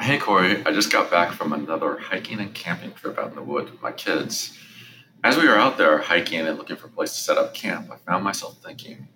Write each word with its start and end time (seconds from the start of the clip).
Hey, 0.00 0.16
Corey. 0.16 0.64
I 0.64 0.72
just 0.72 0.90
got 0.90 1.10
back 1.10 1.32
from 1.32 1.52
another 1.52 1.98
hiking 1.98 2.40
and 2.40 2.54
camping 2.54 2.94
trip 2.94 3.18
out 3.18 3.28
in 3.28 3.34
the 3.34 3.42
woods 3.42 3.70
with 3.70 3.82
my 3.82 3.92
kids. 3.92 4.58
As 5.22 5.36
we 5.36 5.46
were 5.46 5.56
out 5.56 5.76
there 5.76 5.98
hiking 5.98 6.40
and 6.40 6.56
looking 6.56 6.76
for 6.76 6.86
a 6.86 6.90
place 6.90 7.12
to 7.12 7.20
set 7.20 7.36
up 7.36 7.52
camp, 7.52 7.90
I 7.92 7.96
found 8.10 8.24
myself 8.24 8.56
thinking, 8.64 9.08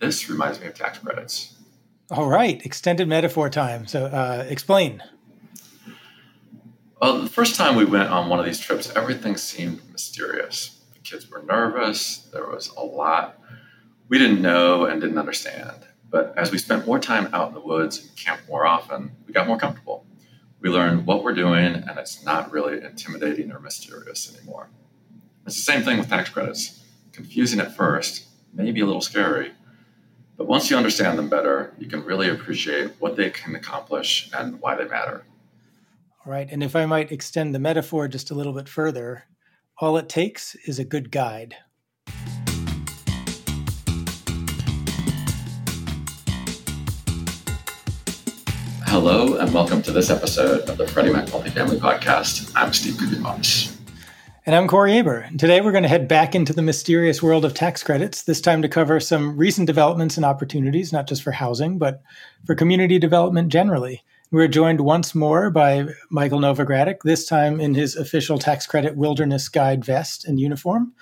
this 0.00 0.30
reminds 0.30 0.60
me 0.60 0.68
of 0.68 0.74
tax 0.74 0.98
credits. 0.98 1.56
All 2.10 2.26
right, 2.26 2.64
extended 2.64 3.06
metaphor 3.06 3.50
time. 3.50 3.86
So, 3.86 4.06
uh, 4.06 4.46
explain. 4.48 5.02
Well, 7.02 7.20
the 7.20 7.28
first 7.28 7.54
time 7.54 7.76
we 7.76 7.84
went 7.84 8.08
on 8.08 8.30
one 8.30 8.38
of 8.38 8.46
these 8.46 8.58
trips, 8.58 8.90
everything 8.96 9.36
seemed 9.36 9.82
mysterious. 9.92 10.80
The 10.94 11.00
kids 11.00 11.30
were 11.30 11.42
nervous, 11.42 12.28
there 12.32 12.46
was 12.46 12.68
a 12.78 12.82
lot 12.82 13.38
we 14.08 14.18
didn't 14.18 14.40
know 14.40 14.86
and 14.86 15.02
didn't 15.02 15.18
understand. 15.18 15.87
But 16.10 16.34
as 16.36 16.50
we 16.50 16.58
spent 16.58 16.86
more 16.86 16.98
time 16.98 17.28
out 17.34 17.48
in 17.48 17.54
the 17.54 17.60
woods 17.60 17.98
and 18.00 18.16
camped 18.16 18.48
more 18.48 18.66
often, 18.66 19.12
we 19.26 19.32
got 19.32 19.46
more 19.46 19.58
comfortable. 19.58 20.06
We 20.60 20.70
learned 20.70 21.06
what 21.06 21.22
we're 21.22 21.34
doing, 21.34 21.74
and 21.74 21.98
it's 21.98 22.24
not 22.24 22.50
really 22.50 22.82
intimidating 22.82 23.52
or 23.52 23.60
mysterious 23.60 24.34
anymore. 24.34 24.70
It's 25.46 25.56
the 25.56 25.62
same 25.62 25.82
thing 25.82 25.98
with 25.98 26.08
tax 26.08 26.30
credits. 26.30 26.84
Confusing 27.12 27.60
at 27.60 27.76
first, 27.76 28.26
maybe 28.52 28.80
a 28.80 28.86
little 28.86 29.00
scary, 29.00 29.52
but 30.38 30.46
once 30.46 30.70
you 30.70 30.76
understand 30.76 31.18
them 31.18 31.28
better, 31.28 31.74
you 31.78 31.88
can 31.88 32.04
really 32.04 32.28
appreciate 32.28 32.92
what 33.00 33.16
they 33.16 33.28
can 33.28 33.56
accomplish 33.56 34.30
and 34.32 34.60
why 34.60 34.76
they 34.76 34.84
matter. 34.84 35.24
All 36.24 36.32
right. 36.32 36.48
And 36.48 36.62
if 36.62 36.76
I 36.76 36.86
might 36.86 37.10
extend 37.10 37.54
the 37.54 37.58
metaphor 37.58 38.06
just 38.06 38.30
a 38.30 38.34
little 38.34 38.52
bit 38.52 38.68
further, 38.68 39.24
all 39.78 39.96
it 39.96 40.08
takes 40.08 40.54
is 40.64 40.78
a 40.78 40.84
good 40.84 41.10
guide. 41.10 41.56
Hello, 49.00 49.36
and 49.36 49.54
welcome 49.54 49.80
to 49.82 49.92
this 49.92 50.10
episode 50.10 50.68
of 50.68 50.76
the 50.76 50.84
Freddie 50.88 51.12
Mac 51.12 51.26
Multifamily 51.26 51.78
Podcast. 51.78 52.50
I'm 52.56 52.72
Steve 52.72 52.94
Guggenmos. 52.94 53.72
And 54.44 54.56
I'm 54.56 54.66
Corey 54.66 54.98
Aber. 54.98 55.18
And 55.18 55.38
Today 55.38 55.60
we're 55.60 55.70
going 55.70 55.84
to 55.84 55.88
head 55.88 56.08
back 56.08 56.34
into 56.34 56.52
the 56.52 56.62
mysterious 56.62 57.22
world 57.22 57.44
of 57.44 57.54
tax 57.54 57.84
credits, 57.84 58.22
this 58.22 58.40
time 58.40 58.60
to 58.60 58.68
cover 58.68 58.98
some 58.98 59.36
recent 59.36 59.68
developments 59.68 60.16
and 60.16 60.26
opportunities, 60.26 60.92
not 60.92 61.06
just 61.06 61.22
for 61.22 61.30
housing, 61.30 61.78
but 61.78 62.02
for 62.44 62.56
community 62.56 62.98
development 62.98 63.52
generally. 63.52 64.02
We're 64.32 64.48
joined 64.48 64.80
once 64.80 65.14
more 65.14 65.48
by 65.48 65.86
Michael 66.10 66.40
Novogradac, 66.40 67.02
this 67.04 67.24
time 67.24 67.60
in 67.60 67.76
his 67.76 67.94
official 67.94 68.36
tax 68.36 68.66
credit 68.66 68.96
wilderness 68.96 69.48
guide 69.48 69.84
vest 69.84 70.24
and 70.24 70.40
uniform. 70.40 70.92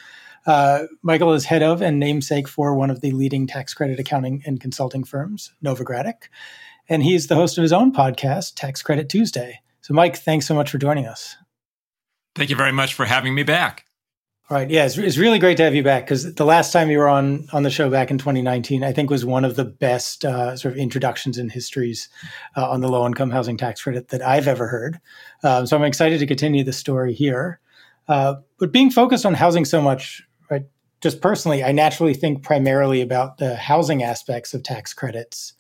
Uh, 0.45 0.83
Michael 1.01 1.33
is 1.33 1.47
head 1.47 1.63
of 1.63 1.81
and 1.81 1.99
namesake 1.99 2.47
for 2.47 2.75
one 2.75 2.91
of 2.91 3.01
the 3.01 3.13
leading 3.13 3.47
tax 3.47 3.73
credit 3.73 3.99
accounting 3.99 4.43
and 4.45 4.61
consulting 4.61 5.03
firms, 5.03 5.53
Novogradac. 5.65 6.25
And 6.89 7.03
he's 7.03 7.27
the 7.27 7.35
host 7.35 7.59
of 7.59 7.63
his 7.63 7.73
own 7.73 7.93
podcast, 7.93 8.55
Tax 8.55 8.83
Credit 8.83 9.09
Tuesday. 9.09 9.61
So, 9.81 9.95
Mike, 9.95 10.17
thanks 10.17 10.47
so 10.47 10.55
much 10.55 10.71
for 10.71 10.79
joining 10.79 11.07
us. 11.07 11.37
Thank 12.35 12.51
you 12.51 12.57
very 12.57 12.73
much 12.73 12.95
for 12.95 13.07
having 13.07 13.35
me 13.35 13.43
back. 13.43 13.87
All 14.49 14.57
right. 14.57 14.71
Yeah, 14.71 14.87
it's, 14.87 14.97
it's 14.97 15.17
really 15.17 15.41
great 15.41 15.57
to 15.57 15.65
have 15.65 15.75
you 15.75 15.83
back 15.83 16.05
because 16.05 16.35
the 16.35 16.45
last 16.45 16.73
time 16.73 16.89
you 16.89 16.99
were 16.99 17.09
on 17.09 17.49
on 17.53 17.65
the 17.65 17.71
show 17.71 17.91
back 17.91 18.13
in 18.13 18.19
2019, 18.19 18.85
I 18.85 18.93
think 18.93 19.11
was 19.11 19.25
one 19.25 19.45
of 19.45 19.57
the 19.57 19.65
best 19.65 20.25
uh, 20.25 20.57
sort 20.57 20.75
of 20.75 20.79
introductions 20.79 21.37
in 21.37 21.49
histories 21.49 22.09
uh, 22.57 22.71
on 22.71 22.81
the 22.81 22.89
low 22.89 23.05
income 23.05 23.31
housing 23.31 23.57
tax 23.57 23.83
credit 23.83 24.09
that 24.09 24.23
I've 24.23 24.47
ever 24.47 24.69
heard. 24.69 25.01
Um, 25.43 25.67
so 25.67 25.77
I'm 25.77 25.83
excited 25.83 26.21
to 26.21 26.27
continue 26.29 26.63
the 26.63 26.73
story 26.73 27.13
here. 27.13 27.59
Uh, 28.07 28.37
but 28.59 28.71
being 28.71 28.91
focused 28.91 29.27
on 29.27 29.35
housing 29.35 29.65
so 29.65 29.83
much, 29.83 30.23
right? 30.49 30.63
Just 31.01 31.21
personally, 31.21 31.65
I 31.65 31.73
naturally 31.73 32.15
think 32.15 32.45
primarily 32.45 33.01
about 33.01 33.39
the 33.39 33.57
housing 33.57 34.05
aspects 34.05 34.55
of 34.55 34.63
tax 34.63 34.95
credits. 34.95 35.55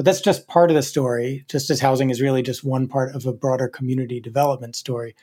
But 0.00 0.06
that's 0.06 0.22
just 0.22 0.48
part 0.48 0.70
of 0.70 0.76
the 0.76 0.82
story, 0.82 1.44
just 1.46 1.68
as 1.68 1.78
housing 1.78 2.08
is 2.08 2.22
really 2.22 2.40
just 2.40 2.64
one 2.64 2.88
part 2.88 3.14
of 3.14 3.26
a 3.26 3.34
broader 3.34 3.68
community 3.68 4.18
development 4.18 4.74
story. 4.74 5.14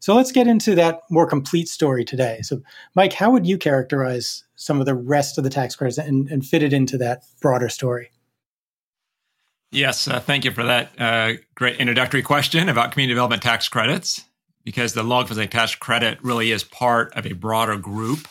So 0.00 0.14
let's 0.14 0.32
get 0.32 0.46
into 0.46 0.74
that 0.74 1.02
more 1.10 1.26
complete 1.26 1.68
story 1.68 2.02
today. 2.02 2.40
So, 2.40 2.62
Mike, 2.94 3.12
how 3.12 3.30
would 3.30 3.46
you 3.46 3.58
characterize 3.58 4.44
some 4.54 4.80
of 4.80 4.86
the 4.86 4.94
rest 4.94 5.36
of 5.36 5.44
the 5.44 5.50
tax 5.50 5.76
credits 5.76 5.98
and, 5.98 6.30
and 6.30 6.46
fit 6.46 6.62
it 6.62 6.72
into 6.72 6.96
that 6.96 7.24
broader 7.42 7.68
story? 7.68 8.10
Yes, 9.70 10.08
uh, 10.08 10.18
thank 10.18 10.46
you 10.46 10.50
for 10.50 10.64
that 10.64 10.98
uh, 10.98 11.34
great 11.54 11.76
introductory 11.76 12.22
question 12.22 12.70
about 12.70 12.92
community 12.92 13.12
development 13.12 13.42
tax 13.42 13.68
credits, 13.68 14.24
because 14.64 14.94
the 14.94 15.02
long 15.02 15.26
housing 15.26 15.48
tax 15.50 15.74
credit 15.74 16.18
really 16.22 16.52
is 16.52 16.64
part 16.64 17.12
of 17.12 17.26
a 17.26 17.34
broader 17.34 17.76
group 17.76 18.26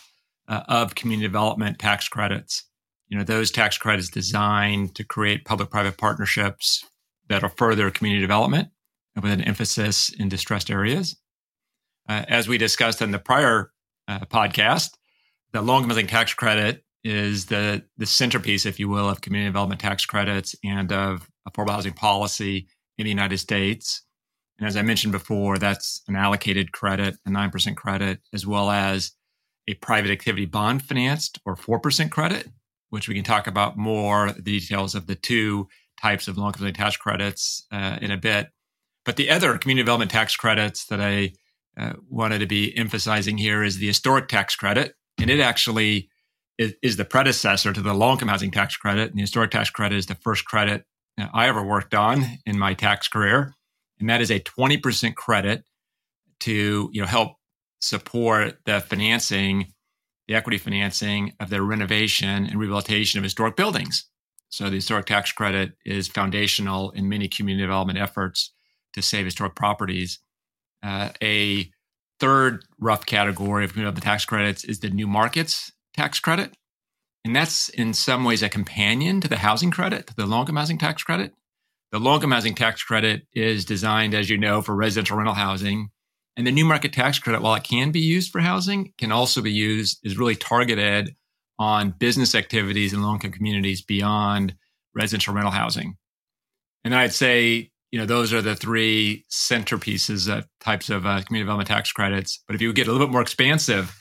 uh, 0.48 0.64
of 0.68 0.96
community 0.96 1.28
development 1.28 1.78
tax 1.78 2.10
credits. 2.10 2.64
You 3.12 3.18
know, 3.18 3.26
those 3.26 3.52
tax 3.52 3.78
credits 3.78 4.10
designed 4.10 4.96
to 4.96 5.04
create 5.04 5.44
public-private 5.44 5.98
partnerships 5.98 6.86
that'll 7.28 7.50
further 7.50 7.92
community 7.92 8.22
development 8.22 8.70
with 9.16 9.32
an 9.32 9.42
emphasis 9.42 10.10
in 10.10 10.30
distressed 10.30 10.72
areas. 10.72 11.18
Uh, 12.08 12.24
as 12.30 12.48
we 12.48 12.58
discussed 12.58 13.02
in 13.02 13.12
the 13.12 13.20
prior 13.20 13.72
uh, 14.08 14.20
podcast, 14.22 14.92
the 15.52 15.62
housing 15.62 16.08
tax 16.08 16.34
credit 16.34 16.86
is 17.04 17.48
the 17.48 17.84
the 17.98 18.06
centerpiece, 18.06 18.66
if 18.66 18.80
you 18.80 18.88
will, 18.88 19.10
of 19.10 19.20
community 19.20 19.50
development 19.50 19.82
tax 19.82 20.06
credits 20.06 20.56
and 20.64 20.94
of 20.94 21.28
affordable 21.46 21.72
housing 21.72 21.94
policy 21.94 22.70
in 22.98 23.04
the 23.04 23.10
United 23.10 23.40
States. 23.40 24.06
And 24.58 24.68
as 24.68 24.78
I 24.78 24.84
mentioned 24.84 25.12
before, 25.12 25.58
that's 25.58 26.02
an 26.08 26.16
allocated 26.16 26.72
credit, 26.72 27.18
a 27.26 27.30
nine 27.30 27.52
percent 27.52 27.76
credit, 27.76 28.22
as 28.32 28.48
well 28.48 28.72
as 28.72 29.12
a 29.68 29.74
private 29.74 30.12
activity 30.12 30.46
bond 30.46 30.84
financed 30.84 31.40
or 31.46 31.58
four 31.58 31.80
percent 31.80 32.12
credit, 32.12 32.48
which 32.92 33.10
we 33.10 33.16
can 33.16 33.24
talk 33.24 33.48
about 33.48 33.78
more 33.78 34.32
the 34.32 34.42
details 34.42 34.96
of 34.96 35.08
the 35.08 35.16
two 35.16 35.68
types 36.00 36.28
of 36.28 36.38
low 36.38 36.48
income 36.48 36.72
tax 36.74 36.96
credits 36.96 37.66
uh, 37.72 37.98
in 38.02 38.12
a 38.12 38.18
bit. 38.18 38.50
But 39.04 39.16
the 39.16 39.30
other 39.30 39.58
community 39.58 39.84
development 39.84 40.12
tax 40.12 40.36
credits 40.36 40.86
that 40.86 41.02
I 41.02 41.34
uh, 41.78 41.94
wanted 42.10 42.40
to 42.40 42.48
be 42.48 42.78
emphasizing 42.78 43.38
here 43.38 43.64
is 43.64 43.78
the 43.78 43.88
historic 43.88 44.28
tax 44.28 44.56
credit. 44.56 44.94
And 45.20 45.30
it 45.30 45.40
actually 45.40 46.10
is, 46.58 46.74
is 46.84 46.98
the 46.98 47.06
predecessor 47.06 47.74
to 47.74 47.82
the 47.82 47.94
low 47.94 48.12
income 48.12 48.28
housing 48.28 48.52
tax 48.52 48.78
credit. 48.78 49.10
And 49.10 49.18
the 49.18 49.22
historic 49.22 49.52
tax 49.52 49.70
credit 49.70 49.98
is 49.98 50.06
the 50.06 50.16
first 50.16 50.46
credit 50.46 50.86
I 51.34 51.48
ever 51.48 51.64
worked 51.64 51.94
on 51.94 52.26
in 52.46 52.58
my 52.58 52.74
tax 52.74 53.08
career. 53.08 53.54
And 54.00 54.10
that 54.10 54.22
is 54.22 54.32
a 54.32 54.40
20% 54.40 55.16
credit 55.16 55.64
to 56.42 56.90
you 56.92 57.02
know 57.02 57.08
help 57.08 57.34
support 57.80 58.58
the 58.66 58.80
financing, 58.82 59.74
the 60.32 60.38
equity 60.38 60.58
financing 60.58 61.34
of 61.42 61.50
the 61.50 61.62
renovation 61.62 62.46
and 62.46 62.56
rehabilitation 62.56 63.18
of 63.18 63.24
historic 63.26 63.58
buildings. 63.58 64.06
So 64.48 64.70
the 64.70 64.78
historic 64.78 65.06
tax 65.06 65.34
credit 65.34 65.74
is 65.86 66.08
foundational 66.08 66.92
in 66.92 67.10
many 67.10 67.28
community 67.28 67.64
development 67.64 68.00
efforts 68.00 68.54
to 68.94 69.02
save 69.02 69.26
historic 69.26 69.56
properties. 69.56 70.20
Uh, 70.82 71.10
a 71.22 71.70
third 72.22 72.64
rough 72.80 73.06
category 73.06 73.66
of 73.66 73.76
the 73.76 74.00
tax 74.00 74.24
credits 74.24 74.64
is 74.64 74.80
the 74.80 74.90
new 74.90 75.06
markets 75.06 75.74
tax 75.94 76.22
credit. 76.22 76.56
And 77.26 77.36
that's 77.36 77.68
in 77.68 77.94
some 77.94 78.24
ways 78.24 78.42
a 78.42 78.48
companion 78.48 79.20
to 79.20 79.28
the 79.28 79.36
housing 79.36 79.70
credit, 79.70 80.12
the 80.16 80.24
income 80.24 80.56
housing 80.56 80.78
tax 80.78 81.04
credit. 81.04 81.34
The 81.92 82.00
income 82.00 82.32
housing 82.32 82.56
tax 82.56 82.82
credit 82.84 83.28
is 83.34 83.66
designed, 83.66 84.14
as 84.14 84.30
you 84.30 84.38
know, 84.38 84.62
for 84.62 84.78
residential 84.78 85.18
rental 85.18 85.36
housing. 85.36 85.90
And 86.38 86.48
the 86.48 86.52
new 86.52 86.66
market 86.66 86.94
tax 86.94 87.20
credit, 87.20 87.42
while 87.42 87.56
it 87.56 87.64
can 87.64 87.92
be 87.92 88.00
used 88.00 88.32
for 88.32 88.40
housing, 88.40 88.94
can 88.98 89.12
also 89.12 89.42
be 89.42 89.52
used, 89.52 90.00
is 90.04 90.18
really 90.18 90.36
targeted 90.36 91.16
on 91.60 91.92
business 91.92 92.34
activities 92.34 92.94
in 92.94 93.02
low 93.02 93.14
income 93.14 93.32
communities 93.32 93.82
beyond 93.82 94.56
residential 94.96 95.34
rental 95.34 95.52
housing. 95.52 95.98
And 96.84 96.96
I'd 96.96 97.14
say 97.14 97.72
you 97.92 98.00
know, 98.00 98.06
those 98.06 98.32
are 98.34 98.42
the 98.42 98.56
three 98.56 99.26
centerpieces 99.30 100.34
of 100.34 100.48
types 100.62 100.90
of 100.90 101.06
uh, 101.06 101.22
community 101.24 101.44
development 101.44 101.68
tax 101.68 101.92
credits. 101.92 102.42
But 102.48 102.56
if 102.56 102.62
you 102.62 102.72
get 102.72 102.88
a 102.88 102.92
little 102.92 103.06
bit 103.06 103.12
more 103.12 103.22
expansive 103.22 103.94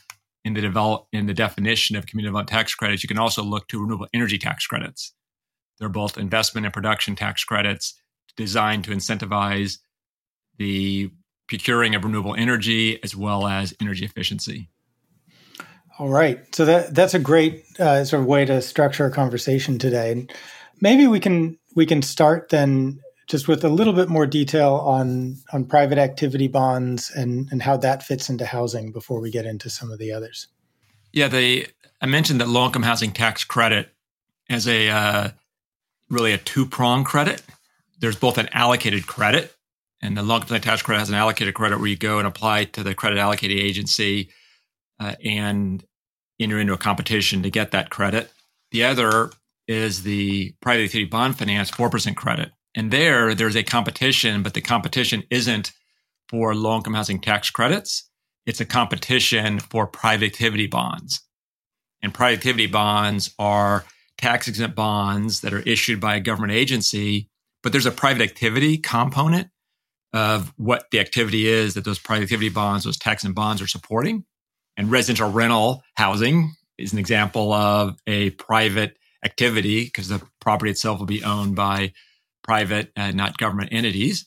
in 0.44 0.54
the 0.54 0.60
develop 0.60 1.06
in 1.12 1.26
the 1.26 1.34
definition 1.34 1.96
of 1.96 2.06
community 2.06 2.28
development 2.28 2.48
tax 2.50 2.74
credits, 2.74 3.02
you 3.02 3.08
can 3.08 3.18
also 3.18 3.42
look 3.42 3.66
to 3.68 3.80
renewable 3.80 4.06
energy 4.14 4.38
tax 4.38 4.66
credits. 4.66 5.12
They're 5.78 5.88
both 5.88 6.18
investment 6.18 6.66
and 6.66 6.72
production 6.72 7.16
tax 7.16 7.42
credits 7.42 8.00
designed 8.36 8.84
to 8.84 8.92
incentivize 8.92 9.78
the 10.56 11.10
procuring 11.50 11.94
of 11.94 12.04
renewable 12.04 12.34
energy 12.34 13.02
as 13.02 13.14
well 13.14 13.46
as 13.46 13.74
energy 13.80 14.04
efficiency. 14.06 14.68
All 15.98 16.08
right, 16.08 16.42
so 16.54 16.64
that 16.64 16.94
that's 16.94 17.12
a 17.12 17.18
great 17.18 17.64
uh, 17.78 18.04
sort 18.04 18.22
of 18.22 18.26
way 18.26 18.46
to 18.46 18.62
structure 18.62 19.04
a 19.04 19.10
conversation 19.10 19.78
today. 19.78 20.26
Maybe 20.80 21.06
we 21.06 21.20
can 21.20 21.58
we 21.76 21.84
can 21.84 22.00
start 22.00 22.48
then 22.48 23.00
just 23.28 23.48
with 23.48 23.64
a 23.64 23.68
little 23.68 23.92
bit 23.92 24.08
more 24.08 24.26
detail 24.26 24.76
on 24.76 25.36
on 25.52 25.66
private 25.66 25.98
activity 25.98 26.48
bonds 26.48 27.10
and 27.10 27.48
and 27.50 27.60
how 27.60 27.76
that 27.76 28.02
fits 28.02 28.30
into 28.30 28.46
housing 28.46 28.92
before 28.92 29.20
we 29.20 29.30
get 29.30 29.44
into 29.44 29.68
some 29.68 29.90
of 29.90 29.98
the 29.98 30.10
others. 30.10 30.46
Yeah, 31.12 31.28
they 31.28 31.66
I 32.00 32.06
mentioned 32.06 32.40
that 32.40 32.48
low 32.48 32.64
income 32.64 32.84
housing 32.84 33.12
tax 33.12 33.44
credit 33.44 33.92
as 34.48 34.66
a 34.66 34.88
uh, 34.88 35.28
really 36.08 36.32
a 36.32 36.38
two 36.38 36.64
prong 36.64 37.04
credit. 37.04 37.42
There's 37.98 38.16
both 38.16 38.38
an 38.38 38.48
allocated 38.52 39.06
credit, 39.06 39.54
and 40.02 40.16
the 40.16 40.22
low 40.22 40.36
income 40.36 40.60
tax 40.60 40.82
credit 40.82 41.00
has 41.00 41.08
an 41.08 41.14
allocated 41.14 41.54
credit 41.54 41.78
where 41.78 41.88
you 41.88 41.96
go 41.96 42.18
and 42.18 42.26
apply 42.26 42.64
to 42.64 42.82
the 42.82 42.94
credit 42.94 43.18
allocating 43.18 43.60
agency 43.60 44.30
uh, 44.98 45.14
and 45.24 45.84
enter 46.38 46.58
into 46.58 46.72
a 46.72 46.78
competition 46.78 47.42
to 47.42 47.50
get 47.50 47.70
that 47.72 47.90
credit. 47.90 48.32
The 48.72 48.84
other 48.84 49.30
is 49.66 50.02
the 50.02 50.54
private 50.60 50.84
activity 50.84 51.04
bond 51.04 51.38
finance 51.38 51.70
4% 51.70 52.16
credit 52.16 52.50
And 52.74 52.90
there, 52.90 53.34
there's 53.34 53.56
a 53.56 53.62
competition, 53.62 54.42
but 54.42 54.54
the 54.54 54.60
competition 54.60 55.22
isn't 55.30 55.72
for 56.28 56.54
low 56.54 56.76
income 56.76 56.94
housing 56.94 57.20
tax 57.20 57.50
credits. 57.50 58.08
It's 58.46 58.60
a 58.60 58.64
competition 58.64 59.60
for 59.60 59.86
private 59.86 60.26
activity 60.26 60.66
bonds. 60.66 61.20
And 62.02 62.14
private 62.14 62.38
activity 62.38 62.66
bonds 62.66 63.34
are 63.38 63.84
tax 64.16 64.48
exempt 64.48 64.76
bonds 64.76 65.40
that 65.40 65.52
are 65.52 65.60
issued 65.60 66.00
by 66.00 66.16
a 66.16 66.20
government 66.20 66.52
agency, 66.52 67.28
but 67.62 67.72
there's 67.72 67.86
a 67.86 67.90
private 67.92 68.22
activity 68.22 68.78
component 68.78 69.48
of 70.12 70.52
what 70.56 70.86
the 70.90 71.00
activity 71.00 71.46
is 71.46 71.74
that 71.74 71.84
those 71.84 71.98
private 71.98 72.24
activity 72.24 72.48
bonds, 72.48 72.84
those 72.84 72.98
tax 72.98 73.24
and 73.24 73.34
bonds 73.34 73.62
are 73.62 73.66
supporting. 73.66 74.24
And 74.76 74.90
residential 74.90 75.30
rental 75.30 75.82
housing 75.94 76.54
is 76.78 76.92
an 76.92 76.98
example 76.98 77.52
of 77.52 77.96
a 78.06 78.30
private 78.30 78.96
activity 79.24 79.84
because 79.84 80.08
the 80.08 80.22
property 80.40 80.70
itself 80.70 80.98
will 80.98 81.06
be 81.06 81.22
owned 81.22 81.54
by 81.54 81.92
private, 82.42 82.90
uh, 82.96 83.10
not 83.10 83.36
government 83.36 83.70
entities. 83.72 84.26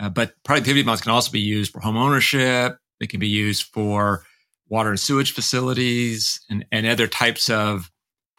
Uh, 0.00 0.08
but 0.08 0.34
private 0.44 0.62
activity 0.62 0.82
bonds 0.82 1.00
can 1.00 1.12
also 1.12 1.30
be 1.30 1.40
used 1.40 1.72
for 1.72 1.80
home 1.80 1.96
ownership. 1.96 2.76
They 3.00 3.06
can 3.06 3.20
be 3.20 3.28
used 3.28 3.64
for 3.72 4.24
water 4.68 4.90
and 4.90 5.00
sewage 5.00 5.32
facilities 5.32 6.40
and, 6.50 6.64
and 6.72 6.86
other 6.86 7.06
types 7.06 7.48
of 7.48 7.90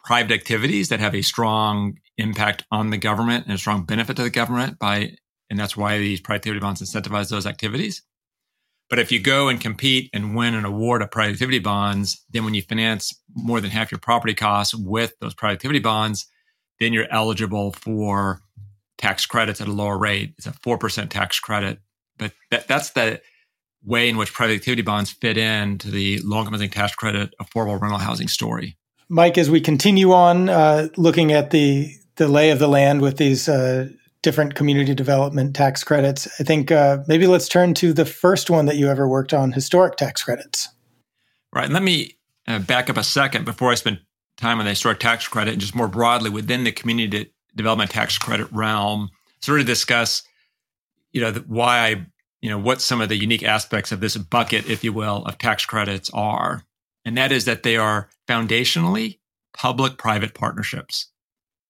private 0.04 0.32
activities 0.32 0.90
that 0.90 1.00
have 1.00 1.14
a 1.14 1.22
strong 1.22 1.98
impact 2.18 2.64
on 2.70 2.90
the 2.90 2.98
government 2.98 3.46
and 3.46 3.54
a 3.54 3.58
strong 3.58 3.84
benefit 3.84 4.16
to 4.16 4.22
the 4.22 4.30
government 4.30 4.78
by 4.78 5.12
and 5.50 5.58
that's 5.58 5.76
why 5.76 5.98
these 5.98 6.20
private 6.20 6.40
activity 6.40 6.60
bonds 6.60 6.82
incentivize 6.82 7.30
those 7.30 7.46
activities. 7.46 8.02
But 8.88 8.98
if 8.98 9.10
you 9.10 9.20
go 9.20 9.48
and 9.48 9.60
compete 9.60 10.10
and 10.14 10.36
win 10.36 10.54
an 10.54 10.64
award 10.64 11.02
of 11.02 11.10
private 11.10 11.34
activity 11.34 11.58
bonds, 11.58 12.24
then 12.30 12.44
when 12.44 12.54
you 12.54 12.62
finance 12.62 13.20
more 13.34 13.60
than 13.60 13.70
half 13.70 13.90
your 13.90 13.98
property 13.98 14.34
costs 14.34 14.74
with 14.74 15.12
those 15.20 15.34
private 15.34 15.54
activity 15.54 15.80
bonds, 15.80 16.26
then 16.78 16.92
you're 16.92 17.10
eligible 17.10 17.72
for 17.72 18.40
tax 18.98 19.26
credits 19.26 19.60
at 19.60 19.68
a 19.68 19.72
lower 19.72 19.98
rate. 19.98 20.34
It's 20.38 20.46
a 20.46 20.52
4% 20.52 21.10
tax 21.10 21.40
credit. 21.40 21.80
But 22.16 22.32
that, 22.50 22.68
that's 22.68 22.90
the 22.90 23.20
way 23.84 24.08
in 24.08 24.16
which 24.16 24.32
private 24.32 24.54
activity 24.54 24.82
bonds 24.82 25.10
fit 25.10 25.36
into 25.36 25.90
the 25.90 26.20
low 26.22 26.40
income 26.40 26.58
tax 26.68 26.94
credit 26.94 27.34
affordable 27.40 27.80
rental 27.80 27.98
housing 27.98 28.28
story. 28.28 28.76
Mike, 29.08 29.38
as 29.38 29.50
we 29.50 29.60
continue 29.60 30.12
on 30.12 30.48
uh, 30.48 30.88
looking 30.96 31.32
at 31.32 31.50
the 31.50 31.92
the 32.16 32.28
lay 32.28 32.50
of 32.50 32.58
the 32.58 32.66
land 32.66 33.02
with 33.02 33.18
these 33.18 33.48
uh, 33.48 33.88
different 34.26 34.56
community 34.56 34.92
development 34.92 35.54
tax 35.54 35.84
credits. 35.84 36.26
I 36.40 36.42
think 36.42 36.72
uh, 36.72 36.98
maybe 37.06 37.28
let's 37.28 37.46
turn 37.46 37.74
to 37.74 37.92
the 37.92 38.04
first 38.04 38.50
one 38.50 38.66
that 38.66 38.74
you 38.74 38.88
ever 38.88 39.08
worked 39.08 39.32
on 39.32 39.52
historic 39.52 39.94
tax 39.94 40.24
credits. 40.24 40.68
Right. 41.54 41.70
Let 41.70 41.84
me 41.84 42.16
uh, 42.48 42.58
back 42.58 42.90
up 42.90 42.96
a 42.96 43.04
second 43.04 43.44
before 43.44 43.70
I 43.70 43.76
spend 43.76 44.00
time 44.36 44.58
on 44.58 44.64
the 44.64 44.70
historic 44.70 44.98
tax 44.98 45.28
credit 45.28 45.52
and 45.52 45.60
just 45.60 45.76
more 45.76 45.86
broadly 45.86 46.28
within 46.28 46.64
the 46.64 46.72
community 46.72 47.06
de- 47.06 47.30
development 47.54 47.92
tax 47.92 48.18
credit 48.18 48.48
realm, 48.50 49.10
sort 49.42 49.60
of 49.60 49.66
discuss, 49.66 50.24
you 51.12 51.20
know, 51.20 51.30
the, 51.30 51.40
why 51.42 51.78
I, 51.78 52.06
you 52.40 52.50
know, 52.50 52.58
what 52.58 52.80
some 52.80 53.00
of 53.00 53.08
the 53.08 53.16
unique 53.16 53.44
aspects 53.44 53.92
of 53.92 54.00
this 54.00 54.16
bucket, 54.16 54.68
if 54.68 54.82
you 54.82 54.92
will, 54.92 55.24
of 55.24 55.38
tax 55.38 55.64
credits 55.64 56.10
are. 56.12 56.64
And 57.04 57.16
that 57.16 57.30
is 57.30 57.44
that 57.44 57.62
they 57.62 57.76
are 57.76 58.08
foundationally 58.26 59.20
public 59.54 59.98
private 59.98 60.34
partnerships. 60.34 61.12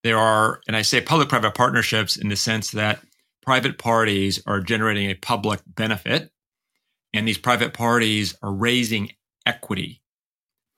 There 0.06 0.19
are, 0.19 0.61
and 0.69 0.76
I 0.76 0.82
say 0.82 1.00
public 1.00 1.29
private 1.29 1.56
partnerships 1.56 2.17
in 2.17 2.29
the 2.29 2.37
sense 2.37 2.70
that 2.70 3.00
private 3.43 3.76
parties 3.76 4.41
are 4.47 4.61
generating 4.61 5.11
a 5.11 5.14
public 5.14 5.62
benefit, 5.67 6.31
and 7.12 7.26
these 7.26 7.38
private 7.38 7.75
parties 7.75 8.37
are 8.41 8.53
raising 8.53 9.11
equity 9.47 10.00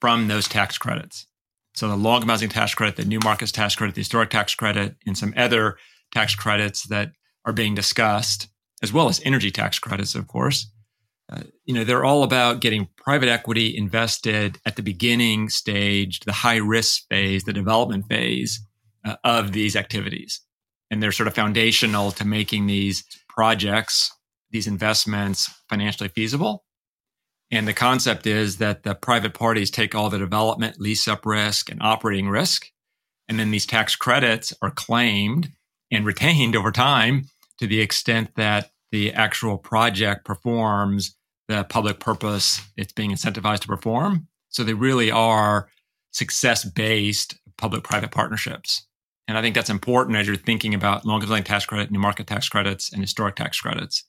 from 0.00 0.28
those 0.28 0.48
tax 0.48 0.78
credits. 0.78 1.26
So 1.74 1.88
the 1.88 1.96
long 1.96 2.26
housing 2.26 2.48
tax 2.48 2.74
credit, 2.74 2.96
the 2.96 3.04
new 3.04 3.20
markets 3.22 3.52
tax 3.52 3.76
credit, 3.76 3.94
the 3.96 4.00
historic 4.00 4.30
tax 4.30 4.54
credit, 4.54 4.96
and 5.06 5.18
some 5.18 5.34
other 5.36 5.76
tax 6.10 6.34
credits 6.34 6.84
that 6.84 7.12
are 7.44 7.52
being 7.52 7.74
discussed, 7.74 8.48
as 8.82 8.94
well 8.94 9.10
as 9.10 9.20
energy 9.26 9.50
tax 9.50 9.78
credits, 9.78 10.14
of 10.14 10.26
course. 10.26 10.70
Uh, 11.30 11.42
you 11.66 11.74
know, 11.74 11.84
they're 11.84 12.06
all 12.06 12.22
about 12.22 12.60
getting 12.60 12.88
private 12.96 13.28
equity 13.28 13.76
invested 13.76 14.58
at 14.64 14.76
the 14.76 14.82
beginning 14.82 15.50
stage, 15.50 16.20
the 16.20 16.32
high 16.32 16.56
risk 16.56 17.06
phase, 17.10 17.44
the 17.44 17.52
development 17.52 18.06
phase, 18.08 18.64
uh, 19.04 19.16
of 19.24 19.52
these 19.52 19.76
activities. 19.76 20.40
And 20.90 21.02
they're 21.02 21.12
sort 21.12 21.26
of 21.26 21.34
foundational 21.34 22.12
to 22.12 22.24
making 22.24 22.66
these 22.66 23.04
projects, 23.28 24.10
these 24.50 24.66
investments 24.66 25.50
financially 25.68 26.08
feasible. 26.08 26.64
And 27.50 27.66
the 27.66 27.74
concept 27.74 28.26
is 28.26 28.58
that 28.58 28.82
the 28.82 28.94
private 28.94 29.34
parties 29.34 29.70
take 29.70 29.94
all 29.94 30.10
the 30.10 30.18
development, 30.18 30.80
lease 30.80 31.08
up 31.08 31.24
risk, 31.24 31.70
and 31.70 31.82
operating 31.82 32.28
risk. 32.28 32.66
And 33.28 33.38
then 33.38 33.50
these 33.50 33.66
tax 33.66 33.96
credits 33.96 34.52
are 34.62 34.70
claimed 34.70 35.50
and 35.90 36.04
retained 36.04 36.56
over 36.56 36.72
time 36.72 37.26
to 37.58 37.66
the 37.66 37.80
extent 37.80 38.30
that 38.36 38.70
the 38.90 39.12
actual 39.12 39.58
project 39.58 40.24
performs 40.24 41.14
the 41.48 41.64
public 41.64 41.98
purpose 41.98 42.60
it's 42.76 42.92
being 42.92 43.10
incentivized 43.10 43.60
to 43.60 43.68
perform. 43.68 44.28
So 44.50 44.64
they 44.64 44.74
really 44.74 45.10
are 45.10 45.68
success 46.10 46.64
based 46.64 47.38
public 47.56 47.84
private 47.84 48.10
partnerships. 48.10 48.86
And 49.28 49.36
I 49.36 49.42
think 49.42 49.54
that's 49.54 49.68
important 49.68 50.16
as 50.16 50.26
you're 50.26 50.36
thinking 50.36 50.72
about 50.72 51.04
low 51.04 51.20
income 51.20 51.44
tax 51.44 51.66
credit, 51.66 51.90
new 51.90 51.98
market 51.98 52.26
tax 52.26 52.48
credits, 52.48 52.90
and 52.90 53.02
historic 53.02 53.36
tax 53.36 53.60
credits. 53.60 54.04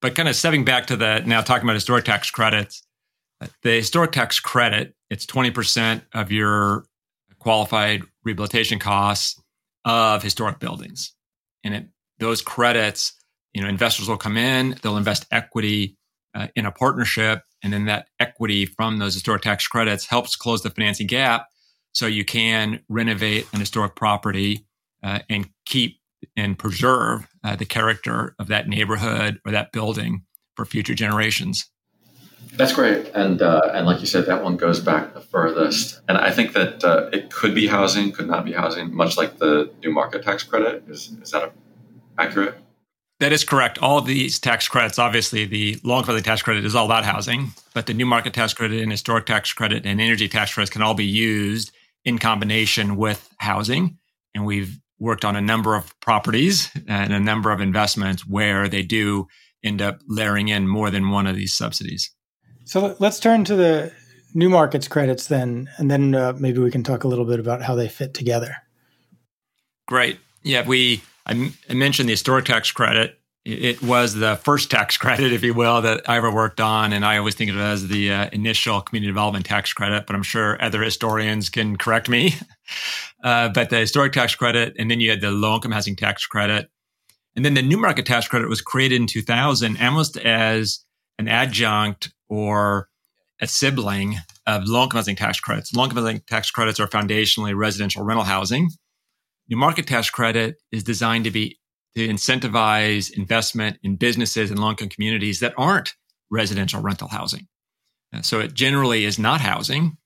But 0.00 0.14
kind 0.14 0.28
of 0.28 0.34
stepping 0.34 0.64
back 0.64 0.86
to 0.86 0.96
the 0.96 1.22
now 1.26 1.42
talking 1.42 1.64
about 1.64 1.74
historic 1.74 2.06
tax 2.06 2.30
credits, 2.30 2.82
the 3.62 3.72
historic 3.72 4.12
tax 4.12 4.40
credit, 4.40 4.94
it's 5.10 5.26
20% 5.26 6.02
of 6.14 6.32
your 6.32 6.86
qualified 7.38 8.02
rehabilitation 8.24 8.78
costs 8.78 9.40
of 9.84 10.22
historic 10.22 10.58
buildings. 10.58 11.14
And 11.62 11.74
it, 11.74 11.88
those 12.18 12.40
credits, 12.40 13.12
you 13.52 13.62
know, 13.62 13.68
investors 13.68 14.08
will 14.08 14.16
come 14.16 14.38
in, 14.38 14.76
they'll 14.82 14.96
invest 14.96 15.26
equity 15.30 15.98
uh, 16.34 16.48
in 16.56 16.64
a 16.64 16.72
partnership, 16.72 17.42
and 17.62 17.72
then 17.72 17.84
that 17.84 18.08
equity 18.18 18.64
from 18.64 18.98
those 18.98 19.14
historic 19.14 19.42
tax 19.42 19.66
credits 19.66 20.06
helps 20.06 20.36
close 20.36 20.62
the 20.62 20.70
financing 20.70 21.06
gap 21.06 21.46
so 21.96 22.06
you 22.06 22.26
can 22.26 22.80
renovate 22.90 23.46
an 23.54 23.60
historic 23.60 23.94
property 23.94 24.66
uh, 25.02 25.20
and 25.30 25.48
keep 25.64 25.98
and 26.36 26.58
preserve 26.58 27.26
uh, 27.42 27.56
the 27.56 27.64
character 27.64 28.34
of 28.38 28.48
that 28.48 28.68
neighborhood 28.68 29.40
or 29.46 29.52
that 29.52 29.72
building 29.72 30.22
for 30.56 30.66
future 30.66 30.94
generations. 30.94 31.70
That's 32.52 32.74
great, 32.74 33.08
and 33.14 33.40
uh, 33.40 33.70
and 33.72 33.86
like 33.86 34.00
you 34.00 34.06
said, 34.06 34.26
that 34.26 34.44
one 34.44 34.58
goes 34.58 34.78
back 34.78 35.14
the 35.14 35.22
furthest. 35.22 36.02
And 36.06 36.18
I 36.18 36.30
think 36.30 36.52
that 36.52 36.84
uh, 36.84 37.08
it 37.14 37.30
could 37.30 37.54
be 37.54 37.66
housing, 37.66 38.12
could 38.12 38.28
not 38.28 38.44
be 38.44 38.52
housing, 38.52 38.94
much 38.94 39.16
like 39.16 39.38
the 39.38 39.70
new 39.82 39.90
market 39.90 40.22
tax 40.22 40.42
credit. 40.42 40.84
Is 40.88 41.12
is 41.22 41.30
that 41.30 41.54
accurate? 42.18 42.56
That 43.20 43.32
is 43.32 43.42
correct. 43.42 43.78
All 43.78 43.96
of 43.96 44.04
these 44.04 44.38
tax 44.38 44.68
credits, 44.68 44.98
obviously, 44.98 45.46
the 45.46 45.78
low 45.82 45.98
income 46.00 46.20
tax 46.20 46.42
credit 46.42 46.66
is 46.66 46.74
all 46.74 46.84
about 46.84 47.06
housing, 47.06 47.52
but 47.72 47.86
the 47.86 47.94
new 47.94 48.04
market 48.04 48.34
tax 48.34 48.52
credit 48.52 48.82
and 48.82 48.90
historic 48.90 49.24
tax 49.24 49.54
credit 49.54 49.86
and 49.86 49.98
energy 49.98 50.28
tax 50.28 50.52
credits 50.52 50.70
can 50.70 50.82
all 50.82 50.92
be 50.92 51.06
used 51.06 51.72
in 52.06 52.18
combination 52.18 52.96
with 52.96 53.28
housing. 53.38 53.98
And 54.34 54.46
we've 54.46 54.78
worked 54.98 55.24
on 55.24 55.36
a 55.36 55.42
number 55.42 55.74
of 55.74 55.98
properties 56.00 56.70
and 56.88 57.12
a 57.12 57.20
number 57.20 57.50
of 57.50 57.60
investments 57.60 58.26
where 58.26 58.68
they 58.68 58.82
do 58.82 59.26
end 59.62 59.82
up 59.82 60.00
layering 60.06 60.48
in 60.48 60.66
more 60.66 60.90
than 60.90 61.10
one 61.10 61.26
of 61.26 61.36
these 61.36 61.52
subsidies. 61.52 62.10
So 62.64 62.96
let's 62.98 63.20
turn 63.20 63.44
to 63.44 63.56
the 63.56 63.92
new 64.34 64.48
markets 64.48 64.88
credits 64.88 65.26
then, 65.26 65.68
and 65.76 65.90
then 65.90 66.14
uh, 66.14 66.34
maybe 66.38 66.60
we 66.60 66.70
can 66.70 66.82
talk 66.82 67.04
a 67.04 67.08
little 67.08 67.24
bit 67.24 67.40
about 67.40 67.62
how 67.62 67.74
they 67.74 67.88
fit 67.88 68.14
together. 68.14 68.56
Great. 69.86 70.18
Yeah, 70.42 70.66
we 70.66 71.02
I, 71.26 71.32
m- 71.32 71.54
I 71.68 71.74
mentioned 71.74 72.08
the 72.08 72.12
historic 72.12 72.44
tax 72.44 72.70
credit 72.70 73.18
it 73.46 73.80
was 73.80 74.14
the 74.14 74.34
first 74.36 74.72
tax 74.72 74.96
credit, 74.96 75.32
if 75.32 75.44
you 75.44 75.54
will, 75.54 75.80
that 75.82 76.08
I 76.10 76.16
ever 76.16 76.32
worked 76.32 76.60
on. 76.60 76.92
And 76.92 77.04
I 77.04 77.16
always 77.16 77.36
think 77.36 77.48
of 77.48 77.56
it 77.56 77.60
as 77.60 77.86
the 77.86 78.12
uh, 78.12 78.28
initial 78.32 78.80
community 78.80 79.08
development 79.08 79.46
tax 79.46 79.72
credit, 79.72 80.04
but 80.04 80.16
I'm 80.16 80.24
sure 80.24 80.60
other 80.60 80.82
historians 80.82 81.48
can 81.48 81.76
correct 81.76 82.08
me. 82.08 82.34
Uh, 83.24 83.48
but 83.48 83.70
the 83.70 83.78
historic 83.78 84.12
tax 84.12 84.34
credit, 84.36 84.74
and 84.78 84.88
then 84.88 85.00
you 85.00 85.10
had 85.10 85.20
the 85.20 85.30
low 85.30 85.54
income 85.54 85.72
housing 85.72 85.96
tax 85.96 86.26
credit. 86.26 86.68
And 87.34 87.44
then 87.44 87.54
the 87.54 87.62
new 87.62 87.76
market 87.76 88.06
tax 88.06 88.28
credit 88.28 88.48
was 88.48 88.60
created 88.60 89.00
in 89.00 89.06
2000 89.08 89.76
almost 89.80 90.16
as 90.18 90.84
an 91.18 91.26
adjunct 91.26 92.12
or 92.28 92.88
a 93.40 93.46
sibling 93.48 94.16
of 94.46 94.64
low 94.66 94.84
income 94.84 94.98
housing 94.98 95.16
tax 95.16 95.40
credits. 95.40 95.74
Low 95.74 95.84
income 95.84 96.04
housing 96.04 96.20
tax 96.28 96.50
credits 96.50 96.78
are 96.78 96.86
foundationally 96.86 97.56
residential 97.56 98.04
rental 98.04 98.24
housing. 98.24 98.70
New 99.48 99.56
market 99.56 99.86
tax 99.86 100.10
credit 100.10 100.56
is 100.70 100.84
designed 100.84 101.24
to 101.24 101.30
be 101.30 101.58
to 101.96 102.06
incentivize 102.06 103.10
investment 103.10 103.78
in 103.82 103.96
businesses 103.96 104.50
and 104.50 104.60
low-income 104.60 104.90
communities 104.90 105.40
that 105.40 105.54
aren't 105.56 105.94
residential 106.30 106.80
rental 106.80 107.08
housing. 107.08 107.48
So 108.22 108.40
it 108.40 108.54
generally 108.54 109.04
is 109.04 109.18
not 109.18 109.40
housing. 109.40 109.96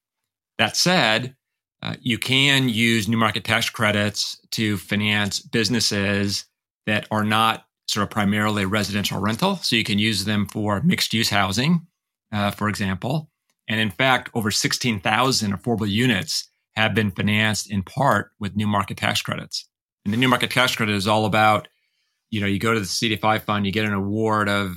That 0.58 0.76
said, 0.76 1.36
uh, 1.82 1.94
you 2.00 2.18
can 2.18 2.68
use 2.68 3.08
new 3.08 3.16
market 3.16 3.44
tax 3.44 3.70
credits 3.70 4.38
to 4.52 4.76
finance 4.76 5.40
businesses 5.40 6.44
that 6.86 7.06
are 7.10 7.24
not 7.24 7.64
sort 7.86 8.04
of 8.04 8.10
primarily 8.10 8.64
residential 8.64 9.20
rental. 9.20 9.56
So 9.56 9.76
you 9.76 9.84
can 9.84 9.98
use 9.98 10.24
them 10.24 10.46
for 10.46 10.80
mixed 10.82 11.12
use 11.12 11.30
housing, 11.30 11.86
uh, 12.32 12.50
for 12.50 12.68
example. 12.68 13.30
And 13.68 13.80
in 13.80 13.90
fact, 13.90 14.30
over 14.34 14.50
16,000 14.50 15.52
affordable 15.52 15.88
units 15.88 16.48
have 16.74 16.94
been 16.94 17.10
financed 17.10 17.70
in 17.70 17.82
part 17.82 18.30
with 18.38 18.56
new 18.56 18.66
market 18.66 18.96
tax 18.96 19.22
credits. 19.22 19.68
And 20.04 20.14
the 20.14 20.18
new 20.18 20.28
market 20.28 20.50
tax 20.50 20.74
credit 20.74 20.94
is 20.94 21.06
all 21.06 21.24
about 21.26 21.68
you 22.30 22.40
know, 22.40 22.46
you 22.46 22.58
go 22.58 22.72
to 22.72 22.80
the 22.80 22.86
CDFI 22.86 23.42
fund, 23.42 23.66
you 23.66 23.72
get 23.72 23.84
an 23.84 23.92
award 23.92 24.48
of 24.48 24.76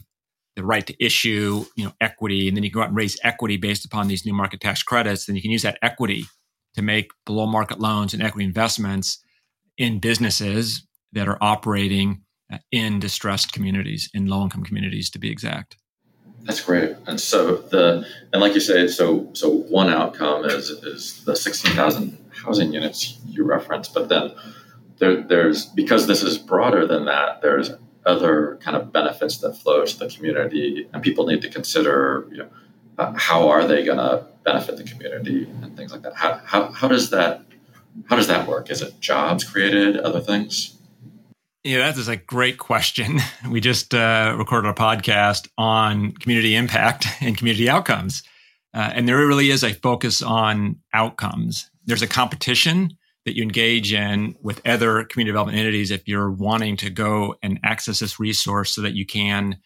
the 0.55 0.63
right 0.63 0.85
to 0.85 1.03
issue, 1.03 1.65
you 1.75 1.85
know, 1.85 1.93
equity, 2.01 2.47
and 2.47 2.55
then 2.55 2.63
you 2.63 2.69
go 2.69 2.81
out 2.81 2.89
and 2.89 2.97
raise 2.97 3.17
equity 3.23 3.57
based 3.57 3.85
upon 3.85 4.07
these 4.07 4.25
new 4.25 4.33
market 4.33 4.61
tax 4.61 4.83
credits. 4.83 5.25
Then 5.25 5.35
you 5.35 5.41
can 5.41 5.51
use 5.51 5.63
that 5.63 5.79
equity 5.81 6.25
to 6.75 6.81
make 6.81 7.11
below 7.25 7.45
market 7.45 7.79
loans 7.79 8.13
and 8.13 8.21
equity 8.21 8.45
investments 8.45 9.19
in 9.77 9.99
businesses 9.99 10.85
that 11.13 11.27
are 11.27 11.37
operating 11.41 12.21
uh, 12.51 12.57
in 12.71 12.99
distressed 12.99 13.51
communities, 13.51 14.09
in 14.13 14.27
low 14.27 14.43
income 14.43 14.63
communities, 14.63 15.09
to 15.11 15.19
be 15.19 15.31
exact. 15.31 15.77
That's 16.43 16.61
great. 16.61 16.95
And 17.07 17.19
so 17.19 17.57
the 17.57 18.05
and 18.33 18.41
like 18.41 18.53
you 18.53 18.59
say, 18.59 18.87
so 18.87 19.29
so 19.33 19.49
one 19.49 19.89
outcome 19.89 20.45
is 20.45 20.69
is 20.69 21.23
the 21.23 21.35
sixteen 21.35 21.73
thousand 21.73 22.17
housing 22.43 22.73
units 22.73 23.17
you 23.25 23.45
referenced, 23.45 23.93
but 23.93 24.09
then 24.09 24.31
there, 24.99 25.21
there's 25.21 25.65
because 25.65 26.07
this 26.07 26.23
is 26.23 26.37
broader 26.37 26.85
than 26.87 27.05
that. 27.05 27.41
There's 27.41 27.71
other 28.05 28.57
kind 28.61 28.75
of 28.75 28.91
benefits 28.91 29.37
that 29.37 29.53
flow 29.53 29.85
to 29.85 29.99
the 29.99 30.07
community, 30.07 30.87
and 30.93 31.01
people 31.01 31.25
need 31.25 31.41
to 31.41 31.49
consider, 31.49 32.27
you 32.31 32.37
know, 32.37 32.49
uh, 32.97 33.13
how 33.15 33.49
are 33.49 33.65
they 33.65 33.83
going 33.83 33.97
to 33.97 34.25
benefit 34.43 34.77
the 34.77 34.83
community 34.83 35.49
and 35.61 35.75
things 35.75 35.91
like 35.91 36.01
that. 36.03 36.15
How, 36.15 36.39
how 36.45 36.71
how 36.71 36.87
does 36.87 37.09
that 37.09 37.43
how 38.09 38.15
does 38.15 38.27
that 38.27 38.47
work? 38.47 38.69
Is 38.69 38.81
it 38.81 38.99
jobs 38.99 39.43
created, 39.43 39.97
other 39.97 40.19
things? 40.19 40.77
Yeah, 41.63 41.77
that 41.79 41.97
is 41.97 42.09
a 42.09 42.17
great 42.17 42.57
question. 42.57 43.19
We 43.49 43.61
just 43.61 43.93
uh, 43.93 44.35
recorded 44.37 44.69
a 44.69 44.73
podcast 44.73 45.47
on 45.57 46.13
community 46.13 46.55
impact 46.55 47.05
and 47.21 47.37
community 47.37 47.69
outcomes. 47.69 48.23
Uh, 48.73 48.91
and 48.93 49.07
there 49.07 49.17
really 49.17 49.49
is 49.49 49.63
a 49.63 49.73
focus 49.73 50.21
on 50.21 50.77
outcomes. 50.93 51.69
There's 51.85 52.01
a 52.01 52.07
competition 52.07 52.97
that 53.25 53.35
you 53.35 53.43
engage 53.43 53.93
in 53.93 54.35
with 54.41 54.65
other 54.67 55.05
community 55.05 55.31
development 55.31 55.57
entities 55.57 55.91
if 55.91 56.07
you're 56.07 56.31
wanting 56.31 56.75
to 56.77 56.89
go 56.89 57.35
and 57.41 57.59
access 57.63 57.99
this 57.99 58.19
resource 58.19 58.75
so 58.75 58.81
that 58.81 58.95
you 58.95 59.05
can 59.05 59.57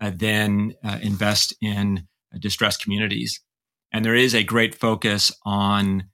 uh, 0.00 0.10
then 0.14 0.74
uh, 0.82 0.98
invest 1.02 1.54
in 1.60 2.06
uh, 2.34 2.38
distressed 2.38 2.82
communities. 2.82 3.40
And 3.92 4.04
there 4.04 4.14
is 4.14 4.34
a 4.34 4.42
great 4.42 4.74
focus 4.74 5.30
on 5.44 6.04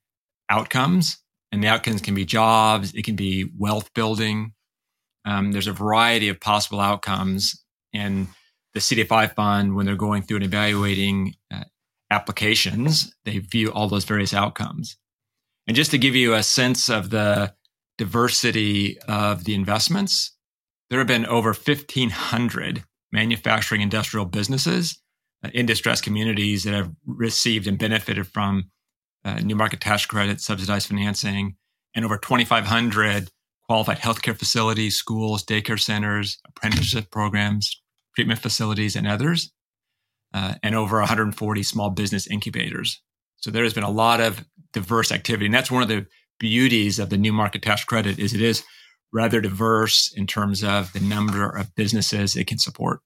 outcomes, 0.51 1.19
and 1.53 1.63
the 1.63 1.69
outcomes 1.69 2.01
can 2.01 2.15
be 2.15 2.25
jobs, 2.25 2.93
it 2.95 3.05
can 3.05 3.17
be 3.17 3.51
wealth 3.57 3.93
building. 3.95 4.53
Um, 5.25 5.53
there's 5.53 5.67
a 5.67 5.73
variety 5.73 6.29
of 6.29 6.41
possible 6.41 6.81
outcomes. 6.81 7.63
And 7.93 8.29
the 8.75 8.81
CDFI 8.81 9.35
fund, 9.35 9.75
when 9.75 9.87
they're 9.87 9.97
going 9.97 10.23
through 10.23 10.39
and 10.39 10.47
evaluating 10.47 11.35
uh, 11.53 11.65
applications, 12.11 13.15
they 13.25 13.39
view 13.39 13.73
all 13.73 13.89
those 13.89 14.05
various 14.05 14.35
outcomes. 14.35 14.97
And 15.71 15.77
just 15.77 15.93
to 15.93 15.99
give 15.99 16.17
you 16.17 16.35
a 16.35 16.43
sense 16.43 16.89
of 16.89 17.11
the 17.11 17.55
diversity 17.97 18.99
of 19.03 19.45
the 19.45 19.55
investments, 19.55 20.33
there 20.89 20.99
have 20.99 21.07
been 21.07 21.27
over 21.27 21.53
1,500 21.53 22.83
manufacturing 23.13 23.81
industrial 23.81 24.27
businesses 24.27 25.01
uh, 25.45 25.51
in 25.55 25.67
distressed 25.67 26.03
communities 26.03 26.65
that 26.65 26.75
have 26.75 26.91
received 27.07 27.69
and 27.69 27.79
benefited 27.79 28.27
from 28.27 28.73
uh, 29.25 29.39
new 29.39 29.55
market 29.55 29.81
tax 29.81 30.05
credit, 30.07 30.41
subsidized 30.41 30.89
financing, 30.89 31.55
and 31.95 32.05
over 32.05 32.19
2,500 32.19 33.31
qualified 33.63 33.99
healthcare 33.99 34.37
facilities, 34.37 34.97
schools, 34.97 35.45
daycare 35.45 35.79
centers, 35.79 36.41
apprenticeship 36.49 37.13
programs, 37.13 37.81
treatment 38.17 38.41
facilities, 38.41 38.97
and 38.97 39.07
others, 39.07 39.53
uh, 40.35 40.55
and 40.65 40.75
over 40.75 40.99
140 40.99 41.63
small 41.63 41.91
business 41.91 42.27
incubators. 42.27 43.01
So 43.41 43.51
there 43.51 43.65
has 43.65 43.75
been 43.75 43.85
a 43.85 43.91
lot 43.91 44.21
of 44.21 44.45
diverse 44.73 45.11
activity. 45.13 45.47
And 45.47 45.55
that's 45.55 45.71
one 45.71 45.83
of 45.83 45.89
the 45.89 46.07
beauties 46.39 46.99
of 46.99 47.11
the 47.11 47.19
new 47.19 47.33
market 47.33 47.63
tax 47.63 47.85
credit 47.85 48.19
is 48.19 48.35
it 48.35 48.41
is 48.41 48.63
rather 49.13 49.41
diverse 49.41 50.13
in 50.15 50.27
terms 50.27 50.63
of 50.63 50.93
the 50.93 51.01
number 51.01 51.49
of 51.49 51.75
businesses 51.75 52.37
it 52.37 52.47
can 52.47 52.59
support. 52.59 53.01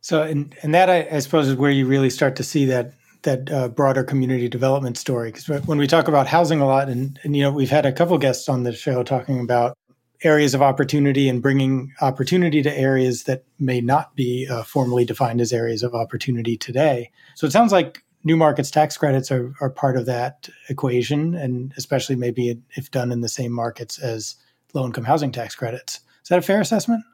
So, 0.00 0.22
and, 0.22 0.54
and 0.62 0.74
that 0.74 0.90
I, 0.90 1.08
I 1.10 1.18
suppose 1.18 1.48
is 1.48 1.56
where 1.56 1.70
you 1.70 1.86
really 1.86 2.10
start 2.10 2.36
to 2.36 2.44
see 2.44 2.64
that 2.66 2.92
that 3.22 3.50
uh, 3.50 3.66
broader 3.66 4.04
community 4.04 4.48
development 4.48 4.96
story. 4.96 5.32
Because 5.32 5.48
when 5.66 5.76
we 5.76 5.88
talk 5.88 6.06
about 6.06 6.28
housing 6.28 6.60
a 6.60 6.66
lot, 6.66 6.88
and, 6.88 7.18
and 7.24 7.34
you 7.34 7.42
know, 7.42 7.50
we've 7.50 7.68
had 7.68 7.84
a 7.84 7.92
couple 7.92 8.16
guests 8.16 8.48
on 8.48 8.62
the 8.62 8.72
show 8.72 9.02
talking 9.02 9.40
about 9.40 9.76
areas 10.22 10.54
of 10.54 10.62
opportunity 10.62 11.28
and 11.28 11.42
bringing 11.42 11.92
opportunity 12.00 12.62
to 12.62 12.78
areas 12.78 13.24
that 13.24 13.44
may 13.58 13.80
not 13.80 14.14
be 14.14 14.46
uh, 14.48 14.62
formally 14.62 15.04
defined 15.04 15.40
as 15.40 15.52
areas 15.52 15.82
of 15.82 15.94
opportunity 15.94 16.56
today. 16.56 17.10
So 17.34 17.46
it 17.46 17.50
sounds 17.50 17.72
like 17.72 18.04
new 18.24 18.36
markets 18.36 18.70
tax 18.70 18.96
credits 18.96 19.30
are, 19.30 19.52
are 19.60 19.70
part 19.70 19.96
of 19.96 20.06
that 20.06 20.48
equation, 20.68 21.34
and 21.34 21.72
especially 21.76 22.16
maybe 22.16 22.60
if 22.76 22.90
done 22.90 23.12
in 23.12 23.20
the 23.20 23.28
same 23.28 23.52
markets 23.52 23.98
as 23.98 24.36
low 24.74 24.84
income 24.84 25.04
housing 25.04 25.32
tax 25.32 25.54
credits. 25.54 26.00
Is 26.22 26.28
that 26.28 26.38
a 26.38 26.42
fair 26.42 26.60
assessment? 26.60 27.04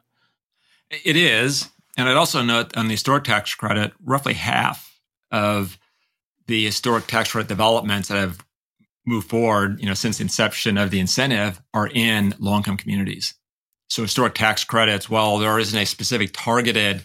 It 0.89 1.15
is. 1.15 1.69
And 1.97 2.09
I'd 2.09 2.17
also 2.17 2.41
note 2.41 2.75
on 2.75 2.87
the 2.87 2.93
historic 2.93 3.23
tax 3.23 3.53
credit, 3.55 3.93
roughly 4.03 4.33
half 4.33 4.99
of 5.31 5.77
the 6.47 6.65
historic 6.65 7.07
tax 7.07 7.31
credit 7.31 7.47
developments 7.47 8.09
that 8.09 8.17
have 8.17 8.45
moved 9.05 9.29
forward, 9.29 9.79
you 9.79 9.85
know, 9.85 9.93
since 9.93 10.17
the 10.17 10.23
inception 10.23 10.77
of 10.77 10.91
the 10.91 10.99
incentive 10.99 11.61
are 11.73 11.87
in 11.87 12.33
low 12.39 12.57
income 12.57 12.77
communities. 12.77 13.35
So 13.89 14.01
historic 14.01 14.33
tax 14.33 14.63
credits, 14.63 15.09
while 15.09 15.37
there 15.37 15.59
isn't 15.59 15.77
a 15.77 15.85
specific 15.85 16.31
targeted 16.33 17.03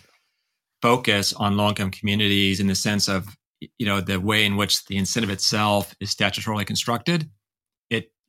focus 0.82 1.32
on 1.34 1.56
low 1.56 1.68
income 1.68 1.90
communities 1.90 2.58
in 2.58 2.66
the 2.66 2.74
sense 2.74 3.08
of 3.08 3.36
you 3.78 3.86
know 3.86 4.00
the 4.00 4.18
way 4.18 4.44
in 4.44 4.56
which 4.56 4.84
the 4.86 4.96
incentive 4.96 5.30
itself 5.30 5.94
is 6.00 6.14
statutorily 6.14 6.66
constructed 6.66 7.28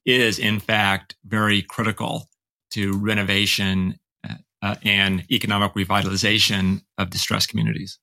it 0.05 0.17
is 0.19 0.39
in 0.39 0.59
fact 0.59 1.15
very 1.25 1.61
critical 1.61 2.29
to 2.71 2.97
renovation 2.97 4.00
uh, 4.27 4.35
uh, 4.61 4.75
and 4.83 5.25
economic 5.31 5.73
revitalization 5.73 6.81
of 6.97 7.09
distressed 7.09 7.50
communities. 7.50 8.00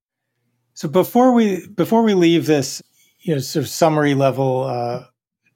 So 0.75 0.89
before 0.89 1.33
we 1.33 1.67
before 1.69 2.03
we 2.03 2.15
leave 2.15 2.47
this 2.47 2.83
you 3.21 3.35
know 3.35 3.41
sort 3.41 3.65
of 3.65 3.69
summary 3.69 4.15
level 4.15 4.65
uh, 4.65 5.05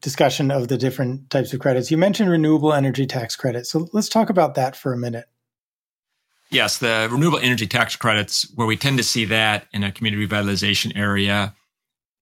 discussion 0.01 0.51
of 0.51 0.69
the 0.69 0.77
different 0.77 1.31
types 1.31 1.53
of 1.53 1.61
credits 1.61 1.91
you 1.91 1.97
mentioned 1.97 2.31
renewable 2.31 2.73
energy 2.73 3.07
tax 3.07 3.37
credits. 3.37 3.71
So 3.71 3.89
let's 3.93 4.09
talk 4.09 4.31
about 4.31 4.55
that 4.57 4.77
for 4.77 4.93
a 4.93 4.99
minute. 4.99 5.27
Yes, 6.51 6.79
the 6.79 7.09
renewable 7.11 7.39
energy 7.39 7.67
tax 7.67 7.97
credits, 7.97 8.47
where 8.57 8.67
we 8.67 8.77
tend 8.77 8.99
to 8.99 9.05
see 9.05 9.25
that 9.27 9.67
in 9.73 9.83
a 9.83 9.91
community 9.91 10.27
revitalization 10.27 10.95
area, 10.95 11.55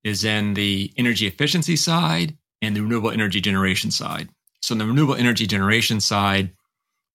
is 0.04 0.25
in 0.25 0.54
the 0.54 0.92
energy 0.97 1.26
efficiency 1.26 1.76
side 1.76 2.37
and 2.62 2.76
the 2.76 2.83
renewable 2.83 3.11
energy 3.11 3.40
generation 3.40 3.90
side. 3.90 4.28
So, 4.62 4.73
in 4.73 4.78
the 4.78 4.87
renewable 4.87 5.14
energy 5.14 5.47
generation 5.47 6.00
side, 6.00 6.52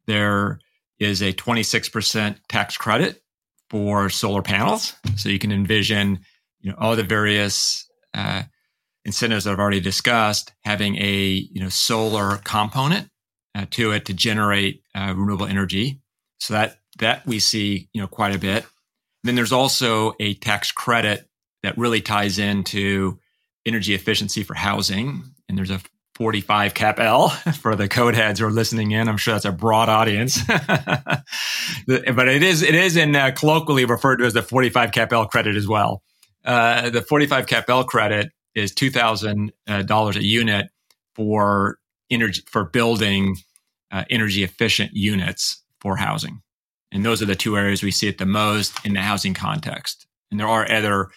there 0.07 0.59
is 0.99 1.21
a 1.21 1.33
26% 1.33 2.37
tax 2.47 2.77
credit 2.77 3.21
for 3.69 4.09
solar 4.09 4.41
panels. 4.41 4.93
So, 5.15 5.29
you 5.29 5.39
can 5.39 5.51
envision 5.51 6.19
you 6.61 6.71
know, 6.71 6.77
all 6.79 6.95
the 6.95 7.03
various 7.03 7.87
uh, 8.13 8.43
incentives 9.03 9.43
that 9.43 9.51
I've 9.51 9.59
already 9.59 9.79
discussed 9.79 10.53
having 10.63 10.95
a 10.97 11.47
you 11.51 11.61
know, 11.61 11.69
solar 11.69 12.37
component 12.37 13.09
uh, 13.53 13.65
to 13.71 13.91
it 13.91 14.05
to 14.05 14.13
generate 14.13 14.81
uh, 14.95 15.13
renewable 15.15 15.45
energy. 15.45 16.01
So, 16.39 16.53
that, 16.53 16.79
that 16.99 17.25
we 17.25 17.39
see 17.39 17.89
you 17.93 18.01
know, 18.01 18.07
quite 18.07 18.35
a 18.35 18.39
bit. 18.39 18.65
Then 19.23 19.35
there's 19.35 19.51
also 19.51 20.13
a 20.19 20.35
tax 20.35 20.71
credit 20.71 21.27
that 21.65 21.77
really 21.77 22.01
ties 22.01 22.39
into 22.39 23.19
energy 23.65 23.93
efficiency 23.93 24.43
for 24.43 24.53
housing. 24.53 25.23
And 25.49 25.57
there's 25.57 25.71
a 25.71 25.81
45 26.15 26.73
cap 26.73 26.99
L 26.99 27.29
for 27.61 27.75
the 27.75 27.87
code 27.87 28.15
heads 28.15 28.39
who 28.39 28.45
are 28.45 28.51
listening 28.51 28.91
in. 28.91 29.07
I'm 29.09 29.17
sure 29.17 29.33
that's 29.33 29.45
a 29.45 29.51
broad 29.51 29.89
audience, 29.89 30.43
but 30.47 32.27
it 32.27 32.43
is 32.43 32.63
it 32.63 32.75
is 32.75 32.95
in 32.95 33.15
uh, 33.15 33.31
colloquially 33.35 33.85
referred 33.85 34.17
to 34.17 34.25
as 34.25 34.33
the 34.33 34.41
45 34.41 34.91
cap 34.91 35.11
L 35.11 35.27
credit 35.27 35.55
as 35.55 35.67
well. 35.67 36.01
Uh, 36.43 36.89
the 36.89 37.01
45 37.01 37.47
cap 37.47 37.69
L 37.69 37.83
credit 37.83 38.31
is 38.53 38.73
two 38.73 38.89
thousand 38.89 39.51
uh, 39.67 39.81
dollars 39.81 40.15
a 40.15 40.23
unit 40.23 40.69
for 41.13 41.77
energy 42.09 42.41
for 42.47 42.63
building 42.63 43.35
uh, 43.91 44.05
energy 44.09 44.43
efficient 44.43 44.93
units 44.93 45.63
for 45.81 45.97
housing, 45.97 46.41
and 46.91 47.03
those 47.03 47.21
are 47.21 47.25
the 47.25 47.35
two 47.35 47.57
areas 47.57 47.83
we 47.83 47.91
see 47.91 48.07
it 48.07 48.17
the 48.17 48.25
most 48.25 48.73
in 48.85 48.93
the 48.93 49.01
housing 49.01 49.33
context. 49.33 50.07
And 50.31 50.39
there 50.39 50.47
are 50.47 50.69
other 50.71 51.09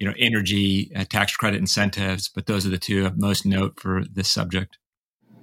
you 0.00 0.08
know, 0.08 0.14
energy 0.18 0.90
uh, 0.96 1.04
tax 1.04 1.36
credit 1.36 1.58
incentives, 1.58 2.28
but 2.28 2.46
those 2.46 2.66
are 2.66 2.70
the 2.70 2.78
two 2.78 3.06
of 3.06 3.18
most 3.18 3.44
note 3.44 3.78
for 3.78 4.02
this 4.10 4.28
subject. 4.28 4.78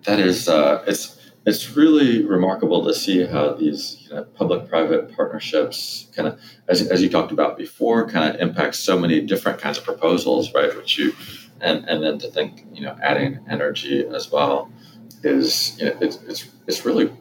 That 0.03 0.19
is, 0.19 0.49
uh, 0.49 0.83
it's 0.87 1.13
it's 1.45 1.77
really 1.77 2.25
remarkable 2.25 2.83
to 2.85 2.93
see 2.93 3.25
how 3.25 3.53
these 3.53 4.05
you 4.09 4.15
know, 4.15 4.23
public-private 4.23 5.15
partnerships 5.15 6.07
kind 6.13 6.27
of, 6.27 6.37
as, 6.67 6.85
as 6.87 7.01
you 7.01 7.09
talked 7.09 7.31
about 7.31 7.57
before, 7.57 8.09
kind 8.09 8.35
of 8.35 8.41
impact 8.41 8.75
so 8.75 8.99
many 8.99 9.21
different 9.21 9.57
kinds 9.61 9.77
of 9.77 9.85
proposals, 9.85 10.53
right? 10.53 10.75
Which 10.75 10.97
you, 10.97 11.13
and 11.61 11.85
and 11.87 12.03
then 12.03 12.17
to 12.19 12.27
think, 12.29 12.65
you 12.73 12.81
know, 12.81 12.97
adding 13.01 13.39
energy 13.49 14.05
as 14.07 14.31
well 14.31 14.69
is, 15.23 15.79
you 15.79 15.85
know, 15.85 15.97
it's 16.01 16.17
it's 16.23 16.49
it's 16.65 16.83
really 16.83 17.11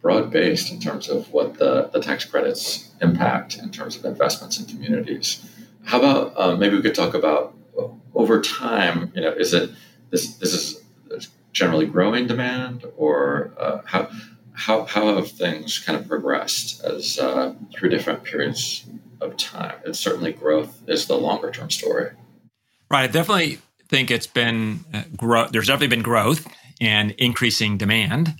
broad-based 0.00 0.70
in 0.70 0.78
terms 0.78 1.08
of 1.08 1.32
what 1.32 1.58
the 1.58 1.90
the 1.92 2.00
tax 2.00 2.24
credits 2.24 2.92
impact 3.02 3.58
in 3.58 3.70
terms 3.70 3.96
of 3.96 4.04
investments 4.04 4.60
in 4.60 4.66
communities. 4.66 5.44
How 5.86 5.98
about 5.98 6.32
uh, 6.36 6.56
maybe 6.56 6.76
we 6.76 6.82
could 6.82 6.94
talk 6.94 7.14
about 7.14 7.56
over 8.14 8.40
time? 8.40 9.12
You 9.14 9.22
know, 9.22 9.32
is 9.32 9.54
it 9.54 9.70
this 10.10 10.36
this 10.36 10.52
is 10.52 11.28
generally 11.52 11.86
growing 11.86 12.26
demand, 12.26 12.84
or 12.96 13.52
uh, 13.58 13.80
how 13.86 14.10
how, 14.52 14.84
how 14.84 15.14
have 15.14 15.30
things 15.30 15.78
kind 15.78 15.98
of 15.98 16.08
progressed 16.08 16.82
as 16.82 17.18
uh, 17.18 17.54
through 17.74 17.90
different 17.90 18.24
periods 18.24 18.86
of 19.20 19.36
time? 19.36 19.76
It's 19.84 19.98
certainly 19.98 20.32
growth 20.32 20.82
is 20.88 21.06
the 21.06 21.16
longer 21.16 21.50
term 21.50 21.70
story. 21.70 22.10
Right. 22.90 23.04
I 23.04 23.06
definitely 23.06 23.58
think 23.88 24.10
it's 24.10 24.26
been 24.26 24.80
uh, 24.94 25.02
growth. 25.16 25.52
There's 25.52 25.66
definitely 25.66 25.94
been 25.94 26.02
growth 26.02 26.46
and 26.80 27.12
increasing 27.12 27.76
demand. 27.76 28.34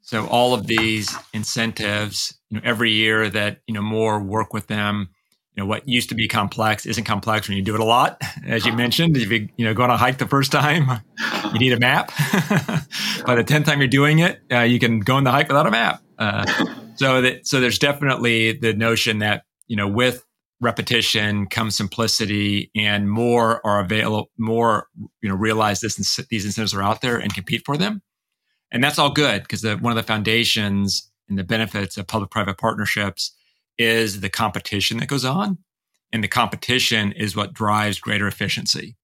So 0.00 0.26
all 0.26 0.54
of 0.54 0.66
these 0.66 1.14
incentives, 1.32 2.38
you 2.50 2.58
know, 2.58 2.62
every 2.64 2.92
year 2.92 3.28
that 3.30 3.60
you 3.66 3.74
know 3.74 3.82
more 3.82 4.18
work 4.20 4.52
with 4.52 4.66
them, 4.66 5.10
you 5.54 5.62
know, 5.62 5.66
what 5.66 5.88
used 5.88 6.08
to 6.08 6.14
be 6.14 6.26
complex 6.26 6.84
isn't 6.84 7.04
complex 7.04 7.48
when 7.48 7.56
you 7.56 7.62
do 7.62 7.74
it 7.74 7.80
a 7.80 7.84
lot. 7.84 8.20
As 8.44 8.66
you 8.66 8.72
mentioned, 8.72 9.16
if 9.16 9.30
you 9.30 9.48
you 9.56 9.64
know 9.64 9.72
go 9.72 9.84
on 9.84 9.90
a 9.90 9.96
hike 9.96 10.18
the 10.18 10.26
first 10.26 10.50
time, 10.50 11.00
you 11.52 11.58
need 11.60 11.72
a 11.72 11.78
map. 11.78 12.08
By 13.26 13.36
the 13.36 13.44
tenth 13.46 13.66
time 13.66 13.78
you're 13.78 13.88
doing 13.88 14.18
it, 14.18 14.40
uh, 14.50 14.60
you 14.60 14.80
can 14.80 15.00
go 15.00 15.16
on 15.16 15.24
the 15.24 15.30
hike 15.30 15.48
without 15.48 15.66
a 15.66 15.70
map. 15.70 16.02
Uh, 16.18 16.44
so 16.96 17.20
that 17.20 17.46
so 17.46 17.60
there's 17.60 17.78
definitely 17.78 18.52
the 18.52 18.72
notion 18.74 19.20
that 19.20 19.44
you 19.68 19.76
know 19.76 19.86
with 19.86 20.24
repetition 20.60 21.46
comes 21.46 21.76
simplicity 21.76 22.70
and 22.74 23.10
more 23.10 23.64
are 23.66 23.80
available 23.80 24.30
more 24.38 24.88
you 25.20 25.28
know 25.28 25.34
realize 25.34 25.80
this 25.80 25.96
these 26.30 26.44
incentives 26.44 26.74
are 26.74 26.82
out 26.82 27.00
there 27.00 27.18
and 27.18 27.34
compete 27.34 27.62
for 27.66 27.76
them 27.76 28.02
and 28.70 28.82
that's 28.82 28.98
all 28.98 29.10
good 29.10 29.42
because 29.42 29.64
one 29.64 29.92
of 29.92 29.96
the 29.96 30.02
foundations 30.02 31.10
and 31.28 31.38
the 31.38 31.44
benefits 31.44 31.96
of 31.96 32.06
public-private 32.06 32.56
partnerships 32.56 33.34
is 33.78 34.20
the 34.20 34.30
competition 34.30 34.98
that 34.98 35.08
goes 35.08 35.24
on, 35.24 35.58
and 36.12 36.22
the 36.22 36.28
competition 36.28 37.12
is 37.12 37.36
what 37.36 37.52
drives 37.52 37.98
greater 37.98 38.26
efficiency. 38.26 38.96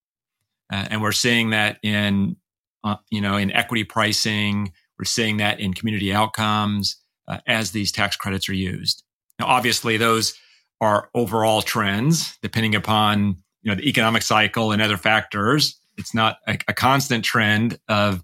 Uh, 0.72 0.86
and 0.90 1.02
we're 1.02 1.12
seeing 1.12 1.50
that 1.50 1.78
in 1.82 2.36
uh, 2.84 2.96
you 3.10 3.20
know 3.20 3.36
in 3.36 3.50
equity 3.52 3.84
pricing. 3.84 4.72
We're 4.98 5.04
seeing 5.04 5.38
that 5.38 5.60
in 5.60 5.72
community 5.72 6.12
outcomes 6.12 6.96
uh, 7.26 7.38
as 7.46 7.70
these 7.70 7.90
tax 7.90 8.16
credits 8.16 8.48
are 8.48 8.54
used. 8.54 9.02
Now, 9.38 9.46
obviously, 9.46 9.96
those 9.96 10.34
are 10.80 11.08
overall 11.14 11.62
trends 11.62 12.38
depending 12.42 12.74
upon 12.74 13.36
you 13.62 13.70
know 13.70 13.74
the 13.74 13.88
economic 13.88 14.22
cycle 14.22 14.72
and 14.72 14.80
other 14.80 14.96
factors. 14.96 15.78
It's 15.96 16.14
not 16.14 16.38
a, 16.46 16.58
a 16.68 16.72
constant 16.72 17.24
trend 17.24 17.78
of 17.88 18.22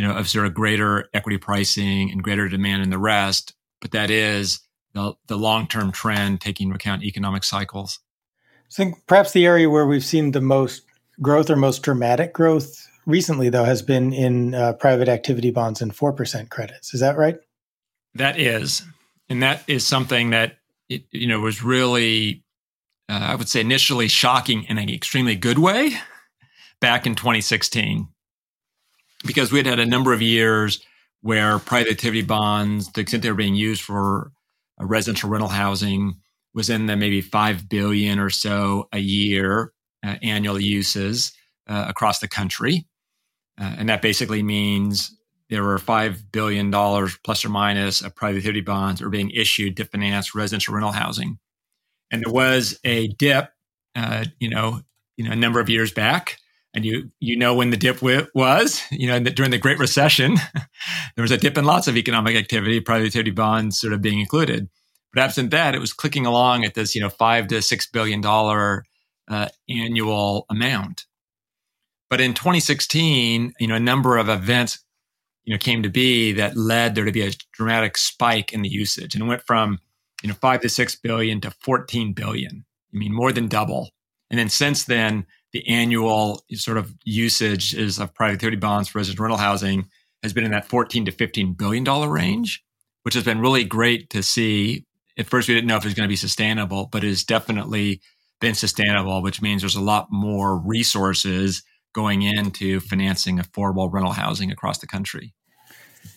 you 0.00 0.08
know, 0.08 0.14
of 0.14 0.30
sort 0.30 0.46
of 0.46 0.54
greater 0.54 1.10
equity 1.12 1.36
pricing 1.36 2.10
and 2.10 2.22
greater 2.22 2.48
demand 2.48 2.82
in 2.82 2.88
the 2.88 2.96
rest. 2.96 3.52
But 3.82 3.90
that 3.90 4.10
is 4.10 4.60
the, 4.92 5.14
the 5.26 5.36
long 5.36 5.66
term 5.66 5.92
trend 5.92 6.40
taking 6.40 6.68
into 6.68 6.76
account 6.76 7.02
economic 7.02 7.44
cycles. 7.44 8.00
I 8.70 8.72
think 8.72 9.06
perhaps 9.06 9.32
the 9.32 9.46
area 9.46 9.68
where 9.68 9.86
we've 9.86 10.04
seen 10.04 10.32
the 10.32 10.40
most 10.40 10.82
growth 11.20 11.50
or 11.50 11.56
most 11.56 11.82
dramatic 11.82 12.32
growth 12.32 12.86
recently, 13.06 13.48
though, 13.48 13.64
has 13.64 13.82
been 13.82 14.12
in 14.12 14.54
uh, 14.54 14.74
private 14.74 15.08
activity 15.08 15.50
bonds 15.50 15.82
and 15.82 15.94
4% 15.94 16.48
credits. 16.50 16.94
Is 16.94 17.00
that 17.00 17.16
right? 17.16 17.38
That 18.14 18.38
is. 18.38 18.82
And 19.28 19.42
that 19.42 19.62
is 19.66 19.86
something 19.86 20.30
that, 20.30 20.58
it, 20.88 21.04
you 21.10 21.26
know, 21.26 21.40
was 21.40 21.62
really, 21.62 22.44
uh, 23.08 23.18
I 23.30 23.34
would 23.34 23.48
say, 23.48 23.60
initially 23.60 24.08
shocking 24.08 24.64
in 24.64 24.78
an 24.78 24.88
extremely 24.88 25.36
good 25.36 25.58
way 25.58 25.96
back 26.80 27.06
in 27.06 27.14
2016 27.14 28.08
because 29.24 29.52
we 29.52 29.58
had 29.58 29.66
had 29.66 29.78
a 29.78 29.86
number 29.86 30.12
of 30.12 30.22
years 30.22 30.84
where 31.22 31.58
private 31.58 31.90
activity 31.90 32.22
bonds, 32.22 32.86
to 32.86 32.92
the 32.94 33.00
extent 33.02 33.22
they 33.22 33.30
were 33.30 33.36
being 33.36 33.54
used 33.54 33.82
for 33.82 34.32
residential 34.86 35.30
rental 35.30 35.48
housing, 35.48 36.14
was 36.54 36.70
in 36.70 36.86
the 36.86 36.96
maybe 36.96 37.20
five 37.20 37.68
billion 37.68 38.18
or 38.18 38.30
so 38.30 38.88
a 38.92 38.98
year 38.98 39.72
uh, 40.04 40.16
annual 40.22 40.60
uses 40.60 41.32
uh, 41.68 41.86
across 41.88 42.18
the 42.18 42.28
country, 42.28 42.86
uh, 43.60 43.74
and 43.78 43.88
that 43.88 44.02
basically 44.02 44.42
means 44.42 45.16
there 45.48 45.62
were 45.62 45.78
five 45.78 46.30
billion 46.32 46.70
dollars 46.70 47.18
plus 47.24 47.44
or 47.44 47.48
minus 47.48 48.02
of 48.02 48.14
private 48.14 48.38
activity 48.38 48.60
bonds 48.60 49.00
that 49.00 49.06
were 49.06 49.10
being 49.10 49.30
issued 49.30 49.76
to 49.76 49.84
finance 49.84 50.34
residential 50.34 50.74
rental 50.74 50.92
housing, 50.92 51.38
and 52.10 52.22
there 52.24 52.32
was 52.32 52.78
a 52.84 53.08
dip, 53.08 53.50
uh, 53.94 54.24
you 54.38 54.48
know, 54.48 54.80
you 55.16 55.24
know, 55.24 55.32
a 55.32 55.36
number 55.36 55.60
of 55.60 55.68
years 55.68 55.92
back 55.92 56.38
and 56.74 56.84
you 56.84 57.10
you 57.18 57.36
know 57.36 57.54
when 57.54 57.70
the 57.70 57.76
dip 57.76 58.00
was 58.02 58.82
you 58.90 59.06
know 59.06 59.18
during 59.20 59.50
the 59.50 59.58
great 59.58 59.78
recession 59.78 60.36
there 61.16 61.22
was 61.22 61.30
a 61.30 61.36
dip 61.36 61.58
in 61.58 61.64
lots 61.64 61.88
of 61.88 61.96
economic 61.96 62.36
activity 62.36 62.80
private 62.80 63.34
bonds 63.34 63.78
sort 63.78 63.92
of 63.92 64.02
being 64.02 64.20
included. 64.20 64.68
But 65.12 65.24
absent 65.24 65.50
that 65.50 65.74
it 65.74 65.80
was 65.80 65.92
clicking 65.92 66.26
along 66.26 66.64
at 66.64 66.74
this 66.74 66.94
you 66.94 67.00
know 67.00 67.10
five 67.10 67.48
to 67.48 67.62
six 67.62 67.86
billion 67.86 68.20
dollar 68.20 68.84
uh, 69.28 69.48
annual 69.68 70.46
amount. 70.50 71.06
But 72.08 72.20
in 72.20 72.34
2016 72.34 73.54
you 73.58 73.66
know 73.66 73.74
a 73.74 73.80
number 73.80 74.16
of 74.16 74.28
events 74.28 74.84
you 75.44 75.54
know 75.54 75.58
came 75.58 75.82
to 75.82 75.90
be 75.90 76.32
that 76.32 76.56
led 76.56 76.94
there 76.94 77.04
to 77.04 77.12
be 77.12 77.22
a 77.22 77.32
dramatic 77.52 77.96
spike 77.96 78.52
in 78.52 78.62
the 78.62 78.68
usage. 78.68 79.14
And 79.14 79.24
it 79.24 79.26
went 79.26 79.42
from 79.42 79.80
you 80.22 80.28
know 80.28 80.34
five 80.34 80.60
to 80.60 80.68
six 80.68 80.94
billion 80.94 81.40
to 81.40 81.50
14 81.50 82.12
billion. 82.12 82.64
I 82.94 82.96
mean 82.96 83.12
more 83.12 83.32
than 83.32 83.48
double. 83.48 83.90
And 84.30 84.38
then 84.38 84.48
since 84.48 84.84
then 84.84 85.26
the 85.52 85.66
annual 85.68 86.44
sort 86.54 86.78
of 86.78 86.94
usage 87.04 87.74
is 87.74 87.98
of 87.98 88.14
private 88.14 88.34
activity 88.34 88.56
bonds 88.56 88.88
for 88.88 88.98
residential 88.98 89.24
rental 89.24 89.38
housing 89.38 89.88
has 90.22 90.32
been 90.32 90.44
in 90.44 90.50
that 90.50 90.66
14 90.66 91.06
to 91.06 91.12
15 91.12 91.54
billion 91.54 91.84
dollar 91.84 92.08
range, 92.08 92.62
which 93.02 93.14
has 93.14 93.24
been 93.24 93.40
really 93.40 93.64
great 93.64 94.10
to 94.10 94.22
see. 94.22 94.84
At 95.18 95.26
first, 95.26 95.48
we 95.48 95.54
didn't 95.54 95.66
know 95.66 95.76
if 95.76 95.84
it 95.84 95.88
was 95.88 95.94
going 95.94 96.06
to 96.06 96.12
be 96.12 96.16
sustainable, 96.16 96.88
but 96.90 97.04
it 97.04 97.08
has 97.08 97.24
definitely 97.24 98.00
been 98.40 98.54
sustainable, 98.54 99.22
which 99.22 99.42
means 99.42 99.62
there's 99.62 99.76
a 99.76 99.80
lot 99.80 100.08
more 100.10 100.58
resources 100.58 101.62
going 101.92 102.22
into 102.22 102.80
financing 102.80 103.38
affordable 103.38 103.92
rental 103.92 104.12
housing 104.12 104.50
across 104.50 104.78
the 104.78 104.86
country. 104.86 105.34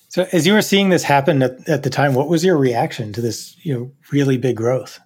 So, 0.10 0.28
as 0.32 0.46
you 0.46 0.54
were 0.54 0.62
seeing 0.62 0.90
this 0.90 1.04
happen 1.04 1.42
at, 1.42 1.68
at 1.68 1.84
the 1.84 1.90
time, 1.90 2.14
what 2.14 2.28
was 2.28 2.46
your 2.46 2.58
reaction 2.58 3.14
to 3.14 3.22
this, 3.22 3.58
you 3.66 3.74
know, 3.74 3.92
really 4.12 4.38
big 4.38 4.56
growth? 4.56 5.00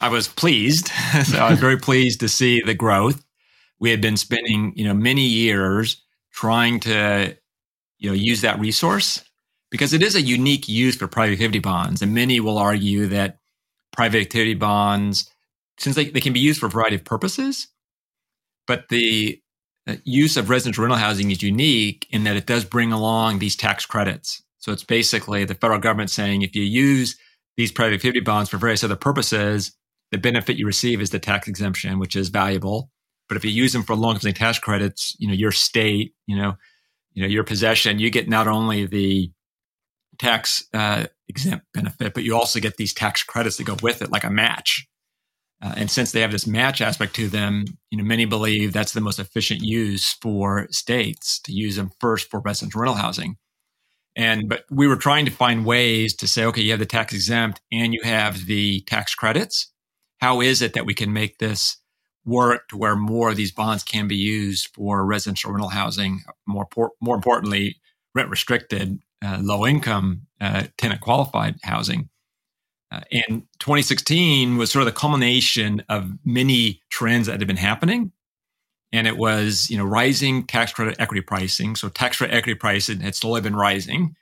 I 0.00 0.08
was 0.08 0.28
pleased. 0.28 0.88
so 1.24 1.38
I 1.38 1.50
was 1.50 1.60
very 1.60 1.78
pleased 1.78 2.20
to 2.20 2.28
see 2.28 2.60
the 2.60 2.74
growth. 2.74 3.24
We 3.80 3.90
had 3.90 4.00
been 4.00 4.16
spending, 4.16 4.72
you 4.76 4.84
know, 4.84 4.94
many 4.94 5.26
years 5.26 6.02
trying 6.32 6.80
to, 6.80 7.36
you 7.98 8.10
know, 8.10 8.14
use 8.14 8.40
that 8.42 8.58
resource 8.58 9.24
because 9.70 9.92
it 9.92 10.02
is 10.02 10.14
a 10.14 10.22
unique 10.22 10.68
use 10.68 10.96
for 10.96 11.08
private 11.08 11.34
activity 11.34 11.58
bonds. 11.58 12.02
And 12.02 12.14
many 12.14 12.40
will 12.40 12.58
argue 12.58 13.06
that 13.08 13.38
private 13.92 14.20
activity 14.20 14.54
bonds, 14.54 15.30
since 15.78 15.96
they, 15.96 16.10
they 16.10 16.20
can 16.20 16.32
be 16.32 16.40
used 16.40 16.60
for 16.60 16.66
a 16.66 16.70
variety 16.70 16.96
of 16.96 17.04
purposes, 17.04 17.68
but 18.66 18.88
the 18.88 19.40
uh, 19.86 19.96
use 20.04 20.36
of 20.36 20.48
residential 20.48 20.82
rental 20.82 20.98
housing 20.98 21.30
is 21.30 21.42
unique 21.42 22.06
in 22.10 22.24
that 22.24 22.36
it 22.36 22.46
does 22.46 22.64
bring 22.64 22.92
along 22.92 23.38
these 23.38 23.56
tax 23.56 23.84
credits. 23.84 24.42
So 24.58 24.72
it's 24.72 24.84
basically 24.84 25.44
the 25.44 25.54
federal 25.54 25.78
government 25.78 26.10
saying 26.10 26.42
if 26.42 26.56
you 26.56 26.62
use 26.62 27.16
these 27.56 27.70
private 27.70 27.96
activity 27.96 28.20
bonds 28.20 28.48
for 28.48 28.56
various 28.56 28.82
other 28.82 28.96
purposes, 28.96 29.72
the 30.14 30.20
benefit 30.20 30.56
you 30.56 30.64
receive 30.64 31.00
is 31.00 31.10
the 31.10 31.18
tax 31.18 31.48
exemption, 31.48 31.98
which 31.98 32.14
is 32.14 32.28
valuable. 32.28 32.88
But 33.28 33.36
if 33.36 33.44
you 33.44 33.50
use 33.50 33.72
them 33.72 33.82
for 33.82 33.96
low-income 33.96 34.32
tax 34.34 34.60
credits, 34.60 35.16
you 35.18 35.26
know, 35.26 35.34
your 35.34 35.50
state, 35.50 36.14
you 36.26 36.36
know, 36.36 36.54
you 37.14 37.22
know, 37.22 37.28
your 37.28 37.42
possession, 37.42 37.98
you 37.98 38.10
get 38.10 38.28
not 38.28 38.46
only 38.46 38.86
the 38.86 39.32
tax 40.20 40.64
uh, 40.72 41.06
exempt 41.28 41.66
benefit, 41.74 42.14
but 42.14 42.22
you 42.22 42.36
also 42.36 42.60
get 42.60 42.76
these 42.76 42.94
tax 42.94 43.24
credits 43.24 43.56
that 43.56 43.64
go 43.64 43.76
with 43.82 44.02
it, 44.02 44.12
like 44.12 44.22
a 44.22 44.30
match. 44.30 44.86
Uh, 45.60 45.74
and 45.76 45.90
since 45.90 46.12
they 46.12 46.20
have 46.20 46.30
this 46.30 46.46
match 46.46 46.80
aspect 46.80 47.16
to 47.16 47.26
them, 47.26 47.64
you 47.90 47.98
know, 47.98 48.04
many 48.04 48.24
believe 48.24 48.72
that's 48.72 48.92
the 48.92 49.00
most 49.00 49.18
efficient 49.18 49.62
use 49.62 50.12
for 50.22 50.68
states 50.70 51.40
to 51.40 51.52
use 51.52 51.74
them 51.74 51.90
first 51.98 52.30
for 52.30 52.38
residential 52.38 52.82
rental 52.82 52.96
housing. 52.96 53.36
And 54.14 54.48
but 54.48 54.64
we 54.70 54.86
were 54.86 54.94
trying 54.94 55.24
to 55.24 55.32
find 55.32 55.66
ways 55.66 56.14
to 56.16 56.28
say, 56.28 56.44
okay, 56.44 56.60
you 56.62 56.70
have 56.70 56.78
the 56.78 56.86
tax 56.86 57.12
exempt 57.12 57.60
and 57.72 57.92
you 57.92 58.00
have 58.04 58.46
the 58.46 58.82
tax 58.82 59.16
credits 59.16 59.72
how 60.20 60.40
is 60.40 60.62
it 60.62 60.74
that 60.74 60.86
we 60.86 60.94
can 60.94 61.12
make 61.12 61.38
this 61.38 61.76
work 62.24 62.68
to 62.68 62.76
where 62.76 62.96
more 62.96 63.30
of 63.30 63.36
these 63.36 63.52
bonds 63.52 63.82
can 63.82 64.08
be 64.08 64.16
used 64.16 64.68
for 64.74 65.04
residential 65.04 65.52
rental 65.52 65.68
housing, 65.68 66.22
more 66.46 66.66
more 67.00 67.16
importantly, 67.16 67.76
rent 68.14 68.30
restricted, 68.30 68.98
uh, 69.24 69.38
low 69.40 69.66
income 69.66 70.22
uh, 70.40 70.64
tenant 70.78 71.00
qualified 71.00 71.56
housing. 71.62 72.08
Uh, 72.90 73.00
and 73.12 73.42
2016 73.58 74.56
was 74.56 74.70
sort 74.70 74.82
of 74.82 74.86
the 74.86 74.98
culmination 74.98 75.82
of 75.88 76.12
many 76.24 76.80
trends 76.90 77.26
that 77.26 77.40
had 77.40 77.46
been 77.46 77.56
happening. 77.56 78.12
And 78.92 79.08
it 79.08 79.16
was, 79.16 79.68
you 79.68 79.76
know, 79.76 79.84
rising 79.84 80.46
tax 80.46 80.72
credit 80.72 80.96
equity 81.00 81.20
pricing. 81.20 81.74
So 81.74 81.88
tax 81.88 82.18
credit 82.18 82.34
equity 82.34 82.54
pricing 82.54 83.00
had 83.00 83.16
slowly 83.16 83.40
been 83.40 83.56
rising 83.56 84.14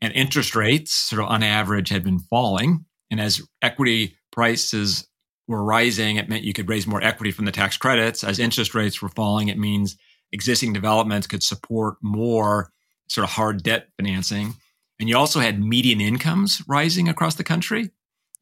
and 0.00 0.12
interest 0.12 0.54
rates 0.54 0.92
sort 0.92 1.22
of 1.22 1.28
on 1.28 1.42
average 1.42 1.88
had 1.88 2.04
been 2.04 2.18
falling. 2.18 2.84
And 3.10 3.20
as 3.20 3.40
equity 3.62 4.16
prices 4.30 5.07
were 5.48 5.64
rising, 5.64 6.16
it 6.16 6.28
meant 6.28 6.44
you 6.44 6.52
could 6.52 6.68
raise 6.68 6.86
more 6.86 7.02
equity 7.02 7.32
from 7.32 7.46
the 7.46 7.52
tax 7.52 7.76
credits. 7.76 8.22
As 8.22 8.38
interest 8.38 8.74
rates 8.74 9.02
were 9.02 9.08
falling, 9.08 9.48
it 9.48 9.58
means 9.58 9.96
existing 10.30 10.72
developments 10.72 11.26
could 11.26 11.42
support 11.42 11.96
more 12.02 12.70
sort 13.08 13.24
of 13.24 13.30
hard 13.30 13.62
debt 13.62 13.88
financing. 13.96 14.54
And 15.00 15.08
you 15.08 15.16
also 15.16 15.40
had 15.40 15.60
median 15.60 16.00
incomes 16.00 16.62
rising 16.68 17.08
across 17.08 17.36
the 17.36 17.44
country. 17.44 17.90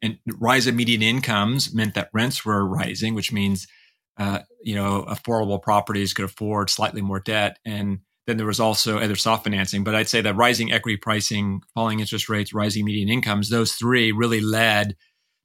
And 0.03 0.19
rise 0.27 0.67
of 0.67 0.75
median 0.75 1.03
incomes 1.03 1.73
meant 1.73 1.95
that 1.95 2.11
rents 2.13 2.45
were 2.45 2.67
rising, 2.67 3.15
which 3.15 3.33
means 3.33 3.67
uh, 4.19 4.41
you 4.63 4.75
know 4.75 5.05
affordable 5.09 5.63
properties 5.63 6.13
could 6.13 6.25
afford 6.25 6.71
slightly 6.71 7.03
more 7.03 7.21
debt, 7.21 7.59
and 7.65 8.01
then 8.27 8.37
there 8.37 8.47
was 8.47 8.61
also 8.61 8.99
other 8.99 9.17
soft 9.17 9.45
financing. 9.45 9.85
But 9.85 9.95
I'd 9.95 10.09
say 10.09 10.21
that 10.23 10.37
rising 10.37 10.73
equity 10.73 10.97
pricing, 10.97 11.61
falling 11.75 12.01
interest 12.01 12.29
rates, 12.29 12.53
rising 12.53 12.85
median 12.85 13.09
incomes, 13.09 13.51
those 13.51 13.73
three 13.73 14.13
really 14.13 14.41
led 14.41 14.97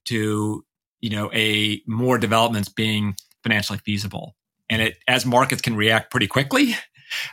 to 0.05 0.63
you 1.01 1.09
know 1.09 1.31
a 1.33 1.81
more 1.87 2.17
developments 2.17 2.69
being 2.69 3.15
financially 3.43 3.79
feasible. 3.79 4.35
And 4.69 4.81
it 4.81 4.97
as 5.07 5.25
markets 5.25 5.61
can 5.61 5.75
react 5.75 6.11
pretty 6.11 6.27
quickly, 6.27 6.75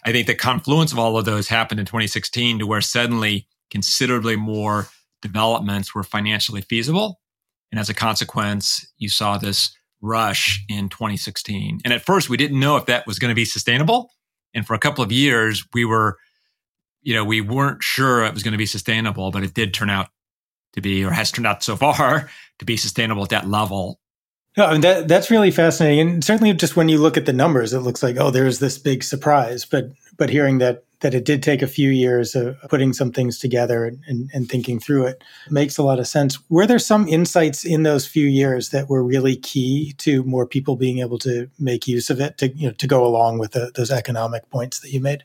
I 0.05 0.13
think 0.13 0.27
the 0.27 0.35
confluence 0.35 0.93
of 0.93 0.99
all 0.99 1.17
of 1.17 1.25
those 1.25 1.49
happened 1.49 1.81
in 1.81 1.87
2016 1.87 2.59
to 2.59 2.67
where 2.67 2.81
suddenly 2.81 3.47
considerably 3.71 4.37
more 4.37 4.89
developments 5.23 5.95
were 5.95 6.03
financially 6.03 6.63
feasible. 6.63 7.21
And 7.71 7.79
as 7.79 7.89
a 7.89 7.95
consequence, 7.95 8.87
you 8.97 9.09
saw 9.09 9.39
this 9.39 9.77
rush 10.01 10.65
in 10.69 10.89
2016. 10.89 11.81
And 11.85 11.93
at 11.93 12.03
first, 12.03 12.31
we 12.31 12.37
didn't 12.37 12.61
know 12.61 12.77
if 12.77 12.87
that 12.87 13.07
was 13.07 13.19
going 13.19 13.31
to 13.31 13.35
be 13.35 13.45
sustainable. 13.45 14.11
And 14.55 14.67
for 14.67 14.75
a 14.75 14.79
couple 14.79 15.05
of 15.05 15.13
years, 15.13 15.65
we 15.75 15.85
were, 15.85 16.17
you 17.03 17.15
know, 17.15 17.25
we 17.25 17.41
weren't 17.41 17.83
sure 17.83 18.25
it 18.25 18.33
was 18.33 18.43
going 18.43 18.53
to 18.53 18.59
be 18.59 18.67
sustainable, 18.67 19.31
but 19.31 19.43
it 19.43 19.55
did 19.55 19.75
turn 19.75 19.91
out 19.91 20.09
to 20.75 20.81
be, 20.81 21.05
or 21.05 21.11
has 21.11 21.31
turned 21.31 21.47
out 21.47 21.63
so 21.63 21.77
far 21.77 22.31
to 22.59 22.65
be 22.65 22.77
sustainable 22.77 23.23
at 23.23 23.31
that 23.31 23.49
level. 23.49 24.01
No, 24.57 24.67
I 24.67 24.73
mean, 24.73 24.81
that 24.81 25.07
that's 25.07 25.31
really 25.31 25.53
fascinating, 25.53 26.09
and 26.09 26.25
certainly 26.25 26.53
just 26.53 26.75
when 26.75 26.89
you 26.89 26.99
look 26.99 27.17
at 27.17 27.27
the 27.27 27.33
numbers, 27.33 27.73
it 27.73 27.81
looks 27.81 28.03
like 28.03 28.17
oh, 28.19 28.31
there's 28.31 28.59
this 28.59 28.79
big 28.79 29.05
surprise. 29.05 29.65
But 29.65 29.93
but 30.17 30.31
hearing 30.31 30.59
that 30.59 30.85
that 31.01 31.15
it 31.15 31.25
did 31.25 31.43
take 31.43 31.63
a 31.63 31.69
few 31.69 31.91
years 31.91 32.35
of 32.35 32.57
putting 32.69 32.93
some 32.93 33.13
things 33.13 33.39
together 33.39 33.85
and, 33.85 34.01
and, 34.09 34.29
and, 34.35 34.49
thinking 34.49 34.81
through 34.81 35.07
it 35.07 35.23
makes 35.49 35.79
a 35.79 35.83
lot 35.83 36.01
of 36.01 36.09
sense. 36.09 36.39
Were 36.51 36.67
there 36.67 36.81
some 36.81 37.07
insights 37.07 37.65
in 37.65 37.85
those 37.85 38.05
few 38.05 38.27
years 38.27 38.71
that 38.71 38.89
were 38.89 39.05
really 39.05 39.37
key 39.37 39.95
to 39.99 40.25
more 40.25 40.45
people 40.45 40.75
being 40.75 40.99
able 40.99 41.19
to 41.21 41.49
make 41.61 41.87
use 41.87 42.11
of 42.11 42.21
it 42.21 42.37
to 42.39 42.49
you 42.49 42.67
know 42.67 42.75
to 42.75 42.87
go 42.87 43.07
along 43.07 43.39
with 43.39 43.53
the, 43.53 43.71
those 43.77 43.93
economic 43.93 44.51
points 44.51 44.81
that 44.81 44.91
you 44.91 45.01
made? 45.01 45.23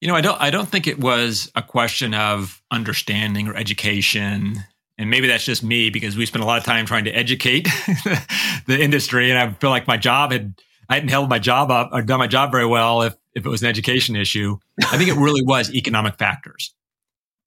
You 0.00 0.08
know, 0.08 0.16
I 0.16 0.20
don't 0.20 0.40
I 0.40 0.50
don't 0.50 0.68
think 0.68 0.88
it 0.88 0.98
was 0.98 1.52
a 1.54 1.62
question 1.62 2.14
of 2.14 2.60
understanding 2.72 3.46
or 3.46 3.54
education 3.54 4.64
and 5.02 5.10
maybe 5.10 5.26
that's 5.26 5.44
just 5.44 5.64
me 5.64 5.90
because 5.90 6.16
we 6.16 6.24
spent 6.26 6.44
a 6.44 6.46
lot 6.46 6.58
of 6.58 6.64
time 6.64 6.86
trying 6.86 7.04
to 7.04 7.10
educate 7.10 7.64
the 8.66 8.78
industry. 8.80 9.30
And 9.30 9.38
i 9.38 9.52
feel 9.52 9.70
like 9.70 9.88
my 9.88 9.96
job 9.96 10.30
had 10.30 10.54
i 10.88 10.94
hadn't 10.94 11.08
held 11.08 11.28
my 11.28 11.40
job 11.40 11.70
up 11.70 11.90
or 11.92 12.02
done 12.02 12.20
my 12.20 12.28
job 12.28 12.52
very 12.52 12.66
well 12.66 13.02
if 13.02 13.16
if 13.34 13.44
it 13.44 13.48
was 13.48 13.62
an 13.62 13.68
education 13.68 14.14
issue. 14.14 14.58
I 14.80 14.96
think 14.96 15.10
it 15.10 15.16
really 15.16 15.42
was 15.42 15.74
economic 15.74 16.18
factors 16.18 16.74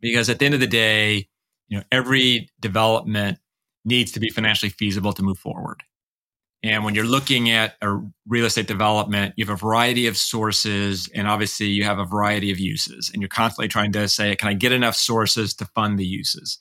because 0.02 0.30
at 0.30 0.39
the 0.39 0.46
end 0.46 0.54
of 0.54 0.60
the 0.60 0.68
day 0.68 1.30
you 1.70 1.78
know 1.78 1.84
every 1.91 2.50
development 2.60 3.39
needs 3.86 4.12
to 4.12 4.20
be 4.20 4.30
financially 4.30 4.70
feasible 4.70 5.13
to 5.13 5.24
move 5.24 5.38
forward. 5.38 5.82
And 6.63 6.84
when 6.84 6.96
you're 6.96 7.06
looking 7.06 7.52
at 7.52 7.76
a 7.82 8.00
real 8.28 8.46
estate 8.46 8.68
development 8.68 9.34
you 9.38 9.46
have 9.46 9.54
a 9.54 9.58
variety 9.58 10.08
of 10.08 10.18
sources 10.18 11.10
and 11.15 11.26
obviously 11.26 11.68
you 11.68 11.86
have 11.86 12.00
a 12.00 12.06
variety 12.06 12.52
of 12.52 12.60
uses 12.60 13.10
and 13.13 13.22
you're 13.22 13.30
constantly 13.30 13.70
trying 13.70 13.94
to 13.94 14.10
say 14.10 14.36
can 14.36 14.50
i 14.50 14.54
get 14.54 14.74
enough 14.74 14.96
sources 14.96 15.54
to 15.54 15.65
fund 15.68 15.98
the 15.98 16.06
uses 16.06 16.60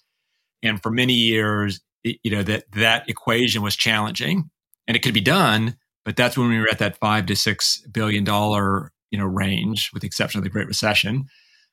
and 0.65 0.83
for 0.83 0.91
many 0.91 1.13
years, 1.13 1.81
it, 2.03 2.17
you 2.25 2.33
know, 2.33 2.43
that 2.43 2.65
that 2.73 3.09
equation 3.09 3.63
was 3.63 3.77
challenging 3.77 4.51
and 4.89 4.97
it 4.97 5.03
could 5.03 5.15
be 5.15 5.21
done, 5.21 5.77
but 6.05 6.17
that's 6.17 6.37
when 6.37 6.49
we 6.49 6.59
were 6.59 6.69
at 6.69 6.81
that 6.81 6.97
five 6.99 7.27
to 7.27 7.37
six 7.37 7.87
billion 7.93 8.25
dollar, 8.25 8.93
you 9.11 9.19
know, 9.19 9.25
range 9.27 9.91
with 9.93 10.01
the 10.01 10.07
exception 10.07 10.39
of 10.39 10.45
the 10.45 10.51
Great 10.51 10.67
Recession. 10.67 11.27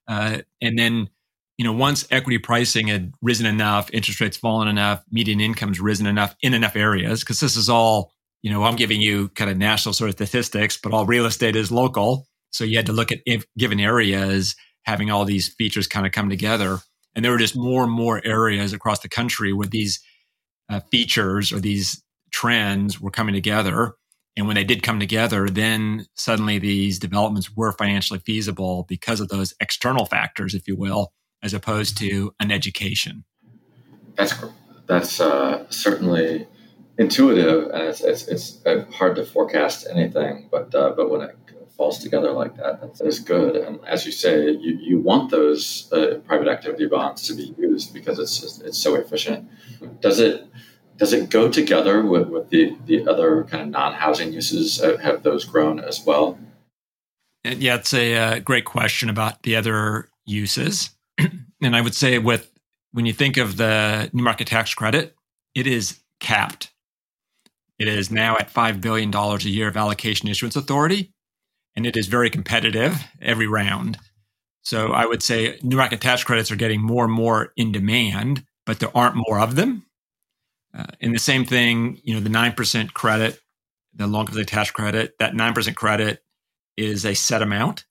Uh, 0.07 0.39
and 0.61 0.77
then, 0.77 1.09
you 1.57 1.65
know, 1.65 1.73
once 1.73 2.07
equity 2.11 2.37
pricing 2.37 2.87
had 2.87 3.13
risen 3.21 3.45
enough, 3.45 3.89
interest 3.91 4.21
rates 4.21 4.37
fallen 4.37 4.67
enough, 4.67 5.03
median 5.11 5.41
incomes 5.41 5.79
risen 5.79 6.05
enough 6.05 6.35
in 6.41 6.53
enough 6.53 6.75
areas, 6.75 7.21
because 7.21 7.39
this 7.39 7.57
is 7.57 7.69
all, 7.69 8.13
you 8.41 8.51
know, 8.51 8.63
I'm 8.63 8.75
giving 8.75 9.01
you 9.01 9.29
kind 9.29 9.49
of 9.49 9.57
national 9.57 9.93
sort 9.93 10.09
of 10.09 10.15
statistics, 10.15 10.77
but 10.77 10.93
all 10.93 11.05
real 11.05 11.25
estate 11.25 11.55
is 11.55 11.71
local. 11.71 12.27
So 12.51 12.63
you 12.63 12.77
had 12.77 12.87
to 12.87 12.93
look 12.93 13.11
at 13.11 13.19
given 13.57 13.79
areas 13.79 14.55
having 14.83 15.11
all 15.11 15.25
these 15.25 15.47
features 15.47 15.87
kind 15.87 16.05
of 16.05 16.11
come 16.11 16.29
together. 16.29 16.79
And 17.15 17.23
there 17.23 17.31
were 17.31 17.37
just 17.37 17.55
more 17.55 17.83
and 17.83 17.91
more 17.91 18.21
areas 18.25 18.73
across 18.73 18.99
the 18.99 19.09
country 19.09 19.53
where 19.53 19.67
these 19.67 19.99
uh, 20.69 20.79
features 20.91 21.51
or 21.51 21.59
these 21.59 22.01
trends 22.31 22.99
were 23.01 23.11
coming 23.11 23.33
together. 23.33 23.95
And 24.37 24.47
when 24.47 24.55
they 24.55 24.63
did 24.63 24.81
come 24.81 24.99
together, 24.99 25.49
then 25.49 26.05
suddenly 26.15 26.57
these 26.57 26.99
developments 26.99 27.55
were 27.55 27.73
financially 27.73 28.19
feasible 28.19 28.85
because 28.87 29.19
of 29.19 29.27
those 29.27 29.53
external 29.59 30.05
factors, 30.05 30.53
if 30.53 30.67
you 30.67 30.77
will, 30.77 31.11
as 31.43 31.53
opposed 31.53 31.97
to 31.97 32.33
an 32.39 32.51
education. 32.51 33.25
That's 34.15 34.33
that's 34.87 35.19
uh, 35.19 35.65
certainly 35.69 36.47
intuitive, 36.97 37.69
and 37.71 37.83
it's, 37.83 38.01
it's, 38.01 38.27
it's 38.27 38.65
uh, 38.65 38.85
hard 38.91 39.15
to 39.15 39.25
forecast 39.25 39.87
anything. 39.89 40.47
But 40.51 40.73
uh, 40.73 40.93
but 40.95 41.09
when 41.09 41.21
it 41.21 41.35
falls 41.77 41.99
together 41.99 42.31
like 42.31 42.55
that. 42.57 42.81
That 42.81 43.07
is 43.07 43.19
good. 43.19 43.55
And 43.55 43.79
as 43.85 44.05
you 44.05 44.11
say, 44.11 44.51
you, 44.51 44.77
you 44.79 44.99
want 44.99 45.31
those 45.31 45.91
uh, 45.91 46.19
private 46.25 46.47
activity 46.47 46.87
bonds 46.87 47.27
to 47.27 47.33
be 47.33 47.53
used 47.57 47.93
because 47.93 48.19
it's 48.19 48.59
it's 48.61 48.77
so 48.77 48.95
efficient. 48.95 49.49
Does 49.99 50.19
it 50.19 50.47
does 50.97 51.13
it 51.13 51.31
go 51.31 51.49
together 51.49 52.05
with, 52.05 52.27
with 52.27 52.49
the, 52.51 52.77
the 52.85 53.07
other 53.07 53.43
kind 53.45 53.63
of 53.63 53.69
non 53.69 53.93
housing 53.93 54.33
uses? 54.33 54.81
Uh, 54.81 54.97
have 54.97 55.23
those 55.23 55.45
grown 55.45 55.79
as 55.79 56.05
well? 56.05 56.37
Yeah, 57.43 57.75
it's 57.75 57.93
a 57.93 58.15
uh, 58.15 58.39
great 58.39 58.65
question 58.65 59.09
about 59.09 59.41
the 59.41 59.55
other 59.55 60.09
uses. 60.25 60.91
and 61.17 61.75
I 61.75 61.81
would 61.81 61.95
say 61.95 62.19
with 62.19 62.51
when 62.91 63.07
you 63.07 63.13
think 63.13 63.37
of 63.37 63.57
the 63.57 64.11
new 64.13 64.21
market 64.21 64.47
tax 64.47 64.75
credit, 64.75 65.15
it 65.55 65.65
is 65.65 65.99
capped. 66.19 66.71
It 67.79 67.87
is 67.87 68.11
now 68.11 68.37
at 68.37 68.53
$5 68.53 68.79
billion 68.79 69.11
a 69.11 69.37
year 69.39 69.67
of 69.67 69.75
allocation 69.75 70.29
issuance 70.29 70.55
authority 70.55 71.11
and 71.75 71.85
it 71.85 71.97
is 71.97 72.07
very 72.07 72.29
competitive 72.29 73.03
every 73.21 73.47
round. 73.47 73.97
So 74.63 74.91
I 74.91 75.05
would 75.05 75.23
say 75.23 75.57
new 75.63 75.77
market 75.77 76.01
tax 76.01 76.23
credits 76.23 76.51
are 76.51 76.55
getting 76.55 76.81
more 76.81 77.05
and 77.05 77.13
more 77.13 77.51
in 77.55 77.71
demand, 77.71 78.45
but 78.65 78.79
there 78.79 78.95
aren't 78.95 79.15
more 79.15 79.39
of 79.39 79.55
them. 79.55 79.85
Uh, 80.73 80.85
and 81.01 81.13
the 81.13 81.19
same 81.19 81.45
thing, 81.45 81.99
you 82.03 82.13
know, 82.13 82.19
the 82.19 82.29
9% 82.29 82.93
credit, 82.93 83.39
the 83.93 84.07
low 84.07 84.21
income 84.21 84.43
tax 84.45 84.71
credit, 84.71 85.15
that 85.19 85.33
9% 85.33 85.75
credit 85.75 86.23
is 86.77 87.05
a 87.05 87.13
set 87.13 87.41
amount. 87.41 87.85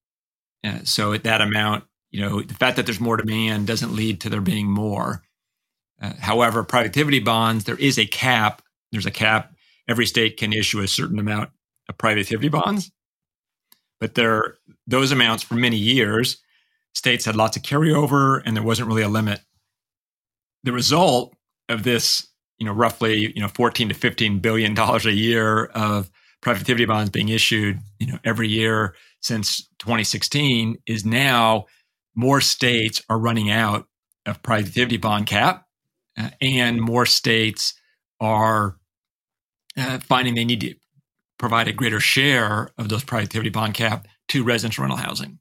Uh, 0.65 0.79
so 0.85 1.13
at 1.13 1.25
that 1.25 1.41
amount, 1.41 1.85
you 2.11 2.21
know, 2.21 2.41
the 2.41 2.55
fact 2.55 2.77
that 2.77 2.87
there's 2.87 3.01
more 3.01 3.17
demand 3.17 3.67
doesn't 3.67 3.95
lead 3.95 4.21
to 4.21 4.31
there 4.31 4.41
being 4.41 4.71
more. 4.71 5.23
Uh, 6.01 6.15
however, 6.19 6.65
private 6.65 6.89
activity 6.89 7.21
bonds, 7.21 7.65
there 7.65 7.77
is 7.77 7.99
a 7.99 8.07
cap. 8.07 8.63
There's 8.93 9.07
a 9.07 9.11
cap. 9.11 9.53
Every 9.89 10.07
state 10.07 10.37
can 10.37 10.53
issue 10.53 10.81
a 10.81 10.89
certain 10.89 11.19
amount 11.19 11.51
of 11.89 11.99
private 11.99 12.21
activity 12.21 12.49
bonds. 12.49 12.91
But 14.01 14.15
there, 14.15 14.57
those 14.87 15.13
amounts 15.13 15.43
for 15.43 15.55
many 15.55 15.77
years, 15.77 16.39
states 16.95 17.25
had 17.25 17.37
lots 17.37 17.57
of 17.57 17.63
carryover, 17.63 18.43
and 18.45 18.57
there 18.57 18.65
wasn't 18.65 18.89
really 18.89 19.03
a 19.03 19.09
limit. 19.09 19.41
The 20.65 20.73
result 20.73 21.35
of 21.69 21.85
this, 21.85 22.27
you 22.59 22.67
know, 22.67 22.73
roughly, 22.73 23.33
you 23.35 23.41
know, 23.41 23.49
14 23.49 23.89
to 23.91 23.95
15 23.95 24.41
billion 24.41 24.75
dollars 24.75 25.07
a 25.07 25.13
year 25.13 25.67
of 25.67 26.11
private 26.41 26.61
activity 26.61 26.87
bonds 26.87 27.11
being 27.11 27.29
issued, 27.29 27.79
you 27.99 28.07
know, 28.07 28.19
every 28.25 28.49
year 28.49 28.95
since 29.21 29.69
2016 29.79 30.77
is 30.87 31.05
now 31.05 31.67
more 32.15 32.41
states 32.41 33.03
are 33.09 33.19
running 33.19 33.51
out 33.51 33.87
of 34.27 34.43
private 34.43 34.69
activity 34.69 34.97
bond 34.97 35.27
cap, 35.27 35.67
uh, 36.19 36.31
and 36.41 36.81
more 36.81 37.07
states 37.07 37.75
are 38.21 38.77
uh, 39.77 39.99
finding 40.01 40.35
they 40.35 40.45
need 40.45 40.61
to 40.61 40.75
provide 41.41 41.67
a 41.67 41.73
greater 41.73 42.01
share 42.01 42.69
of 42.77 42.91
those 42.91 43.03
private 43.03 43.25
activity 43.25 43.49
bond 43.49 43.73
cap 43.73 44.07
to 44.29 44.45
residential 44.45 44.83
rental 44.83 44.99
housing. 44.99 45.39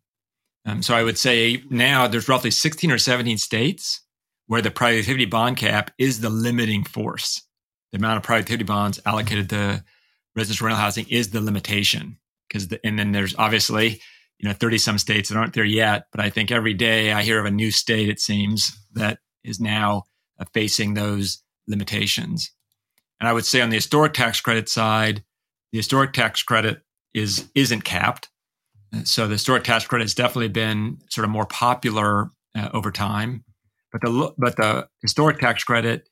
Um, 0.65 0.81
so 0.81 0.95
I 0.95 1.03
would 1.03 1.17
say 1.17 1.61
now 1.69 2.07
there's 2.07 2.29
roughly 2.29 2.51
16 2.51 2.89
or 2.89 2.97
17 2.97 3.37
states 3.37 4.01
where 4.47 4.61
the 4.61 4.71
private 4.71 4.99
activity 4.99 5.25
bond 5.25 5.57
cap 5.57 5.91
is 5.97 6.21
the 6.21 6.29
limiting 6.29 6.85
force. 6.85 7.43
The 7.91 7.97
amount 7.97 8.17
of 8.17 8.23
private 8.23 8.43
activity 8.43 8.63
bonds 8.63 8.99
allocated 9.05 9.49
to 9.49 9.83
residential 10.35 10.67
rental 10.67 10.81
housing 10.81 11.05
is 11.09 11.31
the 11.31 11.41
limitation. 11.41 12.17
Because 12.47 12.69
the, 12.69 12.79
and 12.85 12.97
then 12.97 13.11
there's 13.11 13.35
obviously 13.37 13.99
you 14.39 14.47
know 14.47 14.53
30 14.53 14.77
some 14.77 14.97
states 14.97 15.29
that 15.29 15.37
aren't 15.37 15.53
there 15.53 15.65
yet, 15.65 16.05
but 16.11 16.21
I 16.21 16.29
think 16.29 16.49
every 16.49 16.73
day 16.73 17.11
I 17.11 17.23
hear 17.23 17.39
of 17.39 17.45
a 17.45 17.51
new 17.51 17.71
state 17.71 18.09
it 18.09 18.21
seems 18.21 18.71
that 18.93 19.19
is 19.43 19.59
now 19.59 20.03
uh, 20.39 20.45
facing 20.53 20.93
those 20.93 21.43
limitations. 21.67 22.51
And 23.19 23.27
I 23.27 23.33
would 23.33 23.45
say 23.45 23.59
on 23.59 23.69
the 23.69 23.75
historic 23.75 24.13
tax 24.13 24.39
credit 24.39 24.69
side, 24.69 25.23
the 25.71 25.79
historic 25.79 26.13
tax 26.13 26.43
credit 26.43 26.81
is 27.13 27.49
isn't 27.55 27.83
capped. 27.83 28.29
So 29.03 29.27
the 29.27 29.33
historic 29.33 29.63
tax 29.63 29.85
credit 29.85 30.05
has 30.05 30.15
definitely 30.15 30.49
been 30.49 30.97
sort 31.09 31.25
of 31.25 31.31
more 31.31 31.45
popular 31.45 32.31
uh, 32.55 32.69
over 32.73 32.91
time, 32.91 33.43
but 33.91 34.01
the 34.01 34.33
but 34.37 34.55
the 34.55 34.87
historic 35.01 35.39
tax 35.39 35.63
credit, 35.63 36.09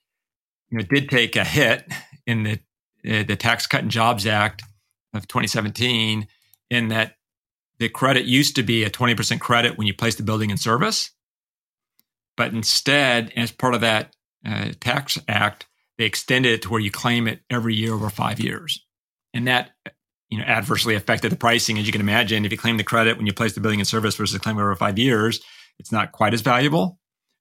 you 0.70 0.78
know, 0.78 0.84
did 0.84 1.10
take 1.10 1.36
a 1.36 1.43
hit 1.43 1.91
in 2.26 2.43
the 2.43 2.60
uh, 3.08 3.24
the 3.24 3.36
Tax 3.36 3.67
Cut 3.67 3.82
and 3.82 3.91
Jobs 3.91 4.28
Act 4.28 4.63
of 5.13 5.28
2017, 5.28 6.28
in 6.70 6.88
that 6.89 7.15
the 7.80 7.89
credit 7.89 8.26
used 8.26 8.56
to 8.56 8.63
be 8.63 8.84
a 8.84 8.89
20% 8.89 9.39
credit 9.39 9.78
when 9.78 9.88
you 9.88 9.93
place 9.93 10.15
the 10.15 10.24
building 10.24 10.50
in 10.50 10.58
service, 10.58 11.12
but 12.36 12.54
instead, 12.54 13.32
as 13.36 13.52
part 13.52 13.76
of 13.76 13.82
that 13.82 14.15
uh, 14.46 14.72
tax 14.80 15.20
act, 15.28 15.67
they 15.98 16.06
extended 16.06 16.54
it 16.54 16.62
to 16.63 16.70
where 16.70 16.82
you 16.82 16.91
claim 16.91 17.28
it 17.28 17.41
every 17.50 17.76
year 17.76 17.93
over 17.93 18.10
five 18.10 18.39
years. 18.39 18.86
And 19.38 19.47
that 19.47 19.71
you 20.30 20.39
know, 20.39 20.43
adversely 20.45 20.95
affected 20.95 21.32
the 21.32 21.38
pricing. 21.38 21.78
As 21.78 21.86
you 21.86 21.91
can 21.91 22.02
imagine, 22.02 22.43
if 22.43 22.52
you 22.52 22.58
claim 22.58 22.78
the 22.78 22.84
credit 22.84 23.17
when 23.17 23.28
you 23.28 23.34
place 23.34 23.54
the 23.54 23.62
building 23.62 23.80
in 23.80 23.86
service 23.86 24.15
versus 24.15 24.39
claim 24.39 24.58
over 24.58 24.76
five 24.76 24.97
years, 24.97 25.39
it's 25.80 25.91
not 25.91 26.12
quite 26.12 26.34
as 26.34 26.41
valuable. 26.41 27.00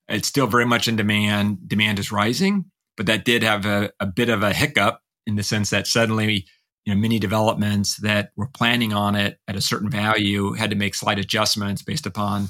It's 0.09 0.29
still 0.29 0.47
very 0.47 0.67
much 0.67 0.87
in 0.87 0.95
demand. 0.95 1.67
Demand 1.67 1.99
is 1.99 2.13
rising, 2.13 2.67
but 2.97 3.07
that 3.07 3.25
did 3.25 3.43
have 3.43 3.65
a, 3.65 3.91
a 3.99 4.07
bit 4.07 4.29
of 4.29 4.43
a 4.43 4.53
hiccup 4.53 5.01
in 5.27 5.37
the 5.37 5.43
sense 5.43 5.71
that 5.71 5.87
suddenly, 5.87 6.47
you 6.85 6.95
know, 6.95 7.01
many 7.01 7.19
developments 7.19 7.97
that 8.03 8.31
were 8.37 8.47
planning 8.47 8.93
on 8.93 9.17
it 9.17 9.39
at 9.49 9.57
a 9.57 9.61
certain 9.61 9.91
value 9.91 10.53
had 10.53 10.71
to 10.71 10.77
make 10.77 10.95
slight 10.95 11.19
adjustments 11.19 11.83
based 11.83 12.07
upon 12.07 12.49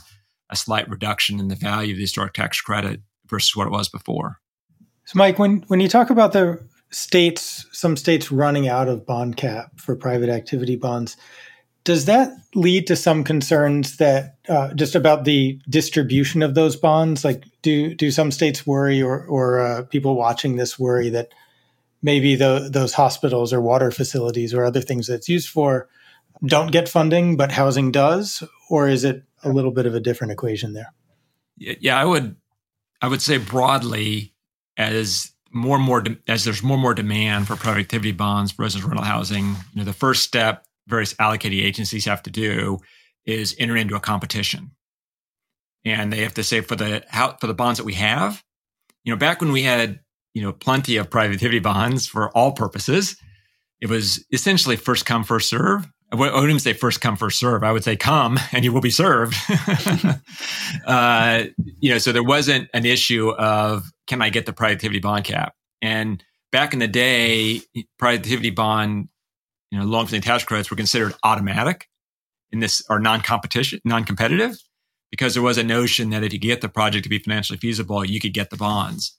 a 0.50 0.56
slight 0.56 0.88
reduction 0.90 1.40
in 1.40 1.48
the 1.48 1.54
value 1.54 1.92
of 1.92 1.98
the 1.98 2.02
historic 2.02 2.34
tax 2.34 2.60
credit 2.60 3.00
versus 3.26 3.56
what 3.56 3.66
it 3.66 3.72
was 3.72 3.88
before. 3.88 4.38
So, 5.06 5.16
Mike, 5.16 5.38
when 5.38 5.64
when 5.68 5.80
you 5.80 5.88
talk 5.88 6.10
about 6.10 6.32
the 6.32 6.60
states, 6.90 7.66
some 7.72 7.96
states 7.96 8.30
running 8.30 8.68
out 8.68 8.88
of 8.88 9.06
bond 9.06 9.36
cap 9.36 9.78
for 9.78 9.96
private 9.96 10.28
activity 10.28 10.76
bonds, 10.76 11.16
does 11.84 12.06
that 12.06 12.32
lead 12.54 12.86
to 12.88 12.96
some 12.96 13.22
concerns 13.22 13.98
that 13.98 14.38
uh, 14.48 14.74
just 14.74 14.96
about 14.96 15.24
the 15.24 15.60
distribution 15.68 16.42
of 16.42 16.54
those 16.54 16.74
bonds? 16.74 17.24
Like, 17.24 17.44
do 17.62 17.94
do 17.94 18.10
some 18.10 18.32
states 18.32 18.66
worry, 18.66 19.00
or 19.00 19.24
or 19.24 19.60
uh, 19.60 19.82
people 19.82 20.16
watching 20.16 20.56
this 20.56 20.78
worry 20.78 21.10
that 21.10 21.32
maybe 22.02 22.34
the, 22.34 22.68
those 22.72 22.92
hospitals 22.92 23.52
or 23.52 23.60
water 23.60 23.90
facilities 23.90 24.52
or 24.52 24.64
other 24.64 24.80
things 24.80 25.06
that's 25.06 25.28
used 25.28 25.48
for 25.48 25.88
don't 26.44 26.72
get 26.72 26.88
funding, 26.88 27.36
but 27.36 27.52
housing 27.52 27.90
does, 27.90 28.42
or 28.68 28.88
is 28.88 29.04
it 29.04 29.22
a 29.42 29.48
little 29.48 29.70
bit 29.70 29.86
of 29.86 29.94
a 29.94 30.00
different 30.00 30.32
equation 30.32 30.72
there? 30.72 30.92
Yeah, 31.56 31.98
I 31.98 32.04
would 32.04 32.36
I 33.00 33.08
would 33.08 33.22
say 33.22 33.38
broadly 33.38 34.34
as 34.76 35.32
more 35.56 35.76
and 35.76 35.84
more 35.84 36.02
de- 36.02 36.18
as 36.28 36.44
there's 36.44 36.62
more 36.62 36.74
and 36.74 36.82
more 36.82 36.94
demand 36.94 37.46
for 37.46 37.56
private 37.56 37.80
activity 37.80 38.12
bonds 38.12 38.52
for 38.52 38.62
residential 38.62 38.90
rental 38.90 39.04
housing, 39.04 39.46
you 39.46 39.76
know, 39.76 39.84
the 39.84 39.92
first 39.92 40.22
step 40.22 40.64
various 40.86 41.14
allocating 41.14 41.62
agencies 41.62 42.04
have 42.04 42.22
to 42.22 42.30
do 42.30 42.78
is 43.24 43.56
enter 43.58 43.76
into 43.76 43.96
a 43.96 44.00
competition, 44.00 44.70
and 45.84 46.12
they 46.12 46.20
have 46.20 46.34
to 46.34 46.44
say 46.44 46.60
for 46.60 46.76
the 46.76 47.04
how, 47.08 47.36
for 47.40 47.46
the 47.46 47.54
bonds 47.54 47.78
that 47.78 47.84
we 47.84 47.94
have, 47.94 48.42
you 49.04 49.12
know, 49.12 49.18
back 49.18 49.40
when 49.40 49.52
we 49.52 49.62
had 49.62 50.00
you 50.34 50.42
know 50.42 50.52
plenty 50.52 50.96
of 50.96 51.10
private 51.10 51.34
activity 51.34 51.58
bonds 51.58 52.06
for 52.06 52.30
all 52.36 52.52
purposes, 52.52 53.16
it 53.80 53.88
was 53.88 54.24
essentially 54.32 54.76
first 54.76 55.06
come 55.06 55.24
first 55.24 55.48
serve. 55.48 55.88
I 56.12 56.16
wouldn't 56.16 56.44
even 56.44 56.58
say 56.60 56.72
first 56.72 57.00
come 57.00 57.16
first 57.16 57.38
serve. 57.38 57.64
I 57.64 57.72
would 57.72 57.82
say 57.82 57.96
come 57.96 58.38
and 58.52 58.64
you 58.64 58.72
will 58.72 58.80
be 58.80 58.90
served. 58.90 59.34
uh, 60.86 61.44
you 61.80 61.90
know, 61.90 61.98
so 61.98 62.12
there 62.12 62.22
wasn't 62.22 62.68
an 62.72 62.86
issue 62.86 63.30
of 63.30 63.90
can 64.06 64.22
I 64.22 64.30
get 64.30 64.46
the 64.46 64.52
private 64.52 64.76
activity 64.76 65.00
bond 65.00 65.24
cap? 65.24 65.54
And 65.82 66.22
back 66.52 66.72
in 66.72 66.78
the 66.78 66.88
day, 66.88 67.60
private 67.98 68.20
activity 68.20 68.50
bond, 68.50 69.08
you 69.70 69.78
know, 69.78 69.84
low-income 69.84 70.20
tax 70.20 70.44
credits 70.44 70.70
were 70.70 70.76
considered 70.76 71.12
automatic 71.24 71.88
in 72.52 72.60
this 72.60 72.82
or 72.88 73.00
non-competition, 73.00 73.80
non-competitive, 73.84 74.56
because 75.10 75.34
there 75.34 75.42
was 75.42 75.58
a 75.58 75.64
notion 75.64 76.10
that 76.10 76.22
if 76.22 76.32
you 76.32 76.38
get 76.38 76.60
the 76.60 76.68
project 76.68 77.02
to 77.02 77.08
be 77.08 77.18
financially 77.18 77.58
feasible, 77.58 78.04
you 78.04 78.20
could 78.20 78.32
get 78.32 78.50
the 78.50 78.56
bonds. 78.56 79.18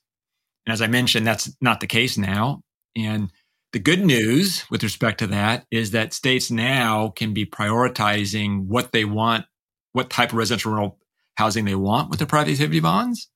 And 0.66 0.72
as 0.72 0.80
I 0.80 0.86
mentioned, 0.86 1.26
that's 1.26 1.54
not 1.60 1.80
the 1.80 1.86
case 1.86 2.16
now. 2.16 2.62
And 2.96 3.30
the 3.72 3.78
good 3.78 4.04
news 4.04 4.64
with 4.70 4.82
respect 4.82 5.18
to 5.18 5.26
that 5.28 5.66
is 5.70 5.90
that 5.90 6.12
states 6.12 6.50
now 6.50 7.08
can 7.08 7.34
be 7.34 7.44
prioritizing 7.44 8.66
what 8.66 8.92
they 8.92 9.04
want, 9.04 9.44
what 9.92 10.10
type 10.10 10.30
of 10.32 10.38
residential 10.38 10.72
rental 10.72 10.98
housing 11.36 11.64
they 11.64 11.74
want 11.74 12.10
with 12.10 12.18
their 12.18 12.26
private 12.26 12.52
activity 12.52 12.80
bonds. 12.80 13.28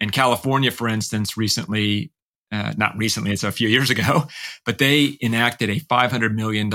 And 0.00 0.12
California, 0.12 0.70
for 0.70 0.88
instance, 0.88 1.36
recently, 1.36 2.12
uh, 2.50 2.72
not 2.76 2.96
recently, 2.96 3.32
it's 3.32 3.42
a 3.42 3.52
few 3.52 3.68
years 3.68 3.90
ago, 3.90 4.26
but 4.64 4.78
they 4.78 5.18
enacted 5.20 5.70
a 5.70 5.80
$500 5.80 6.34
million 6.34 6.70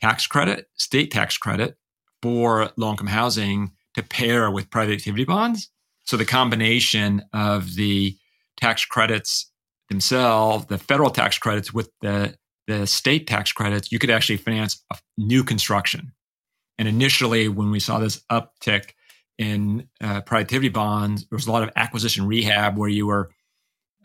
tax 0.00 0.26
credit, 0.26 0.66
state 0.74 1.10
tax 1.10 1.36
credit 1.38 1.76
for 2.22 2.70
low 2.76 2.90
income 2.90 3.06
housing 3.06 3.72
to 3.94 4.02
pair 4.02 4.50
with 4.50 4.70
private 4.70 4.94
activity 4.94 5.24
bonds. 5.24 5.70
So 6.04 6.16
the 6.16 6.24
combination 6.24 7.22
of 7.32 7.74
the 7.74 8.16
tax 8.56 8.84
credits 8.84 9.50
themselves, 9.90 10.66
the 10.66 10.78
federal 10.78 11.10
tax 11.10 11.36
credits 11.36 11.74
with 11.74 11.90
the, 12.00 12.34
the 12.66 12.86
state 12.86 13.26
tax 13.26 13.52
credits, 13.52 13.92
you 13.92 13.98
could 13.98 14.10
actually 14.10 14.38
finance 14.38 14.82
new 15.18 15.44
construction. 15.44 16.12
And 16.78 16.88
initially, 16.88 17.48
when 17.48 17.70
we 17.70 17.80
saw 17.80 17.98
this 17.98 18.22
uptick 18.30 18.92
in 19.36 19.88
uh, 20.00 20.22
private 20.22 20.44
activity 20.44 20.70
bonds, 20.70 21.26
there 21.28 21.36
was 21.36 21.46
a 21.46 21.52
lot 21.52 21.62
of 21.62 21.70
acquisition 21.76 22.26
rehab 22.26 22.78
where 22.78 22.88
you 22.88 23.06
were 23.06 23.30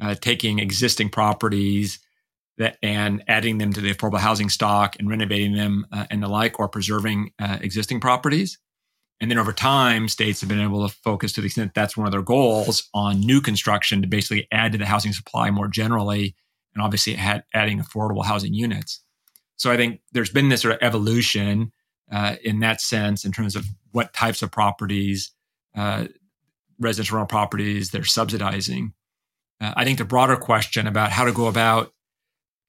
uh, 0.01 0.15
taking 0.15 0.59
existing 0.59 1.09
properties 1.09 1.99
that, 2.57 2.77
and 2.81 3.23
adding 3.27 3.57
them 3.57 3.71
to 3.73 3.81
the 3.81 3.93
affordable 3.93 4.19
housing 4.19 4.49
stock 4.49 4.95
and 4.99 5.09
renovating 5.09 5.53
them 5.53 5.85
uh, 5.91 6.05
and 6.09 6.21
the 6.21 6.27
like, 6.27 6.59
or 6.59 6.67
preserving 6.67 7.31
uh, 7.39 7.57
existing 7.61 7.99
properties. 8.01 8.57
And 9.21 9.31
then 9.31 9.37
over 9.37 9.53
time, 9.53 10.09
states 10.09 10.41
have 10.41 10.49
been 10.49 10.59
able 10.59 10.87
to 10.87 10.93
focus 10.93 11.31
to 11.33 11.41
the 11.41 11.45
extent 11.45 11.71
that's 11.73 11.95
one 11.95 12.05
of 12.05 12.11
their 12.11 12.21
goals 12.21 12.89
on 12.93 13.21
new 13.21 13.39
construction 13.39 14.01
to 14.01 14.07
basically 14.07 14.47
add 14.51 14.73
to 14.73 14.77
the 14.77 14.85
housing 14.85 15.13
supply 15.13 15.49
more 15.51 15.67
generally, 15.67 16.35
and 16.73 16.83
obviously 16.83 17.15
add, 17.15 17.43
adding 17.53 17.79
affordable 17.79 18.25
housing 18.25 18.53
units. 18.53 19.01
So 19.55 19.71
I 19.71 19.77
think 19.77 20.01
there's 20.11 20.29
been 20.29 20.49
this 20.49 20.61
sort 20.61 20.75
of 20.75 20.81
evolution 20.81 21.71
uh, 22.11 22.35
in 22.43 22.59
that 22.59 22.81
sense 22.81 23.23
in 23.23 23.31
terms 23.31 23.55
of 23.55 23.65
what 23.91 24.13
types 24.13 24.41
of 24.41 24.51
properties, 24.51 25.31
uh, 25.75 26.07
residential 26.77 27.17
rental 27.17 27.29
properties, 27.29 27.91
they're 27.91 28.03
subsidizing. 28.03 28.93
Uh, 29.61 29.73
I 29.77 29.85
think 29.85 29.97
the 29.97 30.05
broader 30.05 30.35
question 30.35 30.87
about 30.87 31.11
how 31.11 31.23
to 31.23 31.31
go 31.31 31.47
about, 31.47 31.93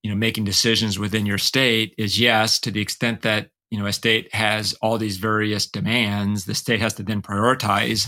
you 0.04 0.10
know, 0.10 0.16
making 0.16 0.44
decisions 0.44 0.96
within 0.96 1.26
your 1.26 1.38
state 1.38 1.92
is 1.98 2.20
yes, 2.20 2.60
to 2.60 2.70
the 2.70 2.80
extent 2.80 3.22
that 3.22 3.50
you 3.70 3.78
know 3.78 3.86
a 3.86 3.92
state 3.92 4.32
has 4.34 4.74
all 4.74 4.98
these 4.98 5.16
various 5.16 5.66
demands 5.66 6.44
the 6.44 6.54
state 6.54 6.80
has 6.80 6.94
to 6.94 7.02
then 7.02 7.22
prioritize 7.22 8.06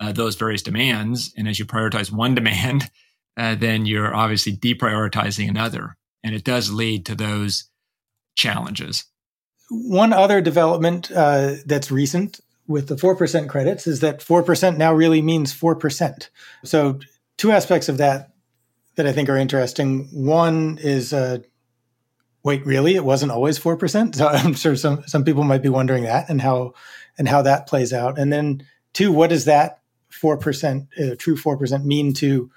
uh, 0.00 0.12
those 0.12 0.36
various 0.36 0.62
demands. 0.62 1.32
And 1.36 1.48
as 1.48 1.58
you 1.58 1.66
prioritize 1.66 2.12
one 2.12 2.34
demand 2.34 2.90
uh, 3.36 3.54
then 3.54 3.86
you're 3.86 4.14
obviously 4.14 4.56
deprioritizing 4.56 5.48
another. 5.48 5.96
And 6.24 6.34
it 6.34 6.42
does 6.42 6.72
lead 6.72 7.06
to 7.06 7.14
those 7.14 7.70
challenges. 8.34 9.04
One 9.70 10.12
other 10.12 10.40
development 10.40 11.10
uh, 11.12 11.54
that's 11.64 11.90
recent 11.90 12.40
with 12.66 12.88
the 12.88 12.96
4% 12.96 13.48
credits 13.48 13.86
is 13.86 14.00
that 14.00 14.20
4% 14.20 14.76
now 14.76 14.92
really 14.92 15.22
means 15.22 15.58
4% 15.58 16.28
so 16.64 16.98
two 17.36 17.52
aspects 17.52 17.88
of 17.88 17.96
that 17.98 18.32
that 18.96 19.06
i 19.06 19.12
think 19.12 19.28
are 19.28 19.36
interesting. 19.36 20.08
One 20.12 20.78
is 20.82 21.12
uh, 21.12 21.38
wait, 22.48 22.64
really? 22.64 22.94
It 22.94 23.04
wasn't 23.04 23.30
always 23.30 23.58
4%? 23.58 24.14
So 24.14 24.26
I'm 24.32 24.54
sure 24.54 24.74
some, 24.74 25.06
some 25.06 25.22
people 25.22 25.44
might 25.44 25.62
be 25.62 25.68
wondering 25.68 26.04
that 26.04 26.30
and 26.30 26.40
how, 26.40 26.72
and 27.18 27.28
how 27.28 27.42
that 27.42 27.66
plays 27.66 27.92
out. 27.92 28.18
And 28.18 28.32
then 28.32 28.66
two, 28.94 29.12
what 29.12 29.28
does 29.28 29.44
that 29.44 29.82
4%, 30.10 30.88
uh, 30.98 31.14
true 31.18 31.36
4% 31.36 31.84
mean 31.84 32.14
to 32.14 32.50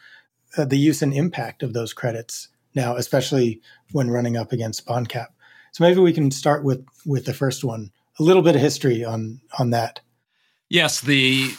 uh, 0.57 0.63
the 0.63 0.77
use 0.77 1.01
and 1.01 1.13
impact 1.13 1.61
of 1.61 1.73
those 1.73 1.91
credits 1.91 2.47
now, 2.73 2.95
especially 2.95 3.61
when 3.91 4.09
running 4.09 4.37
up 4.37 4.53
against 4.53 4.85
bond 4.85 5.09
cap? 5.09 5.33
So 5.73 5.83
maybe 5.83 5.99
we 5.99 6.13
can 6.13 6.31
start 6.31 6.63
with, 6.63 6.85
with 7.05 7.25
the 7.25 7.33
first 7.33 7.65
one, 7.65 7.91
a 8.17 8.23
little 8.23 8.41
bit 8.41 8.55
of 8.55 8.61
history 8.61 9.03
on, 9.03 9.41
on 9.59 9.71
that. 9.71 9.99
Yes, 10.69 11.01
the 11.01 11.51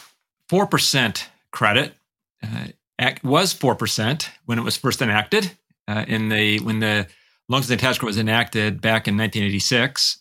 4% 0.49 1.23
credit 1.51 1.93
uh, 2.41 3.11
was 3.23 3.53
4% 3.53 4.27
when 4.45 4.57
it 4.57 4.63
was 4.63 4.75
first 4.75 5.03
enacted 5.03 5.51
uh, 5.87 6.05
in 6.07 6.29
the, 6.29 6.59
when 6.61 6.79
the 6.79 7.07
Low-income 7.49 7.77
tax 7.77 7.97
credit 7.97 8.05
was 8.05 8.17
enacted 8.17 8.81
back 8.81 9.07
in 9.07 9.17
1986. 9.17 10.19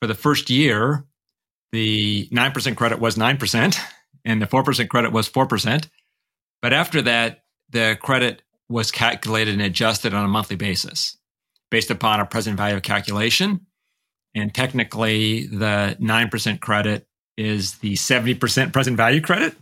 For 0.00 0.06
the 0.06 0.14
first 0.14 0.50
year, 0.50 1.04
the 1.72 2.28
9% 2.28 2.76
credit 2.76 3.00
was 3.00 3.16
9%, 3.16 3.78
and 4.24 4.42
the 4.42 4.46
4% 4.46 4.88
credit 4.88 5.12
was 5.12 5.28
4%. 5.28 5.88
But 6.62 6.72
after 6.72 7.02
that, 7.02 7.44
the 7.70 7.96
credit 8.00 8.42
was 8.68 8.90
calculated 8.90 9.54
and 9.54 9.62
adjusted 9.62 10.14
on 10.14 10.24
a 10.24 10.28
monthly 10.28 10.56
basis 10.56 11.16
based 11.70 11.90
upon 11.90 12.20
a 12.20 12.26
present 12.26 12.56
value 12.56 12.80
calculation. 12.80 13.66
And 14.34 14.54
technically, 14.54 15.46
the 15.46 15.96
9% 16.00 16.60
credit 16.60 17.06
is 17.36 17.78
the 17.78 17.94
70% 17.94 18.72
present 18.72 18.96
value 18.96 19.20
credit. 19.20 19.56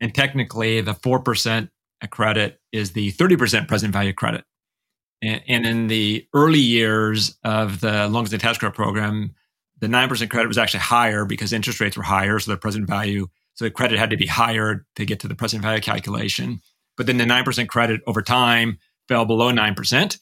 And 0.00 0.14
technically, 0.14 0.80
the 0.80 0.94
4% 0.94 1.68
credit 2.10 2.60
is 2.72 2.92
the 2.92 3.12
30% 3.12 3.68
present 3.68 3.92
value 3.92 4.12
credit. 4.12 4.44
And, 5.22 5.66
in 5.66 5.86
the 5.88 6.26
early 6.34 6.60
years 6.60 7.36
of 7.44 7.80
the 7.80 8.08
loans 8.08 8.32
and 8.32 8.40
tax 8.40 8.58
credit 8.58 8.74
program, 8.74 9.34
the 9.80 9.86
9% 9.86 10.30
credit 10.30 10.48
was 10.48 10.58
actually 10.58 10.80
higher 10.80 11.24
because 11.24 11.52
interest 11.52 11.80
rates 11.80 11.96
were 11.96 12.02
higher. 12.02 12.38
So 12.38 12.50
the 12.50 12.56
present 12.56 12.86
value, 12.86 13.26
so 13.54 13.64
the 13.64 13.70
credit 13.70 13.98
had 13.98 14.10
to 14.10 14.16
be 14.16 14.26
higher 14.26 14.86
to 14.96 15.04
get 15.04 15.20
to 15.20 15.28
the 15.28 15.34
present 15.34 15.62
value 15.62 15.80
calculation. 15.80 16.60
But 16.96 17.06
then 17.06 17.18
the 17.18 17.24
9% 17.24 17.68
credit 17.68 18.00
over 18.06 18.22
time 18.22 18.78
fell 19.08 19.24
below 19.24 19.52
9%. 19.52 20.18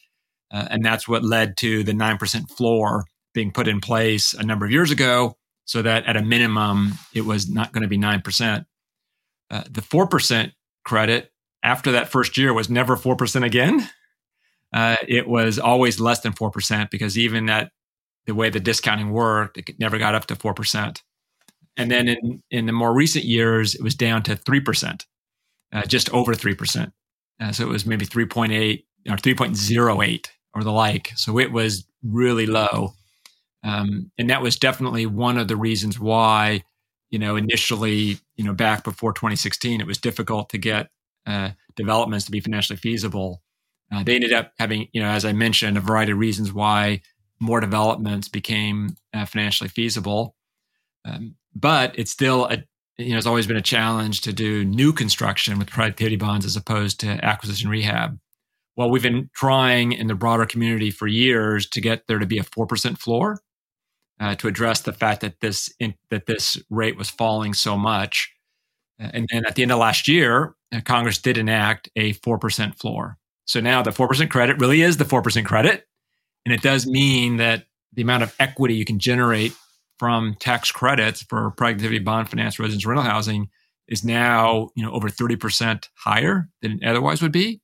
Uh, 0.50 0.68
and 0.70 0.84
that's 0.84 1.06
what 1.06 1.24
led 1.24 1.56
to 1.58 1.84
the 1.84 1.92
9% 1.92 2.50
floor 2.50 3.04
being 3.34 3.52
put 3.52 3.68
in 3.68 3.80
place 3.80 4.32
a 4.32 4.42
number 4.42 4.64
of 4.64 4.72
years 4.72 4.90
ago 4.90 5.36
so 5.64 5.82
that 5.82 6.06
at 6.06 6.16
a 6.16 6.22
minimum, 6.22 6.94
it 7.14 7.20
was 7.20 7.48
not 7.48 7.72
going 7.72 7.82
to 7.82 7.88
be 7.88 7.98
9%. 7.98 8.64
Uh, 9.50 9.62
the 9.70 9.82
4% 9.82 10.52
credit 10.84 11.30
after 11.62 11.92
that 11.92 12.08
first 12.08 12.38
year 12.38 12.54
was 12.54 12.70
never 12.70 12.96
4% 12.96 13.44
again 13.44 13.88
uh, 14.72 14.96
it 15.06 15.28
was 15.28 15.58
always 15.58 16.00
less 16.00 16.20
than 16.20 16.32
4% 16.32 16.90
because 16.90 17.16
even 17.18 17.48
at 17.48 17.70
the 18.26 18.34
way 18.34 18.50
the 18.50 18.60
discounting 18.60 19.10
worked, 19.10 19.56
it 19.58 19.78
never 19.78 19.98
got 19.98 20.14
up 20.14 20.26
to 20.26 20.36
4%. 20.36 21.02
And 21.76 21.90
then 21.90 22.08
in, 22.08 22.42
in 22.50 22.66
the 22.66 22.72
more 22.72 22.92
recent 22.92 23.24
years, 23.24 23.74
it 23.74 23.82
was 23.82 23.94
down 23.94 24.22
to 24.24 24.36
3%, 24.36 25.04
uh, 25.72 25.82
just 25.82 26.12
over 26.12 26.34
3%. 26.34 26.92
Uh, 27.40 27.52
so 27.52 27.64
it 27.64 27.68
was 27.68 27.86
maybe 27.86 28.04
3.8 28.04 28.84
or 29.08 29.16
3.08 29.16 30.26
or 30.54 30.64
the 30.64 30.72
like. 30.72 31.12
So 31.16 31.38
it 31.38 31.52
was 31.52 31.86
really 32.02 32.46
low. 32.46 32.94
Um, 33.64 34.10
and 34.18 34.30
that 34.30 34.42
was 34.42 34.56
definitely 34.56 35.06
one 35.06 35.38
of 35.38 35.48
the 35.48 35.56
reasons 35.56 35.98
why, 35.98 36.64
you 37.10 37.18
know, 37.18 37.36
initially, 37.36 38.18
you 38.36 38.44
know, 38.44 38.54
back 38.54 38.84
before 38.84 39.12
2016, 39.12 39.80
it 39.80 39.86
was 39.86 39.98
difficult 39.98 40.50
to 40.50 40.58
get 40.58 40.88
uh, 41.26 41.50
developments 41.76 42.24
to 42.26 42.30
be 42.32 42.40
financially 42.40 42.76
feasible. 42.76 43.42
Uh, 43.92 44.02
they 44.02 44.14
ended 44.14 44.32
up 44.32 44.52
having, 44.58 44.88
you 44.92 45.00
know, 45.00 45.08
as 45.08 45.24
I 45.24 45.32
mentioned, 45.32 45.76
a 45.76 45.80
variety 45.80 46.12
of 46.12 46.18
reasons 46.18 46.52
why 46.52 47.00
more 47.40 47.60
developments 47.60 48.28
became 48.28 48.96
uh, 49.14 49.24
financially 49.24 49.68
feasible. 49.68 50.34
Um, 51.04 51.36
but 51.54 51.98
it's 51.98 52.10
still 52.10 52.46
a, 52.46 52.64
you 52.98 53.12
know, 53.12 53.18
it's 53.18 53.26
always 53.26 53.46
been 53.46 53.56
a 53.56 53.62
challenge 53.62 54.20
to 54.22 54.32
do 54.32 54.64
new 54.64 54.92
construction 54.92 55.58
with 55.58 55.70
private 55.70 55.92
activity 55.92 56.16
bonds 56.16 56.44
as 56.44 56.56
opposed 56.56 57.00
to 57.00 57.24
acquisition 57.24 57.70
rehab. 57.70 58.18
Well, 58.76 58.90
we've 58.90 59.02
been 59.02 59.30
trying 59.34 59.92
in 59.92 60.06
the 60.06 60.14
broader 60.14 60.46
community 60.46 60.90
for 60.90 61.06
years 61.06 61.68
to 61.70 61.80
get 61.80 62.06
there 62.06 62.18
to 62.18 62.26
be 62.26 62.38
a 62.38 62.44
four 62.44 62.66
percent 62.66 62.98
floor 62.98 63.40
uh, 64.20 64.34
to 64.36 64.48
address 64.48 64.82
the 64.82 64.92
fact 64.92 65.20
that 65.22 65.40
this 65.40 65.72
in, 65.78 65.94
that 66.10 66.26
this 66.26 66.60
rate 66.70 66.96
was 66.96 67.08
falling 67.10 67.54
so 67.54 67.76
much. 67.78 68.32
And 68.98 69.28
then 69.32 69.46
at 69.46 69.54
the 69.54 69.62
end 69.62 69.72
of 69.72 69.78
last 69.78 70.08
year, 70.08 70.56
uh, 70.72 70.80
Congress 70.80 71.18
did 71.18 71.38
enact 71.38 71.88
a 71.96 72.12
four 72.14 72.38
percent 72.38 72.78
floor. 72.78 73.16
So 73.48 73.60
now 73.60 73.82
the 73.82 73.92
four 73.92 74.06
percent 74.08 74.30
credit 74.30 74.58
really 74.60 74.82
is 74.82 74.96
the 74.96 75.04
four 75.04 75.22
percent 75.22 75.46
credit, 75.46 75.86
and 76.44 76.54
it 76.54 76.62
does 76.62 76.86
mean 76.86 77.38
that 77.38 77.64
the 77.92 78.02
amount 78.02 78.22
of 78.22 78.34
equity 78.38 78.74
you 78.74 78.84
can 78.84 78.98
generate 78.98 79.52
from 79.98 80.36
tax 80.38 80.70
credits 80.70 81.22
for 81.22 81.50
private 81.52 81.78
activity 81.78 81.98
bond 81.98 82.28
finance 82.30 82.58
residence 82.60 82.86
rental 82.86 83.04
housing 83.04 83.48
is 83.88 84.04
now 84.04 84.68
you 84.76 84.84
know 84.84 84.92
over 84.92 85.08
30% 85.08 85.88
higher 85.96 86.48
than 86.62 86.78
it 86.82 86.86
otherwise 86.86 87.20
would 87.22 87.32
be. 87.32 87.60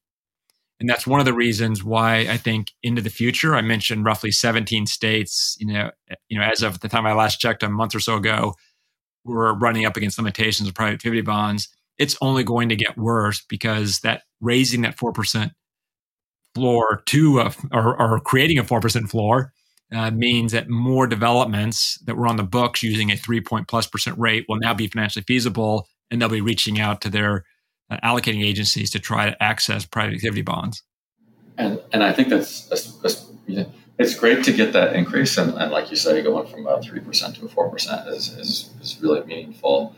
And 0.81 0.89
that's 0.89 1.07
one 1.07 1.21
of 1.21 1.27
the 1.27 1.33
reasons 1.33 1.85
why 1.85 2.27
i 2.29 2.37
think 2.37 2.73
into 2.83 3.01
the 3.01 3.09
future 3.09 3.55
i 3.55 3.63
mentioned 3.63 4.05
roughly 4.05 4.33
17 4.33 4.87
states 4.87 5.57
you 5.61 5.67
know 5.67 5.91
you 6.29 6.37
know 6.37 6.45
as 6.45 6.63
of 6.63 6.81
the 6.81 6.89
time 6.89 7.07
i 7.07 7.13
last 7.15 7.39
checked 7.39 7.63
a 7.63 7.71
month 7.71 7.95
or 7.95 8.01
so 8.01 8.17
ago 8.17 8.55
we're 9.25 9.55
running 9.55 9.87
up 9.87 9.97
against 9.97 10.19
limitations 10.19 10.69
of 10.69 10.75
private 10.75 10.95
activity 10.95 11.23
bonds. 11.23 11.69
It's 11.99 12.17
only 12.21 12.45
going 12.45 12.69
to 12.69 12.77
get 12.77 12.99
worse 12.99 13.43
because 13.49 14.01
that 14.01 14.23
raising 14.41 14.83
that 14.83 14.97
4% 14.97 15.53
floor 16.55 17.03
to 17.07 17.41
a, 17.41 17.53
or, 17.73 18.01
or 18.01 18.21
creating 18.21 18.59
a 18.59 18.65
4% 18.65 19.09
floor 19.09 19.53
uh, 19.93 20.11
means 20.11 20.53
that 20.53 20.69
more 20.69 21.07
developments 21.07 21.99
that 22.05 22.17
were 22.17 22.27
on 22.27 22.37
the 22.37 22.43
books 22.43 22.83
using 22.83 23.11
a 23.11 23.17
three 23.17 23.41
point 23.41 23.69
plus 23.69 23.87
percent 23.87 24.19
rate 24.19 24.47
will 24.49 24.59
now 24.59 24.75
be 24.75 24.87
financially 24.87 25.25
feasible 25.27 25.89
and 26.11 26.21
they'll 26.21 26.29
be 26.29 26.41
reaching 26.41 26.81
out 26.81 27.01
to 27.01 27.11
their 27.11 27.45
uh, 27.91 27.99
allocating 28.03 28.45
agencies 28.45 28.91
to 28.91 28.99
try 28.99 29.31
to 29.31 29.43
access 29.43 29.85
private 29.85 30.15
activity 30.15 30.43
bonds. 30.43 30.83
And, 31.57 31.81
and 31.93 32.03
I 32.03 32.13
think 32.13 32.29
that's, 32.29 32.67
that's 32.67 33.31
it's 33.99 34.15
great 34.17 34.43
to 34.45 34.53
get 34.53 34.73
that 34.73 34.97
increase. 34.97 35.39
And, 35.39 35.55
and 35.55 35.71
like 35.71 35.91
you 35.91 35.97
say, 35.97 36.21
going 36.23 36.47
from 36.49 36.67
a 36.67 36.79
3% 36.79 37.39
to 37.39 37.45
a 37.45 37.49
4% 37.49 38.09
is, 38.09 38.29
is, 38.31 38.71
is 38.81 38.99
really 39.01 39.25
meaningful. 39.25 39.95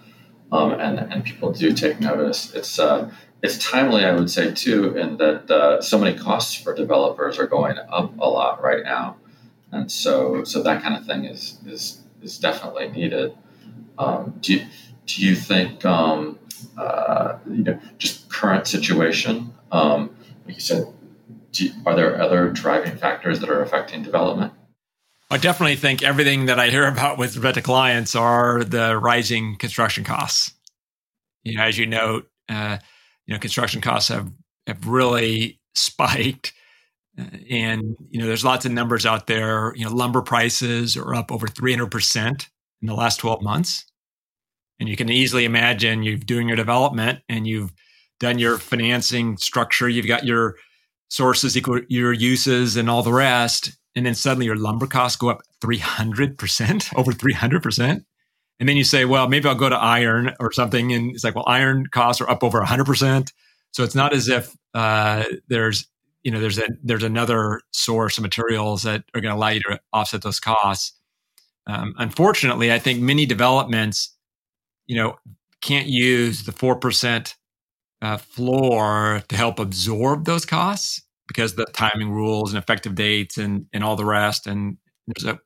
Um, 0.52 0.72
and, 0.72 0.98
and 0.98 1.24
people 1.24 1.52
do 1.52 1.72
take 1.72 1.98
notice. 2.00 2.54
It's, 2.54 2.78
uh, 2.78 3.10
it's 3.46 3.58
timely, 3.58 4.04
I 4.04 4.12
would 4.12 4.30
say, 4.30 4.52
too, 4.52 4.96
in 4.96 5.16
that 5.18 5.50
uh, 5.50 5.80
so 5.80 5.98
many 5.98 6.18
costs 6.18 6.54
for 6.54 6.74
developers 6.74 7.38
are 7.38 7.46
going 7.46 7.78
up 7.78 8.12
a 8.18 8.28
lot 8.28 8.62
right 8.62 8.82
now, 8.84 9.16
and 9.72 9.90
so 9.90 10.44
so 10.44 10.62
that 10.62 10.82
kind 10.82 10.96
of 10.96 11.06
thing 11.06 11.24
is 11.24 11.58
is 11.66 12.02
is 12.22 12.38
definitely 12.38 12.88
needed. 12.88 13.36
Um, 13.98 14.34
do 14.40 14.54
you, 14.54 14.66
do 15.06 15.24
you 15.24 15.34
think 15.34 15.84
um, 15.84 16.38
uh, 16.76 17.38
you 17.48 17.62
know 17.62 17.78
just 17.98 18.28
current 18.28 18.66
situation? 18.66 19.54
Um, 19.70 20.14
like 20.44 20.56
you 20.56 20.60
said, 20.60 20.86
you, 21.54 21.70
are 21.86 21.94
there 21.94 22.20
other 22.20 22.50
driving 22.50 22.96
factors 22.96 23.40
that 23.40 23.48
are 23.48 23.62
affecting 23.62 24.02
development? 24.02 24.52
I 25.30 25.38
definitely 25.38 25.76
think 25.76 26.02
everything 26.02 26.46
that 26.46 26.58
I 26.58 26.68
hear 26.70 26.86
about 26.92 27.16
with 27.16 27.36
respect 27.36 27.54
to 27.54 27.62
clients 27.62 28.16
are 28.16 28.64
the 28.64 28.98
rising 28.98 29.56
construction 29.56 30.04
costs. 30.04 30.52
You 31.44 31.56
know, 31.56 31.62
as 31.62 31.78
you 31.78 31.86
note, 31.86 32.28
uh, 32.48 32.78
you 33.26 33.34
know, 33.34 33.40
construction 33.40 33.80
costs 33.80 34.08
have 34.08 34.30
have 34.66 34.86
really 34.86 35.60
spiked. 35.74 36.52
Uh, 37.18 37.24
and 37.50 37.96
you 38.10 38.20
know, 38.20 38.26
there's 38.26 38.44
lots 38.44 38.64
of 38.64 38.72
numbers 38.72 39.06
out 39.06 39.26
there. 39.26 39.74
You 39.74 39.84
know, 39.84 39.92
lumber 39.92 40.22
prices 40.22 40.96
are 40.96 41.14
up 41.14 41.32
over 41.32 41.46
300 41.46 41.90
percent 41.90 42.48
in 42.82 42.88
the 42.88 42.94
last 42.94 43.18
12 43.18 43.42
months, 43.42 43.84
and 44.78 44.88
you 44.88 44.96
can 44.96 45.08
easily 45.08 45.44
imagine 45.44 46.02
you're 46.02 46.16
doing 46.18 46.48
your 46.48 46.56
development 46.56 47.20
and 47.28 47.46
you've 47.46 47.72
done 48.20 48.38
your 48.38 48.58
financing 48.58 49.36
structure. 49.36 49.88
You've 49.88 50.06
got 50.06 50.24
your 50.24 50.56
sources 51.08 51.56
equal 51.56 51.80
your 51.88 52.12
uses 52.12 52.76
and 52.76 52.90
all 52.90 53.02
the 53.02 53.12
rest, 53.12 53.76
and 53.94 54.06
then 54.06 54.14
suddenly 54.14 54.46
your 54.46 54.56
lumber 54.56 54.86
costs 54.86 55.16
go 55.16 55.30
up 55.30 55.42
300 55.60 56.38
percent, 56.38 56.90
over 56.96 57.12
300 57.12 57.62
percent. 57.62 58.04
And 58.58 58.68
then 58.68 58.76
you 58.76 58.84
say, 58.84 59.04
well, 59.04 59.28
maybe 59.28 59.48
I'll 59.48 59.54
go 59.54 59.68
to 59.68 59.76
iron 59.76 60.34
or 60.40 60.52
something. 60.52 60.92
And 60.92 61.14
it's 61.14 61.24
like, 61.24 61.34
well, 61.34 61.44
iron 61.46 61.86
costs 61.88 62.20
are 62.20 62.30
up 62.30 62.42
over 62.42 62.60
100%. 62.60 63.32
So 63.72 63.84
it's 63.84 63.94
not 63.94 64.14
as 64.14 64.28
if 64.28 64.56
uh, 64.74 65.24
there's, 65.48 65.86
you 66.22 66.30
know, 66.30 66.40
there's 66.40 66.58
a, 66.58 66.66
there's 66.82 67.02
another 67.02 67.60
source 67.72 68.16
of 68.16 68.22
materials 68.22 68.82
that 68.84 69.04
are 69.14 69.20
going 69.20 69.32
to 69.32 69.38
allow 69.38 69.48
you 69.48 69.60
to 69.60 69.78
offset 69.92 70.22
those 70.22 70.40
costs. 70.40 70.92
Um, 71.66 71.94
unfortunately, 71.98 72.72
I 72.72 72.78
think 72.78 73.00
many 73.00 73.26
developments, 73.26 74.16
you 74.86 74.96
know, 74.96 75.16
can't 75.60 75.88
use 75.88 76.44
the 76.44 76.52
4% 76.52 77.34
uh, 78.02 78.16
floor 78.16 79.22
to 79.28 79.36
help 79.36 79.58
absorb 79.58 80.24
those 80.24 80.46
costs 80.46 81.02
because 81.26 81.54
the 81.54 81.66
timing 81.66 82.10
rules 82.10 82.52
and 82.54 82.62
effective 82.62 82.94
dates 82.94 83.36
and, 83.36 83.66
and 83.72 83.82
all 83.82 83.96
the 83.96 84.04
rest. 84.04 84.46
And 84.46 84.78
there's 85.06 85.24
a 85.26 85.40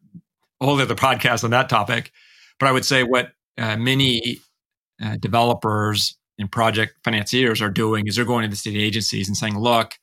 whole 0.60 0.78
other 0.78 0.94
podcast 0.94 1.42
on 1.42 1.50
that 1.50 1.68
topic. 1.68 2.12
But 2.60 2.68
I 2.68 2.72
would 2.72 2.84
say 2.84 3.02
what 3.02 3.32
uh, 3.58 3.76
many 3.76 4.38
uh, 5.02 5.16
developers 5.16 6.16
and 6.38 6.52
project 6.52 6.94
financiers 7.02 7.60
are 7.60 7.70
doing 7.70 8.06
is 8.06 8.16
they're 8.16 8.24
going 8.24 8.44
to 8.44 8.48
the 8.48 8.56
state 8.56 8.76
agencies 8.76 9.26
and 9.26 9.36
saying, 9.36 9.58
look, 9.58 9.94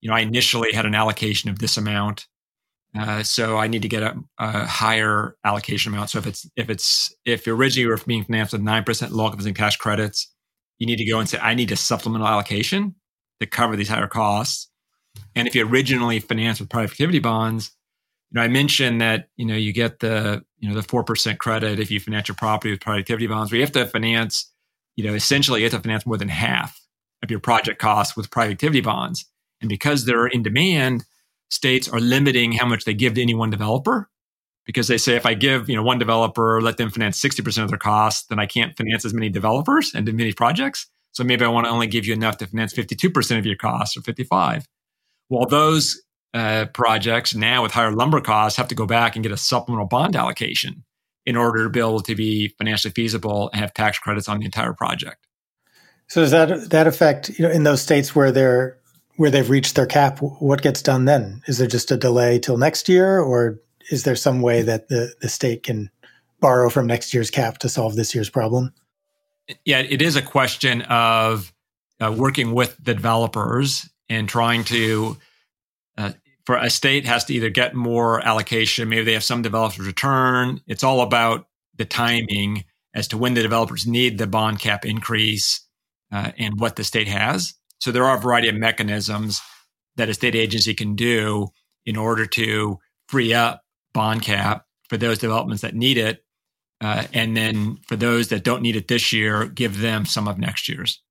you 0.00 0.08
know, 0.08 0.16
I 0.16 0.20
initially 0.20 0.72
had 0.72 0.86
an 0.86 0.94
allocation 0.94 1.50
of 1.50 1.58
this 1.58 1.76
amount. 1.76 2.26
Uh, 2.98 3.22
so 3.22 3.58
I 3.58 3.66
need 3.66 3.82
to 3.82 3.88
get 3.88 4.02
a, 4.02 4.16
a, 4.38 4.64
higher 4.64 5.36
allocation 5.44 5.92
amount. 5.92 6.10
So 6.10 6.18
if 6.18 6.26
it's 6.26 6.48
if 6.56 6.70
it's 6.70 7.14
if 7.26 7.46
originally 7.46 7.82
you 7.82 7.88
were 7.88 7.98
being 7.98 8.24
financed 8.24 8.52
with 8.52 8.62
nine 8.62 8.82
percent 8.82 9.12
low-income 9.12 9.52
tax 9.52 9.76
credits, 9.76 10.32
you 10.78 10.86
need 10.86 10.96
to 10.96 11.04
go 11.04 11.18
and 11.20 11.28
say 11.28 11.38
I 11.38 11.54
need 11.54 11.70
a 11.70 11.76
supplemental 11.76 12.26
allocation 12.26 12.94
to 13.40 13.46
cover 13.46 13.76
these 13.76 13.90
higher 13.90 14.06
costs. 14.06 14.70
And 15.34 15.46
if 15.46 15.54
you 15.54 15.68
originally 15.68 16.18
financed 16.18 16.60
with 16.60 16.70
private 16.70 16.92
activity 16.92 17.18
bonds, 17.18 17.72
you 18.30 18.34
know 18.36 18.42
I 18.42 18.48
mentioned 18.48 19.00
that 19.00 19.28
you 19.36 19.46
know 19.46 19.54
you 19.54 19.72
get 19.72 20.00
the 20.00 20.44
you 20.58 20.68
know 20.68 20.74
the 20.74 20.82
four 20.82 21.04
percent 21.04 21.38
credit 21.38 21.78
if 21.78 21.90
you 21.90 22.00
finance 22.00 22.28
your 22.28 22.34
property 22.34 22.70
with 22.70 22.80
private 22.80 23.00
activity 23.00 23.26
bonds, 23.26 23.50
where 23.50 23.58
you 23.58 23.64
have 23.64 23.72
to 23.72 23.86
finance, 23.86 24.52
you 24.96 25.04
know, 25.04 25.14
essentially 25.14 25.60
you 25.60 25.64
have 25.64 25.72
to 25.72 25.80
finance 25.80 26.06
more 26.06 26.16
than 26.16 26.28
half 26.28 26.80
of 27.22 27.30
your 27.30 27.40
project 27.40 27.80
costs 27.80 28.16
with 28.16 28.30
private 28.30 28.52
activity 28.52 28.80
bonds. 28.80 29.24
And 29.60 29.68
because 29.68 30.04
they're 30.04 30.26
in 30.26 30.42
demand, 30.42 31.04
states 31.50 31.88
are 31.88 32.00
limiting 32.00 32.52
how 32.52 32.66
much 32.66 32.84
they 32.84 32.94
give 32.94 33.14
to 33.14 33.22
any 33.22 33.34
one 33.34 33.50
developer. 33.50 34.10
Because 34.66 34.86
they 34.88 34.98
say 34.98 35.16
if 35.16 35.24
I 35.24 35.32
give, 35.32 35.68
you 35.68 35.76
know, 35.76 35.82
one 35.82 35.98
developer, 35.98 36.60
let 36.60 36.76
them 36.76 36.90
finance 36.90 37.18
60% 37.20 37.62
of 37.62 37.70
their 37.70 37.78
costs, 37.78 38.26
then 38.26 38.38
I 38.38 38.44
can't 38.44 38.76
finance 38.76 39.04
as 39.06 39.14
many 39.14 39.30
developers 39.30 39.92
and 39.94 40.06
as 40.06 40.14
many 40.14 40.34
projects. 40.34 40.86
So 41.12 41.24
maybe 41.24 41.44
I 41.44 41.48
want 41.48 41.64
to 41.64 41.70
only 41.70 41.86
give 41.86 42.04
you 42.04 42.12
enough 42.12 42.36
to 42.38 42.46
finance 42.46 42.74
52% 42.74 43.38
of 43.38 43.46
your 43.46 43.56
costs 43.56 43.96
or 43.96 44.02
55. 44.02 44.66
Well, 45.30 45.46
those 45.46 46.00
uh, 46.34 46.66
projects 46.72 47.34
now 47.34 47.62
with 47.62 47.72
higher 47.72 47.92
lumber 47.92 48.20
costs 48.20 48.56
have 48.56 48.68
to 48.68 48.74
go 48.74 48.86
back 48.86 49.16
and 49.16 49.22
get 49.22 49.32
a 49.32 49.36
supplemental 49.36 49.86
bond 49.86 50.14
allocation 50.14 50.84
in 51.24 51.36
order 51.36 51.64
to 51.64 51.70
be 51.70 51.80
able 51.80 52.00
to 52.00 52.14
be 52.14 52.48
financially 52.58 52.92
feasible 52.92 53.50
and 53.52 53.60
have 53.60 53.74
tax 53.74 53.98
credits 53.98 54.28
on 54.28 54.38
the 54.38 54.44
entire 54.44 54.72
project. 54.72 55.26
So 56.08 56.22
does 56.22 56.30
that 56.30 56.70
that 56.70 56.86
affect 56.86 57.28
you 57.38 57.46
know 57.46 57.50
in 57.50 57.64
those 57.64 57.82
states 57.82 58.14
where 58.14 58.32
they're 58.32 58.78
where 59.16 59.30
they've 59.30 59.48
reached 59.48 59.74
their 59.74 59.86
cap? 59.86 60.20
What 60.20 60.62
gets 60.62 60.80
done 60.80 61.04
then? 61.04 61.42
Is 61.46 61.58
there 61.58 61.66
just 61.66 61.90
a 61.90 61.96
delay 61.96 62.38
till 62.38 62.56
next 62.56 62.88
year, 62.88 63.20
or 63.20 63.60
is 63.90 64.04
there 64.04 64.16
some 64.16 64.40
way 64.40 64.62
that 64.62 64.88
the 64.88 65.14
the 65.20 65.28
state 65.28 65.64
can 65.64 65.90
borrow 66.40 66.70
from 66.70 66.86
next 66.86 67.12
year's 67.12 67.30
cap 67.30 67.58
to 67.58 67.68
solve 67.68 67.96
this 67.96 68.14
year's 68.14 68.30
problem? 68.30 68.72
Yeah, 69.64 69.80
it 69.80 70.02
is 70.02 70.16
a 70.16 70.22
question 70.22 70.82
of 70.82 71.52
uh, 72.00 72.14
working 72.16 72.52
with 72.52 72.76
the 72.82 72.94
developers 72.94 73.88
and 74.08 74.28
trying 74.28 74.64
to 74.64 75.16
uh, 75.98 76.12
for 76.46 76.56
a 76.56 76.70
state 76.70 77.04
has 77.04 77.24
to 77.26 77.34
either 77.34 77.50
get 77.50 77.74
more 77.74 78.26
allocation, 78.26 78.88
maybe 78.88 79.04
they 79.04 79.12
have 79.12 79.24
some 79.24 79.42
developers 79.42 79.86
return. 79.86 80.62
It's 80.66 80.82
all 80.82 81.02
about 81.02 81.46
the 81.76 81.84
timing 81.84 82.64
as 82.94 83.08
to 83.08 83.18
when 83.18 83.34
the 83.34 83.42
developers 83.42 83.86
need 83.86 84.16
the 84.16 84.26
bond 84.26 84.58
cap 84.58 84.86
increase 84.86 85.60
uh, 86.10 86.32
and 86.38 86.58
what 86.58 86.76
the 86.76 86.84
state 86.84 87.08
has. 87.08 87.52
So 87.80 87.92
there 87.92 88.06
are 88.06 88.16
a 88.16 88.20
variety 88.20 88.48
of 88.48 88.54
mechanisms 88.54 89.42
that 89.96 90.08
a 90.08 90.14
state 90.14 90.34
agency 90.34 90.72
can 90.72 90.94
do 90.94 91.48
in 91.84 91.96
order 91.96 92.24
to 92.26 92.78
free 93.08 93.34
up 93.34 93.62
bond 93.92 94.22
cap 94.22 94.64
for 94.88 94.96
those 94.96 95.18
developments 95.18 95.62
that 95.62 95.74
need 95.74 95.98
it. 95.98 96.24
Uh, 96.80 97.04
and 97.12 97.36
then 97.36 97.78
for 97.86 97.96
those 97.96 98.28
that 98.28 98.44
don't 98.44 98.62
need 98.62 98.76
it 98.76 98.88
this 98.88 99.12
year, 99.12 99.46
give 99.46 99.80
them 99.80 100.06
some 100.06 100.28
of 100.28 100.38
next 100.38 100.68
year's. 100.68 101.02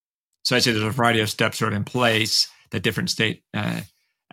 So 0.43 0.55
I 0.55 0.59
say 0.59 0.71
there's 0.71 0.83
a 0.83 0.89
variety 0.89 1.19
of 1.19 1.29
steps 1.29 1.59
sort 1.59 1.73
of 1.73 1.77
in 1.77 1.83
place 1.83 2.47
that 2.71 2.83
different 2.83 3.09
state 3.09 3.43
uh, 3.53 3.81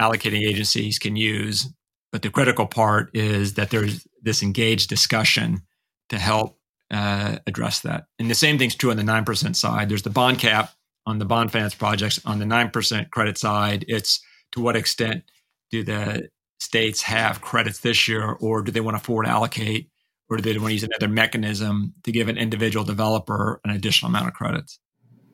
allocating 0.01 0.47
agencies 0.47 0.99
can 0.99 1.17
use. 1.17 1.69
But 2.13 2.23
the 2.23 2.31
critical 2.31 2.67
part 2.67 3.11
is 3.15 3.55
that 3.55 3.71
there's 3.71 4.07
this 4.23 4.43
engaged 4.43 4.89
discussion 4.89 5.63
to 6.11 6.19
help 6.19 6.59
uh, 6.91 7.39
address 7.47 7.81
that. 7.81 8.07
And 8.19 8.31
the 8.31 8.35
same 8.35 8.59
thing's 8.59 8.77
true 8.77 8.91
on 8.91 8.97
the 8.97 9.03
9% 9.03 9.57
side. 9.57 9.89
There's 9.89 10.03
the 10.03 10.11
bond 10.11 10.39
cap 10.39 10.73
on 11.07 11.19
the 11.19 11.25
bond 11.25 11.53
finance 11.53 11.75
projects. 11.75 12.21
On 12.25 12.39
the 12.39 12.45
9% 12.45 13.11
credit 13.11 13.39
side, 13.39 13.85
it's 13.89 14.21
to 14.53 14.61
what 14.61 14.77
extent 14.77 15.25
do 15.71 15.83
the 15.83 16.29
states 16.61 17.03
have 17.03 17.41
credits 17.41 17.81
this 17.81 18.09
year, 18.09 18.33
or 18.41 18.63
do 18.63 18.73
they 18.73 18.81
want 18.81 18.97
to 18.97 19.03
forward 19.03 19.27
allocate, 19.27 19.91
or 20.29 20.37
do 20.37 20.43
they 20.43 20.59
want 20.59 20.71
to 20.71 20.75
use 20.75 20.85
another 20.85 21.09
mechanism 21.09 21.95
to 22.05 22.13
give 22.13 22.29
an 22.29 22.39
individual 22.39 22.85
developer 22.85 23.61
an 23.65 23.71
additional 23.71 24.09
amount 24.09 24.29
of 24.29 24.35
credits? 24.35 24.79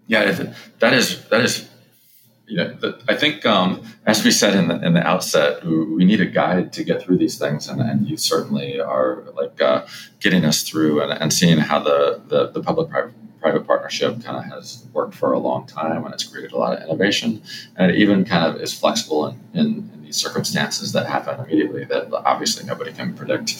Yeah, 0.07 0.25
that 0.81 0.93
is 0.93 1.29
that 1.29 1.43
is 1.43 1.69
you 2.51 2.57
know, 2.57 2.75
the, 2.75 3.01
I 3.09 3.15
think 3.15 3.47
um, 3.47 3.83
as 4.07 4.25
we 4.25 4.33
said 4.33 4.57
in 4.57 4.67
the, 4.67 4.85
in 4.85 4.95
the 4.95 5.07
outset, 5.07 5.65
we 5.65 6.05
need 6.05 6.21
a 6.21 6.27
guide 6.27 6.73
to 6.75 6.85
get 6.85 7.01
through 7.01 7.19
these 7.19 7.39
things, 7.39 7.69
and, 7.69 7.81
and 7.81 8.09
you 8.09 8.17
certainly 8.17 8.81
are 8.81 9.25
like 9.37 9.61
uh, 9.63 9.87
getting 10.19 10.45
us 10.45 10.63
through 10.63 11.01
and, 11.01 11.13
and 11.13 11.33
seeing 11.33 11.59
how 11.59 11.79
the 11.79 12.21
the, 12.27 12.51
the 12.51 12.61
public 12.61 12.91
private 12.91 13.15
private 13.41 13.67
partnership 13.67 14.23
kind 14.23 14.37
of 14.37 14.45
has 14.53 14.85
worked 14.93 15.15
for 15.15 15.33
a 15.33 15.39
long 15.39 15.67
time 15.67 16.05
and 16.05 16.13
it's 16.13 16.25
created 16.25 16.53
a 16.53 16.59
lot 16.59 16.77
of 16.77 16.83
innovation 16.83 17.41
and 17.77 17.91
it 17.91 17.97
even 17.97 18.23
kind 18.23 18.45
of 18.45 18.61
is 18.61 18.79
flexible 18.79 19.29
in, 19.29 19.41
in, 19.55 19.67
in 19.95 20.03
these 20.03 20.17
circumstances 20.17 20.93
that 20.93 21.07
happen 21.07 21.41
immediately 21.41 21.83
that 21.85 22.13
obviously 22.27 22.67
nobody 22.67 22.93
can 22.93 23.15
predict 23.15 23.55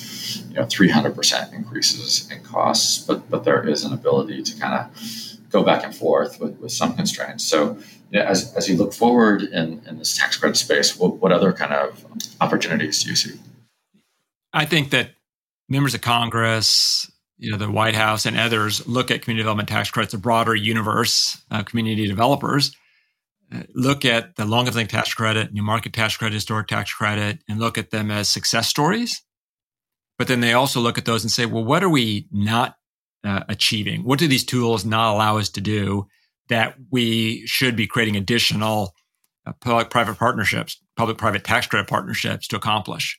you 0.51 0.57
know 0.57 0.67
300% 0.67 1.55
increases 1.55 2.31
in 2.31 2.43
costs 2.43 2.99
but 3.07 3.31
but 3.31 3.45
there 3.45 3.67
is 3.67 3.83
an 3.83 3.95
ability 3.95 4.43
to 4.43 4.55
kind 4.61 4.75
of 4.75 5.31
go 5.51 5.63
back 5.63 5.85
and 5.85 5.95
forth 5.95 6.41
with, 6.41 6.59
with 6.59 6.73
some 6.73 6.95
constraints. 6.95 7.45
So 7.45 7.79
yeah, 8.11 8.29
as, 8.29 8.53
as 8.55 8.69
you 8.69 8.77
look 8.77 8.93
forward 8.93 9.43
in, 9.43 9.83
in 9.87 9.99
this 9.99 10.17
tax 10.17 10.37
credit 10.37 10.57
space, 10.57 10.97
what, 10.99 11.17
what 11.17 11.33
other 11.33 11.53
kind 11.53 11.73
of 11.73 12.05
opportunities 12.41 13.03
do 13.05 13.11
you 13.11 13.17
see? 13.17 13.39
I 14.53 14.65
think 14.65 14.91
that 14.91 15.11
members 15.69 15.95
of 15.95 16.01
Congress, 16.01 17.11
you 17.39 17.51
know, 17.51 17.57
the 17.57 17.71
White 17.71 17.95
House 17.95 18.27
and 18.27 18.37
others 18.37 18.87
look 18.87 19.11
at 19.11 19.23
community 19.23 19.43
development 19.43 19.69
tax 19.69 19.91
credits, 19.91 20.13
a 20.13 20.19
broader 20.19 20.55
universe 20.55 21.41
of 21.51 21.67
community 21.67 22.09
developers, 22.09 22.75
uh, 23.55 23.63
look 23.75 24.05
at 24.05 24.37
the 24.37 24.45
low 24.45 24.61
income 24.61 24.87
tax 24.87 25.15
credit, 25.15 25.53
new 25.53 25.63
market 25.63 25.93
tax 25.93 26.17
credit, 26.17 26.35
historic 26.35 26.67
tax 26.67 26.93
credit, 26.93 27.39
and 27.49 27.61
look 27.61 27.79
at 27.79 27.91
them 27.91 28.11
as 28.11 28.29
success 28.29 28.69
stories. 28.69 29.23
But 30.19 30.29
then 30.29 30.41
they 30.41 30.53
also 30.53 30.81
look 30.81 30.99
at 30.99 31.05
those 31.05 31.25
and 31.25 31.31
say, 31.31 31.47
well, 31.47 31.65
what 31.65 31.83
are 31.83 31.89
we 31.89 32.27
not 32.31 32.77
uh, 33.25 33.45
achieving? 33.49 34.05
What 34.05 34.19
do 34.19 34.29
these 34.29 34.45
tools 34.45 34.85
not 34.85 35.15
allow 35.15 35.39
us 35.39 35.49
to 35.51 35.61
do? 35.61 36.09
That 36.51 36.75
we 36.91 37.47
should 37.47 37.75
be 37.75 37.87
creating 37.87 38.17
additional 38.17 38.95
uh, 39.47 39.53
public 39.61 39.89
private 39.89 40.19
partnerships, 40.19 40.81
public 40.97 41.17
private 41.17 41.45
tax 41.45 41.67
credit 41.67 41.89
partnerships 41.89 42.47
to 42.49 42.57
accomplish. 42.57 43.19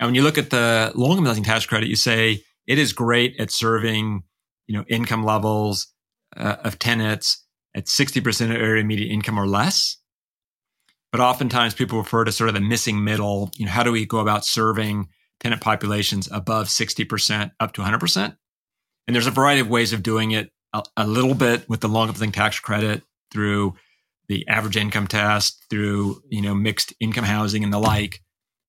And 0.00 0.08
when 0.08 0.14
you 0.14 0.22
look 0.22 0.38
at 0.38 0.50
the 0.50 0.92
low 0.94 1.10
income 1.10 1.26
housing 1.26 1.44
tax 1.44 1.66
credit, 1.66 1.88
you 1.88 1.96
say 1.96 2.42
it 2.66 2.78
is 2.78 2.92
great 2.92 3.38
at 3.38 3.50
serving, 3.50 4.22
you 4.66 4.76
know, 4.76 4.84
income 4.88 5.24
levels 5.24 5.88
uh, 6.36 6.56
of 6.64 6.78
tenants 6.78 7.44
at 7.74 7.86
60% 7.86 8.46
of 8.46 8.56
area 8.56 8.84
median 8.84 9.10
income 9.10 9.38
or 9.38 9.46
less. 9.46 9.96
But 11.10 11.20
oftentimes 11.20 11.74
people 11.74 11.98
refer 11.98 12.24
to 12.24 12.32
sort 12.32 12.48
of 12.48 12.54
the 12.54 12.60
missing 12.60 13.02
middle. 13.02 13.50
You 13.56 13.66
know, 13.66 13.72
how 13.72 13.82
do 13.82 13.92
we 13.92 14.06
go 14.06 14.18
about 14.18 14.44
serving 14.44 15.08
tenant 15.40 15.62
populations 15.62 16.28
above 16.30 16.68
60% 16.68 17.50
up 17.60 17.72
to 17.72 17.82
100%? 17.82 18.36
And 19.06 19.14
there's 19.14 19.26
a 19.26 19.32
variety 19.32 19.60
of 19.60 19.68
ways 19.68 19.92
of 19.92 20.02
doing 20.02 20.32
it 20.32 20.50
a, 20.72 21.06
little 21.06 21.34
bit 21.34 21.68
with 21.68 21.80
the 21.80 21.88
low 21.88 22.06
income 22.06 22.32
tax 22.32 22.60
credit 22.60 23.02
through 23.30 23.74
the 24.28 24.46
average 24.48 24.76
income 24.76 25.06
test, 25.06 25.64
through 25.70 26.22
you 26.28 26.42
know 26.42 26.54
mixed 26.54 26.92
income 27.00 27.24
housing 27.24 27.64
and 27.64 27.72
the 27.72 27.78
like. 27.78 28.20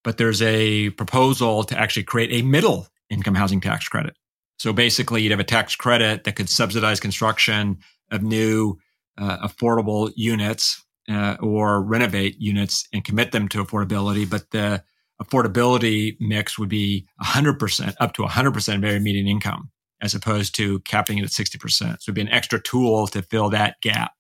But 0.03 0.17
there's 0.17 0.41
a 0.41 0.91
proposal 0.91 1.63
to 1.65 1.77
actually 1.77 2.03
create 2.03 2.31
a 2.31 2.45
middle 2.45 2.87
income 3.09 3.35
housing 3.35 3.59
tax 3.59 3.87
credit. 3.87 4.15
So 4.57 4.73
basically, 4.73 5.21
you'd 5.21 5.31
have 5.31 5.39
a 5.39 5.45
tax 5.45 5.75
credit 5.75 6.23
that 6.23 6.35
could 6.35 6.49
subsidize 6.49 6.99
construction 6.99 7.77
of 8.11 8.23
new 8.23 8.77
uh, 9.17 9.47
affordable 9.47 10.11
units 10.15 10.83
uh, 11.09 11.35
or 11.41 11.81
renovate 11.81 12.37
units 12.39 12.87
and 12.93 13.03
commit 13.03 13.31
them 13.31 13.47
to 13.49 13.63
affordability. 13.63 14.29
But 14.29 14.51
the 14.51 14.83
affordability 15.21 16.15
mix 16.19 16.57
would 16.57 16.69
be 16.69 17.07
100% 17.21 17.95
up 17.99 18.13
to 18.13 18.21
100% 18.23 18.95
of 18.95 19.01
median 19.01 19.27
income 19.27 19.69
as 20.01 20.15
opposed 20.15 20.55
to 20.55 20.79
capping 20.81 21.17
it 21.17 21.23
at 21.23 21.29
60%. 21.29 21.71
So 21.71 21.85
it'd 21.85 22.15
be 22.15 22.21
an 22.21 22.29
extra 22.29 22.61
tool 22.61 23.07
to 23.07 23.21
fill 23.21 23.49
that 23.49 23.75
gap. 23.81 24.11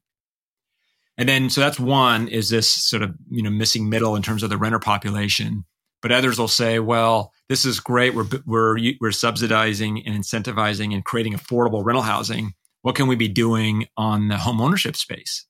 And 1.17 1.27
then, 1.27 1.49
so 1.49 1.59
that's 1.61 1.79
one 1.79 2.27
is 2.27 2.49
this 2.49 2.71
sort 2.71 3.03
of, 3.03 3.13
you 3.29 3.43
know, 3.43 3.49
missing 3.49 3.89
middle 3.89 4.15
in 4.15 4.21
terms 4.21 4.41
of 4.41 4.49
the 4.49 4.57
renter 4.57 4.79
population. 4.79 5.65
But 6.01 6.13
others 6.13 6.39
will 6.39 6.47
say, 6.47 6.79
well, 6.79 7.33
this 7.49 7.65
is 7.65 7.81
great. 7.81 8.15
We're, 8.15 8.25
we're, 8.45 8.77
we're 9.01 9.11
subsidizing 9.11 10.05
and 10.05 10.15
incentivizing 10.15 10.93
and 10.93 11.03
creating 11.03 11.33
affordable 11.33 11.83
rental 11.83 12.03
housing. 12.03 12.53
What 12.83 12.95
can 12.95 13.07
we 13.07 13.17
be 13.17 13.27
doing 13.27 13.87
on 13.97 14.29
the 14.29 14.37
home 14.37 14.61
ownership 14.61 14.95
space? 14.95 15.45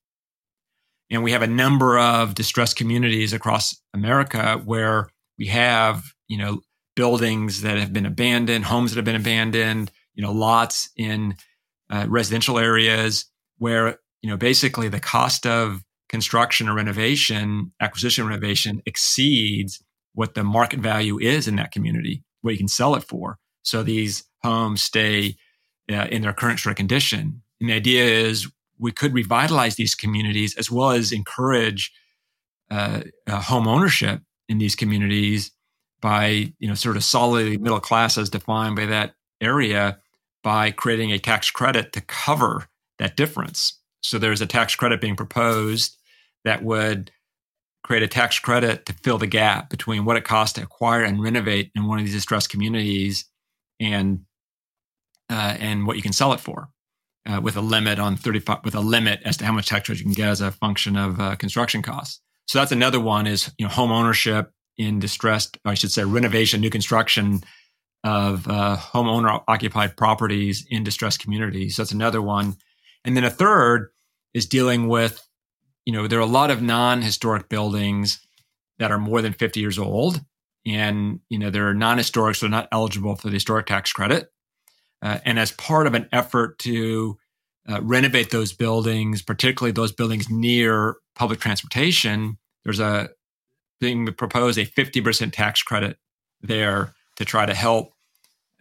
And 1.11 1.23
we 1.23 1.31
have 1.31 1.43
a 1.43 1.47
number 1.47 1.99
of 1.99 2.33
distressed 2.33 2.75
communities 2.75 3.33
across 3.33 3.75
America 3.93 4.61
where 4.65 5.09
we 5.37 5.47
have, 5.47 6.03
you 6.27 6.37
know, 6.37 6.61
buildings 6.95 7.61
that 7.61 7.77
have 7.77 7.93
been 7.93 8.05
abandoned, 8.05 8.65
homes 8.65 8.91
that 8.91 8.97
have 8.97 9.05
been 9.05 9.15
abandoned, 9.15 9.91
you 10.19 10.25
know, 10.25 10.33
lots 10.33 10.89
in 10.97 11.33
uh, 11.89 12.05
residential 12.09 12.59
areas 12.59 13.23
where, 13.57 13.99
you 14.21 14.29
know, 14.29 14.35
basically 14.35 14.89
the 14.89 14.99
cost 14.99 15.45
of 15.45 15.81
construction 16.09 16.67
or 16.67 16.75
renovation, 16.75 17.71
acquisition 17.79 18.27
renovation 18.27 18.81
exceeds 18.85 19.81
what 20.15 20.33
the 20.33 20.43
market 20.43 20.81
value 20.81 21.17
is 21.19 21.47
in 21.47 21.55
that 21.55 21.71
community, 21.71 22.21
what 22.41 22.51
you 22.51 22.57
can 22.57 22.67
sell 22.67 22.95
it 22.95 23.03
for. 23.03 23.37
So 23.61 23.81
these 23.81 24.25
homes 24.43 24.81
stay 24.81 25.37
uh, 25.89 26.07
in 26.11 26.21
their 26.21 26.33
current 26.33 26.59
sort 26.59 26.71
of 26.71 26.77
condition. 26.77 27.41
And 27.61 27.69
the 27.69 27.75
idea 27.75 28.03
is 28.03 28.45
we 28.77 28.91
could 28.91 29.13
revitalize 29.13 29.75
these 29.75 29.95
communities 29.95 30.53
as 30.57 30.69
well 30.69 30.91
as 30.91 31.13
encourage 31.13 31.93
uh, 32.69 33.03
uh, 33.25 33.39
home 33.39 33.69
ownership 33.69 34.19
in 34.49 34.57
these 34.57 34.75
communities 34.75 35.51
by 36.01 36.51
you 36.59 36.67
know 36.67 36.75
sort 36.75 36.97
of 36.97 37.05
solidly 37.05 37.57
middle 37.57 37.79
class 37.79 38.17
as 38.17 38.29
defined 38.29 38.75
by 38.75 38.85
that 38.85 39.13
area 39.39 39.97
by 40.43 40.71
creating 40.71 41.11
a 41.11 41.19
tax 41.19 41.51
credit 41.51 41.93
to 41.93 42.01
cover 42.01 42.67
that 42.97 43.15
difference. 43.17 43.79
So 44.01 44.17
there's 44.17 44.41
a 44.41 44.47
tax 44.47 44.75
credit 44.75 45.01
being 45.01 45.15
proposed 45.15 45.97
that 46.45 46.63
would 46.63 47.11
create 47.83 48.03
a 48.03 48.07
tax 48.07 48.39
credit 48.39 48.85
to 48.85 48.93
fill 48.93 49.17
the 49.17 49.27
gap 49.27 49.69
between 49.69 50.05
what 50.05 50.17
it 50.17 50.23
costs 50.23 50.53
to 50.53 50.63
acquire 50.63 51.03
and 51.03 51.21
renovate 51.21 51.71
in 51.75 51.87
one 51.87 51.99
of 51.99 52.05
these 52.05 52.13
distressed 52.13 52.49
communities 52.49 53.25
and 53.79 54.21
uh, 55.29 55.55
and 55.59 55.85
what 55.85 55.95
you 55.95 56.01
can 56.01 56.11
sell 56.11 56.33
it 56.33 56.39
for, 56.39 56.69
uh, 57.27 57.39
with 57.39 57.55
a 57.55 57.61
limit 57.61 57.99
on 57.99 58.15
35 58.15 58.59
with 58.63 58.75
a 58.75 58.79
limit 58.79 59.19
as 59.25 59.37
to 59.37 59.45
how 59.45 59.51
much 59.51 59.67
tax 59.67 59.85
credit 59.85 59.99
you 59.99 60.05
can 60.05 60.13
get 60.13 60.29
as 60.29 60.41
a 60.41 60.51
function 60.51 60.97
of 60.97 61.19
uh, 61.19 61.35
construction 61.35 61.81
costs. 61.81 62.21
So 62.47 62.57
that's 62.57 62.71
another 62.71 62.99
one 62.99 63.27
is 63.27 63.51
you 63.57 63.65
know 63.65 63.71
home 63.71 63.91
ownership 63.91 64.51
in 64.77 64.99
distressed, 64.99 65.57
I 65.65 65.73
should 65.73 65.91
say 65.91 66.03
renovation, 66.03 66.61
new 66.61 66.69
construction 66.69 67.41
of 68.03 68.47
uh, 68.47 68.77
homeowner 68.77 69.43
occupied 69.47 69.97
properties 69.97 70.65
in 70.69 70.83
distressed 70.83 71.19
communities. 71.19 71.75
That's 71.75 71.91
another 71.91 72.21
one. 72.21 72.55
And 73.03 73.15
then 73.15 73.23
a 73.23 73.29
third 73.29 73.89
is 74.33 74.45
dealing 74.45 74.87
with, 74.87 75.27
you 75.85 75.93
know, 75.93 76.07
there 76.07 76.19
are 76.19 76.23
a 76.23 76.25
lot 76.25 76.51
of 76.51 76.61
non 76.61 77.01
historic 77.01 77.49
buildings 77.49 78.25
that 78.77 78.91
are 78.91 78.99
more 78.99 79.21
than 79.21 79.33
50 79.33 79.59
years 79.59 79.77
old. 79.77 80.21
And, 80.65 81.19
you 81.29 81.39
know, 81.39 81.49
they're 81.49 81.73
non 81.73 81.97
historic, 81.97 82.35
so 82.35 82.45
they're 82.45 82.51
not 82.51 82.69
eligible 82.71 83.15
for 83.15 83.27
the 83.27 83.33
historic 83.33 83.65
tax 83.65 83.91
credit. 83.91 84.29
Uh, 85.01 85.19
and 85.25 85.39
as 85.39 85.51
part 85.53 85.87
of 85.87 85.93
an 85.93 86.07
effort 86.11 86.59
to 86.59 87.17
uh, 87.69 87.81
renovate 87.81 88.31
those 88.31 88.53
buildings, 88.53 89.21
particularly 89.21 89.71
those 89.71 89.91
buildings 89.91 90.29
near 90.29 90.95
public 91.15 91.39
transportation, 91.39 92.37
there's 92.63 92.79
a 92.79 93.09
being 93.79 94.05
proposed 94.13 94.57
a 94.57 94.65
50% 94.65 95.31
tax 95.31 95.63
credit 95.63 95.97
there 96.41 96.93
to 97.19 97.25
try 97.25 97.45
to 97.45 97.53
help, 97.53 97.93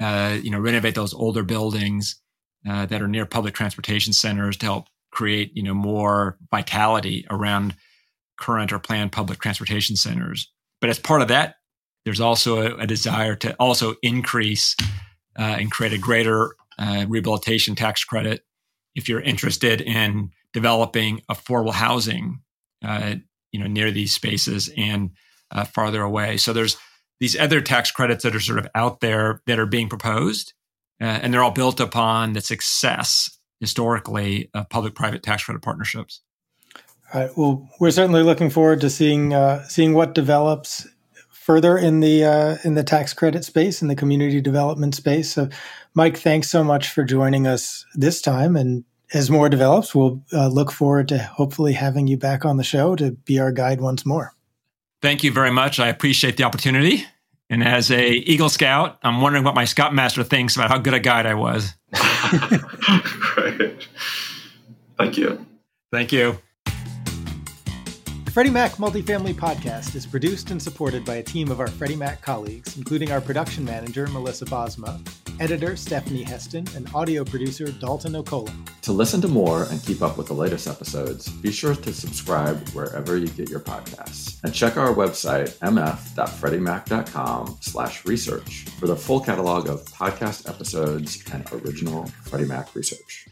uh, 0.00 0.36
you 0.42 0.50
know, 0.50 0.60
renovate 0.60 0.94
those 0.94 1.14
older 1.14 1.42
buildings 1.42 2.20
uh, 2.68 2.86
that 2.86 3.00
are 3.00 3.08
near 3.08 3.24
public 3.24 3.54
transportation 3.54 4.12
centers 4.12 4.56
to 4.58 4.66
help 4.66 4.86
create, 5.10 5.52
you 5.54 5.62
know, 5.62 5.74
more 5.74 6.36
vitality 6.50 7.24
around 7.30 7.74
current 8.38 8.72
or 8.72 8.78
planned 8.78 9.12
public 9.12 9.40
transportation 9.40 9.96
centers. 9.96 10.52
But 10.80 10.90
as 10.90 10.98
part 10.98 11.22
of 11.22 11.28
that, 11.28 11.56
there's 12.04 12.20
also 12.20 12.60
a, 12.60 12.76
a 12.82 12.86
desire 12.86 13.34
to 13.36 13.54
also 13.54 13.94
increase 14.02 14.76
uh, 15.38 15.56
and 15.58 15.70
create 15.70 15.92
a 15.92 15.98
greater 15.98 16.54
uh, 16.78 17.06
rehabilitation 17.08 17.74
tax 17.74 18.04
credit 18.04 18.42
if 18.94 19.08
you're 19.08 19.20
interested 19.20 19.80
in 19.80 20.30
developing 20.52 21.20
affordable 21.30 21.72
housing, 21.72 22.40
uh, 22.84 23.14
you 23.52 23.60
know, 23.60 23.66
near 23.66 23.90
these 23.90 24.14
spaces 24.14 24.70
and 24.76 25.10
uh, 25.50 25.64
farther 25.64 26.02
away. 26.02 26.36
So 26.36 26.52
there's 26.52 26.76
these 27.20 27.36
other 27.36 27.60
tax 27.60 27.90
credits 27.90 28.22
that 28.22 28.34
are 28.34 28.40
sort 28.40 28.58
of 28.58 28.68
out 28.74 29.00
there 29.00 29.42
that 29.46 29.58
are 29.58 29.66
being 29.66 29.88
proposed, 29.88 30.52
uh, 31.00 31.04
and 31.04 31.32
they're 31.32 31.42
all 31.42 31.50
built 31.50 31.80
upon 31.80 32.32
the 32.32 32.40
success 32.40 33.38
historically 33.60 34.50
of 34.54 34.68
public-private 34.68 35.22
tax 35.22 35.44
credit 35.44 35.62
partnerships. 35.62 36.20
All 37.12 37.20
right. 37.20 37.30
Well, 37.36 37.68
we're 37.80 37.90
certainly 37.90 38.22
looking 38.22 38.50
forward 38.50 38.80
to 38.82 38.90
seeing 38.90 39.32
uh, 39.32 39.66
seeing 39.66 39.94
what 39.94 40.14
develops 40.14 40.86
further 41.30 41.78
in 41.78 42.00
the 42.00 42.24
uh, 42.24 42.56
in 42.64 42.74
the 42.74 42.84
tax 42.84 43.14
credit 43.14 43.44
space 43.44 43.80
in 43.80 43.88
the 43.88 43.96
community 43.96 44.40
development 44.40 44.94
space. 44.94 45.32
So, 45.32 45.48
Mike, 45.94 46.18
thanks 46.18 46.50
so 46.50 46.62
much 46.62 46.90
for 46.90 47.04
joining 47.04 47.46
us 47.46 47.86
this 47.94 48.20
time. 48.20 48.54
And 48.54 48.84
as 49.14 49.30
more 49.30 49.48
develops, 49.48 49.94
we'll 49.94 50.22
uh, 50.34 50.48
look 50.48 50.70
forward 50.70 51.08
to 51.08 51.18
hopefully 51.18 51.72
having 51.72 52.06
you 52.06 52.18
back 52.18 52.44
on 52.44 52.58
the 52.58 52.64
show 52.64 52.94
to 52.96 53.12
be 53.12 53.38
our 53.38 53.52
guide 53.52 53.80
once 53.80 54.04
more. 54.04 54.34
Thank 55.00 55.22
you 55.22 55.32
very 55.32 55.50
much. 55.50 55.78
I 55.78 55.88
appreciate 55.88 56.36
the 56.36 56.44
opportunity. 56.44 57.04
And 57.50 57.64
as 57.64 57.90
a 57.90 58.10
Eagle 58.10 58.50
Scout, 58.50 58.98
I'm 59.02 59.20
wondering 59.20 59.44
what 59.44 59.54
my 59.54 59.64
Scoutmaster 59.64 60.22
thinks 60.22 60.54
about 60.56 60.68
how 60.70 60.78
good 60.78 60.94
a 60.94 61.00
guide 61.00 61.24
I 61.24 61.34
was. 61.34 61.74
Thank 64.98 65.16
you. 65.16 65.46
Thank 65.90 66.12
you. 66.12 66.38
Freddie 68.38 68.50
Mac 68.50 68.74
Multifamily 68.74 69.34
Podcast 69.34 69.96
is 69.96 70.06
produced 70.06 70.52
and 70.52 70.62
supported 70.62 71.04
by 71.04 71.16
a 71.16 71.22
team 71.24 71.50
of 71.50 71.58
our 71.58 71.66
Freddie 71.66 71.96
Mac 71.96 72.22
colleagues, 72.22 72.76
including 72.76 73.10
our 73.10 73.20
production 73.20 73.64
manager, 73.64 74.06
Melissa 74.06 74.44
Bosma, 74.44 75.00
editor, 75.40 75.74
Stephanie 75.74 76.22
Heston, 76.22 76.64
and 76.76 76.88
audio 76.94 77.24
producer, 77.24 77.72
Dalton 77.72 78.14
O'Cola. 78.14 78.54
To 78.82 78.92
listen 78.92 79.20
to 79.22 79.26
more 79.26 79.64
and 79.64 79.82
keep 79.82 80.02
up 80.02 80.16
with 80.16 80.28
the 80.28 80.34
latest 80.34 80.68
episodes, 80.68 81.28
be 81.28 81.50
sure 81.50 81.74
to 81.74 81.92
subscribe 81.92 82.64
wherever 82.68 83.16
you 83.16 83.26
get 83.26 83.48
your 83.48 83.58
podcasts. 83.58 84.40
And 84.44 84.54
check 84.54 84.76
our 84.76 84.94
website, 84.94 85.58
mf.freddiemac.com 85.58 87.58
slash 87.60 88.04
research 88.04 88.66
for 88.78 88.86
the 88.86 88.94
full 88.94 89.18
catalog 89.18 89.68
of 89.68 89.84
podcast 89.86 90.48
episodes 90.48 91.24
and 91.32 91.44
original 91.50 92.06
Freddie 92.22 92.46
Mac 92.46 92.72
research. 92.76 93.26